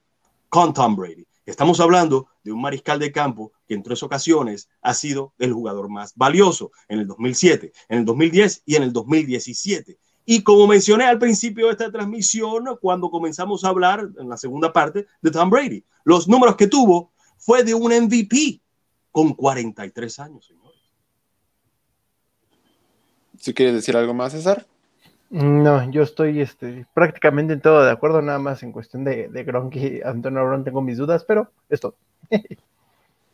con 0.50 0.74
Tom 0.74 0.96
Brady. 0.96 1.28
Estamos 1.46 1.82
hablando 1.82 2.28
de 2.44 2.54
un 2.54 2.62
mariscal 2.62 2.98
de 3.00 3.12
campo 3.12 3.52
que 3.68 3.74
en 3.74 3.84
tres 3.84 4.02
ocasiones 4.02 4.70
ha 4.82 4.94
sido 4.94 5.34
el 5.38 5.52
jugador 5.52 5.90
más 5.90 6.16
valioso 6.16 6.72
en 6.88 7.00
el 7.00 7.08
2007, 7.08 7.74
en 7.90 8.00
el 8.00 8.06
2010 8.06 8.64
y 8.66 8.76
en 8.76 8.84
el 8.84 8.94
2017. 8.94 9.98
Y 10.26 10.42
como 10.44 10.66
mencioné 10.68 11.04
al 11.04 11.20
principio 11.20 11.66
de 11.66 11.74
esta 11.74 11.92
transmisión, 11.92 12.64
cuando 12.80 13.10
comenzamos 13.10 13.66
a 13.66 13.70
hablar 13.70 14.08
en 14.18 14.30
la 14.30 14.38
segunda 14.38 14.72
parte 14.72 15.06
de 15.22 15.32
Tom 15.32 15.50
Brady, 15.50 15.84
los 16.06 16.30
números 16.30 16.56
que 16.56 16.68
tuvo 16.68 17.12
fue 17.38 17.66
de 17.66 17.74
un 17.74 17.92
MVP 17.92 18.63
con 19.14 19.34
43 19.36 20.20
años, 20.20 20.46
señores. 20.46 20.82
¿Si 23.38 23.54
quieres 23.54 23.76
decir 23.76 23.96
algo 23.96 24.14
más, 24.14 24.34
César? 24.34 24.66
No, 25.30 25.90
yo 25.92 26.02
estoy 26.02 26.42
este, 26.42 26.86
prácticamente 26.94 27.54
en 27.54 27.62
todo 27.62 27.84
de 27.84 27.92
acuerdo, 27.92 28.22
nada 28.22 28.40
más 28.40 28.64
en 28.64 28.72
cuestión 28.72 29.04
de, 29.04 29.30
de 29.30 29.44
Gronk 29.44 29.76
y 29.76 30.02
Antonio 30.02 30.46
Brown 30.46 30.64
tengo 30.64 30.82
mis 30.82 30.98
dudas, 30.98 31.24
pero 31.24 31.52
esto. 31.70 31.96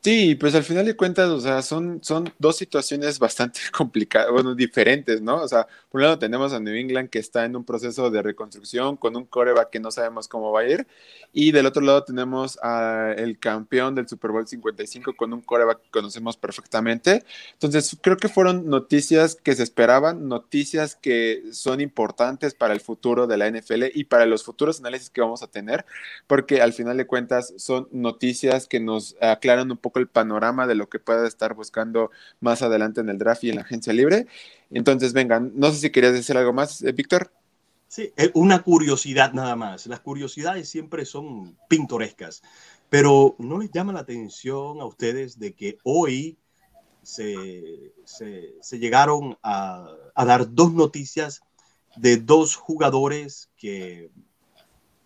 Sí, 0.10 0.34
pues 0.34 0.56
al 0.56 0.64
final 0.64 0.88
de 0.88 0.96
cuentas, 0.96 1.30
o 1.30 1.40
sea, 1.40 1.62
son, 1.62 2.00
son 2.04 2.34
dos 2.40 2.58
situaciones 2.58 3.20
bastante 3.20 3.60
complicadas, 3.72 4.32
bueno, 4.32 4.56
diferentes, 4.56 5.22
¿no? 5.22 5.36
O 5.36 5.48
sea, 5.48 5.68
por 5.92 6.00
un 6.00 6.06
lado 6.06 6.18
tenemos 6.18 6.52
a 6.52 6.60
New 6.60 6.74
England 6.74 7.12
que 7.12 7.20
está 7.20 7.46
en 7.46 7.56
un 7.56 7.64
proceso 7.64 8.10
de 8.10 8.24
reconstrucción 8.24 8.98
con 8.98 9.16
un 9.16 9.26
coreback 9.26 9.70
que 9.70 9.80
no 9.80 9.92
sabemos 9.92 10.28
cómo 10.28 10.52
va 10.52 10.62
a 10.62 10.68
ir, 10.68 10.88
y 11.32 11.52
del 11.52 11.68
otro 11.68 11.84
lado 11.84 12.04
tenemos 12.04 12.58
al 12.64 13.38
campeón 13.38 13.94
del 13.94 14.08
Super 14.08 14.32
Bowl 14.32 14.48
55 14.48 15.14
con 15.16 15.32
un 15.32 15.42
coreback 15.42 15.80
que 15.84 15.92
conocemos 15.92 16.38
perfectamente. 16.38 17.24
Entonces, 17.54 17.96
creo 18.02 18.18
que 18.18 18.30
fueron 18.30 18.68
noticias 18.68 19.36
que 19.36 19.54
se 19.54 19.62
esperaban, 19.62 20.28
noticias 20.28 20.96
que 20.96 21.44
son 21.52 21.82
importantes 21.82 22.56
para 22.56 22.74
el 22.74 22.80
futuro 22.80 23.28
de 23.28 23.38
la 23.38 23.48
NFL 23.48 23.86
y 23.94 24.06
para 24.06 24.26
los 24.26 24.44
futuros 24.44 24.80
análisis 24.80 25.12
que 25.12 25.22
vamos 25.22 25.44
a 25.44 25.48
tener, 25.48 25.86
porque 26.26 26.64
al 26.64 26.74
final 26.74 26.98
de 26.98 27.06
cuentas 27.06 27.54
son 27.58 27.88
noticias 27.92 28.68
que 28.68 28.80
nos 28.80 29.16
aclaran 29.22 29.70
un 29.70 29.78
poco 29.78 29.99
el 30.00 30.08
panorama 30.08 30.68
de 30.68 30.76
lo 30.76 30.90
que 30.90 31.00
pueda 31.00 31.28
estar 31.28 31.54
buscando 31.54 32.12
más 32.40 32.62
adelante 32.62 33.02
en 33.02 33.10
el 33.10 33.18
draft 33.18 33.44
y 33.44 33.50
en 33.50 33.58
la 33.58 33.62
agencia 33.62 33.94
libre. 33.94 34.28
Entonces, 34.72 35.14
vengan, 35.14 35.52
no 35.56 35.72
sé 35.72 35.80
si 35.80 35.90
querías 35.90 36.14
decir 36.14 36.38
algo 36.38 36.54
más, 36.54 36.82
eh, 36.82 36.92
Víctor. 36.92 37.32
Sí, 37.90 38.14
una 38.36 38.62
curiosidad 38.62 39.34
nada 39.34 39.56
más. 39.56 39.88
Las 39.88 40.00
curiosidades 40.02 40.70
siempre 40.70 41.06
son 41.06 41.58
pintorescas, 41.68 42.44
pero 42.88 43.36
¿no 43.40 43.58
les 43.58 43.72
llama 43.72 43.94
la 43.94 44.02
atención 44.02 44.80
a 44.80 44.86
ustedes 44.86 45.40
de 45.40 45.54
que 45.54 45.80
hoy 45.84 46.38
se, 47.02 47.92
se, 48.06 48.80
llegaron 48.80 49.40
a, 49.42 49.88
a, 50.14 50.26
dar 50.26 50.54
dos 50.54 50.72
noticias 50.72 51.42
de 51.96 52.18
dos 52.18 52.56
jugadores 52.56 53.50
que, 53.58 54.12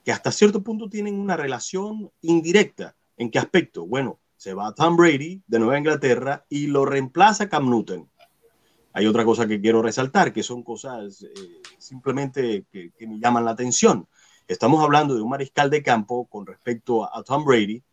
que 0.04 0.12
hasta 0.12 0.34
cierto 0.34 0.62
punto 0.62 0.89
tienen 0.89 1.16
una 1.16 1.38
relación 1.38 2.12
indirecta? 2.22 2.98
¿En 3.16 3.32
qué 3.32 3.39
aspecto? 3.39 3.86
Bueno, 3.86 4.20
se 4.44 4.54
va 4.54 4.74
Tom 4.74 4.98
Brady 4.98 5.41
de 5.48 5.58
Nueva 5.58 5.78
Inglaterra 5.78 6.46
y 6.50 6.68
lo 6.68 6.84
reemplaza 6.84 7.48
Cam 7.48 7.70
Newton. 7.70 8.10
Hay 8.91 9.06
otra 9.06 9.24
cosa 9.24 9.48
que 9.48 9.62
quiero 9.62 9.82
resaltar, 9.82 10.34
que 10.34 10.44
son 10.44 10.64
cosas 10.64 11.24
eh, 11.24 11.62
simplemente 11.78 12.66
que, 12.70 12.91
me 13.08 13.20
llaman 13.20 13.46
la 13.46 13.52
atención. 13.52 14.06
Estamos 14.46 14.84
hablando 14.84 15.16
de 15.16 15.22
un 15.22 15.30
mariscal 15.30 15.70
de 15.70 15.82
campo 15.82 16.26
con 16.26 16.46
respecto 16.46 17.06
a, 17.06 17.24
Tom 17.24 17.46
Brady, 17.46 17.84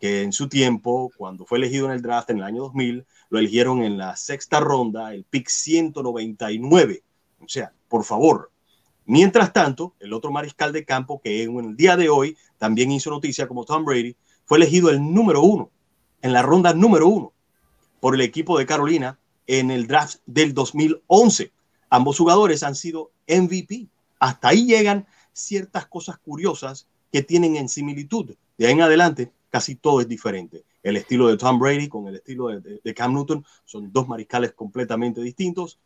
que 0.00 0.22
en 0.22 0.32
su 0.32 0.48
tiempo, 0.48 1.12
cuando 1.16 1.46
fue 1.46 1.58
elegido 1.58 1.86
en 1.86 1.92
el 1.92 2.02
draft 2.02 2.30
en 2.30 2.38
el 2.38 2.44
año 2.44 2.62
2000, 2.62 3.06
lo 3.28 3.38
eligieron 3.38 3.84
en 3.84 3.96
la 3.96 4.16
sexta 4.16 4.58
ronda, 4.58 5.14
el 5.14 5.22
pick 5.22 5.48
199. 5.48 7.04
O 7.38 7.48
sea, 7.48 7.72
por 7.86 8.02
favor. 8.02 8.50
Mientras 9.04 9.52
tanto, 9.52 9.94
el 10.00 10.12
otro 10.12 10.32
mariscal 10.32 10.72
de 10.72 10.84
campo 10.84 11.20
que 11.22 11.44
en 11.44 11.56
el 11.56 11.76
día 11.76 11.96
de 11.96 12.08
hoy 12.08 12.36
también 12.58 12.90
hizo 12.90 13.10
noticia 13.10 13.46
como 13.46 13.64
Tom 13.64 13.84
Brady, 13.84 14.16
fue 14.44 14.58
elegido 14.58 14.90
el 14.90 15.14
número 15.14 15.42
uno 15.42 15.70
en 16.22 16.32
la 16.32 16.42
ronda 16.42 16.74
número 16.74 17.08
uno 17.08 17.32
por 18.00 18.14
el 18.14 18.20
equipo 18.20 18.58
de 18.58 18.66
Carolina 18.66 19.18
en 19.46 19.70
el 19.70 19.86
draft 19.86 20.20
del 20.26 20.54
2011. 20.54 21.52
Ambos 21.88 22.18
jugadores 22.18 22.62
han 22.62 22.74
sido 22.74 23.10
MVP. 23.28 23.88
Hasta 24.18 24.48
ahí 24.48 24.66
llegan 24.66 25.06
ciertas 25.32 25.86
cosas 25.86 26.18
curiosas 26.18 26.86
que 27.12 27.22
tienen 27.22 27.56
en 27.56 27.68
similitud. 27.68 28.34
De 28.58 28.66
ahí 28.66 28.72
en 28.72 28.82
adelante, 28.82 29.32
casi 29.50 29.74
todo 29.74 30.00
es 30.00 30.08
diferente. 30.08 30.64
El 30.82 30.96
estilo 30.96 31.28
de 31.28 31.36
Tom 31.36 31.58
Brady 31.58 31.88
con 31.88 32.06
el 32.06 32.16
estilo 32.16 32.48
de, 32.48 32.94
Cam 32.94 33.12
Newton 33.12 33.44
son 33.64 33.92
dos 33.92 34.08
mariscales 34.08 34.52
completamente 34.52 35.20
distintos. 35.20 35.78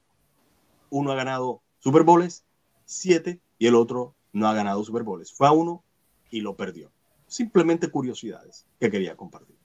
Uno 0.90 1.12
ha 1.12 1.16
ganado 1.16 1.62
Super 1.80 2.02
Bowls, 2.02 2.44
siete, 2.84 3.40
y 3.58 3.66
el 3.66 3.74
otro 3.74 4.14
no 4.32 4.46
ha 4.46 4.54
ganado 4.54 4.84
Super 4.84 5.02
Bowls. 5.02 5.32
Fue 5.32 5.46
a 5.46 5.52
uno 5.52 5.82
y 6.30 6.40
lo 6.40 6.54
perdió. 6.54 6.90
Simplemente 7.26 7.88
curiosidades 7.88 8.66
que 8.78 8.90
quería 8.90 9.16
compartir. 9.16 9.56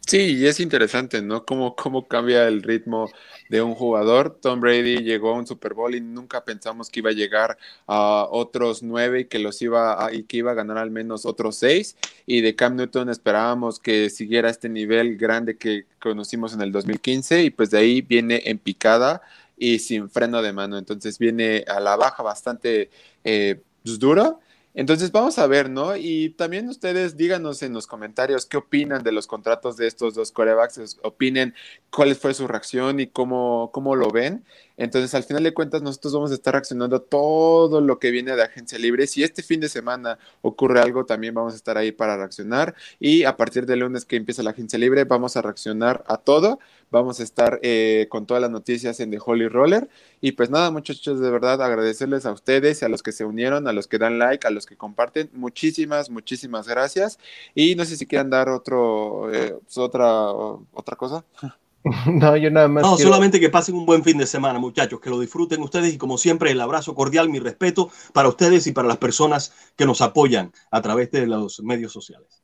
Sí, 0.00 0.36
y 0.36 0.46
es 0.46 0.58
interesante, 0.60 1.22
¿no? 1.22 1.44
Cómo, 1.44 1.76
cómo 1.76 2.06
cambia 2.08 2.48
el 2.48 2.62
ritmo 2.62 3.10
de 3.48 3.62
un 3.62 3.74
jugador. 3.74 4.38
Tom 4.40 4.60
Brady 4.60 4.98
llegó 4.98 5.30
a 5.30 5.34
un 5.34 5.46
Super 5.46 5.74
Bowl 5.74 5.94
y 5.94 6.00
nunca 6.00 6.44
pensamos 6.44 6.90
que 6.90 7.00
iba 7.00 7.10
a 7.10 7.14
llegar 7.14 7.56
a 7.86 8.26
otros 8.30 8.82
nueve 8.82 9.20
y 9.20 9.24
que 9.26 9.38
los 9.38 9.62
iba 9.62 10.04
a, 10.04 10.12
y 10.12 10.24
que 10.24 10.38
iba 10.38 10.50
a 10.50 10.54
ganar 10.54 10.78
al 10.78 10.90
menos 10.90 11.24
otros 11.24 11.56
seis. 11.56 11.96
Y 12.26 12.40
de 12.40 12.54
Cam 12.54 12.76
Newton 12.76 13.08
esperábamos 13.10 13.78
que 13.78 14.10
siguiera 14.10 14.50
este 14.50 14.68
nivel 14.68 15.16
grande 15.16 15.56
que 15.56 15.86
conocimos 16.00 16.52
en 16.52 16.62
el 16.62 16.72
2015 16.72 17.44
y 17.44 17.50
pues 17.50 17.70
de 17.70 17.78
ahí 17.78 18.02
viene 18.02 18.42
en 18.46 18.58
picada 18.58 19.22
y 19.56 19.78
sin 19.78 20.10
freno 20.10 20.42
de 20.42 20.52
mano. 20.52 20.78
Entonces 20.78 21.18
viene 21.18 21.64
a 21.68 21.80
la 21.80 21.96
baja 21.96 22.22
bastante 22.22 22.90
eh, 23.24 23.60
pues, 23.82 23.98
duro 23.98 24.40
entonces 24.74 25.12
vamos 25.12 25.38
a 25.38 25.46
ver, 25.46 25.68
¿no? 25.68 25.96
Y 25.96 26.30
también 26.30 26.68
ustedes 26.68 27.16
díganos 27.16 27.62
en 27.62 27.74
los 27.74 27.86
comentarios 27.86 28.46
qué 28.46 28.56
opinan 28.56 29.02
de 29.02 29.12
los 29.12 29.26
contratos 29.26 29.76
de 29.76 29.86
estos 29.86 30.14
dos 30.14 30.32
corebacks, 30.32 30.98
opinen 31.02 31.54
cuál 31.90 32.14
fue 32.14 32.32
su 32.32 32.46
reacción 32.48 32.98
y 32.98 33.06
cómo, 33.06 33.70
cómo 33.72 33.96
lo 33.96 34.10
ven. 34.10 34.44
Entonces, 34.82 35.14
al 35.14 35.22
final 35.22 35.44
de 35.44 35.54
cuentas, 35.54 35.80
nosotros 35.80 36.12
vamos 36.12 36.32
a 36.32 36.34
estar 36.34 36.54
reaccionando 36.54 37.00
todo 37.00 37.80
lo 37.80 38.00
que 38.00 38.10
viene 38.10 38.34
de 38.34 38.42
Agencia 38.42 38.80
Libre. 38.80 39.06
Si 39.06 39.22
este 39.22 39.44
fin 39.44 39.60
de 39.60 39.68
semana 39.68 40.18
ocurre 40.40 40.80
algo, 40.80 41.06
también 41.06 41.34
vamos 41.34 41.52
a 41.52 41.56
estar 41.56 41.78
ahí 41.78 41.92
para 41.92 42.16
reaccionar. 42.16 42.74
Y 42.98 43.22
a 43.22 43.36
partir 43.36 43.64
del 43.64 43.78
lunes 43.78 44.04
que 44.04 44.16
empieza 44.16 44.42
la 44.42 44.50
Agencia 44.50 44.80
Libre, 44.80 45.04
vamos 45.04 45.36
a 45.36 45.42
reaccionar 45.42 46.02
a 46.08 46.16
todo. 46.16 46.58
Vamos 46.90 47.20
a 47.20 47.22
estar 47.22 47.60
eh, 47.62 48.08
con 48.10 48.26
todas 48.26 48.40
las 48.40 48.50
noticias 48.50 48.98
en 48.98 49.12
The 49.12 49.20
Holy 49.24 49.46
Roller. 49.46 49.88
Y 50.20 50.32
pues 50.32 50.50
nada, 50.50 50.72
muchachos, 50.72 51.20
de 51.20 51.30
verdad 51.30 51.62
agradecerles 51.62 52.26
a 52.26 52.32
ustedes, 52.32 52.82
a 52.82 52.88
los 52.88 53.04
que 53.04 53.12
se 53.12 53.24
unieron, 53.24 53.68
a 53.68 53.72
los 53.72 53.86
que 53.86 53.98
dan 53.98 54.18
like, 54.18 54.44
a 54.48 54.50
los 54.50 54.66
que 54.66 54.76
comparten. 54.76 55.30
Muchísimas, 55.32 56.10
muchísimas 56.10 56.66
gracias. 56.66 57.20
Y 57.54 57.76
no 57.76 57.84
sé 57.84 57.96
si 57.96 58.06
quieran 58.06 58.30
dar 58.30 58.48
otro, 58.48 59.32
eh, 59.32 59.54
otra, 59.76 60.32
otra 60.32 60.96
cosa. 60.96 61.24
No, 62.06 62.36
yo 62.36 62.50
nada 62.50 62.68
más. 62.68 62.82
No, 62.82 62.96
solamente 62.96 63.40
que 63.40 63.48
pasen 63.48 63.74
un 63.74 63.86
buen 63.86 64.04
fin 64.04 64.18
de 64.18 64.26
semana, 64.26 64.58
muchachos, 64.58 65.00
que 65.00 65.10
lo 65.10 65.18
disfruten 65.18 65.60
ustedes 65.62 65.94
y 65.94 65.98
como 65.98 66.18
siempre 66.18 66.50
el 66.50 66.60
abrazo 66.60 66.94
cordial, 66.94 67.28
mi 67.28 67.38
respeto 67.38 67.90
para 68.12 68.28
ustedes 68.28 68.66
y 68.66 68.72
para 68.72 68.88
las 68.88 68.98
personas 68.98 69.52
que 69.76 69.86
nos 69.86 70.00
apoyan 70.00 70.52
a 70.70 70.80
través 70.82 71.10
de 71.10 71.26
los 71.26 71.60
medios 71.62 71.92
sociales. 71.92 72.42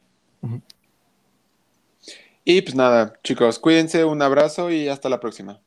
Y 2.44 2.62
pues 2.62 2.74
nada, 2.74 3.12
chicos, 3.22 3.58
cuídense, 3.58 4.04
un 4.04 4.22
abrazo 4.22 4.70
y 4.70 4.88
hasta 4.88 5.08
la 5.08 5.20
próxima. 5.20 5.60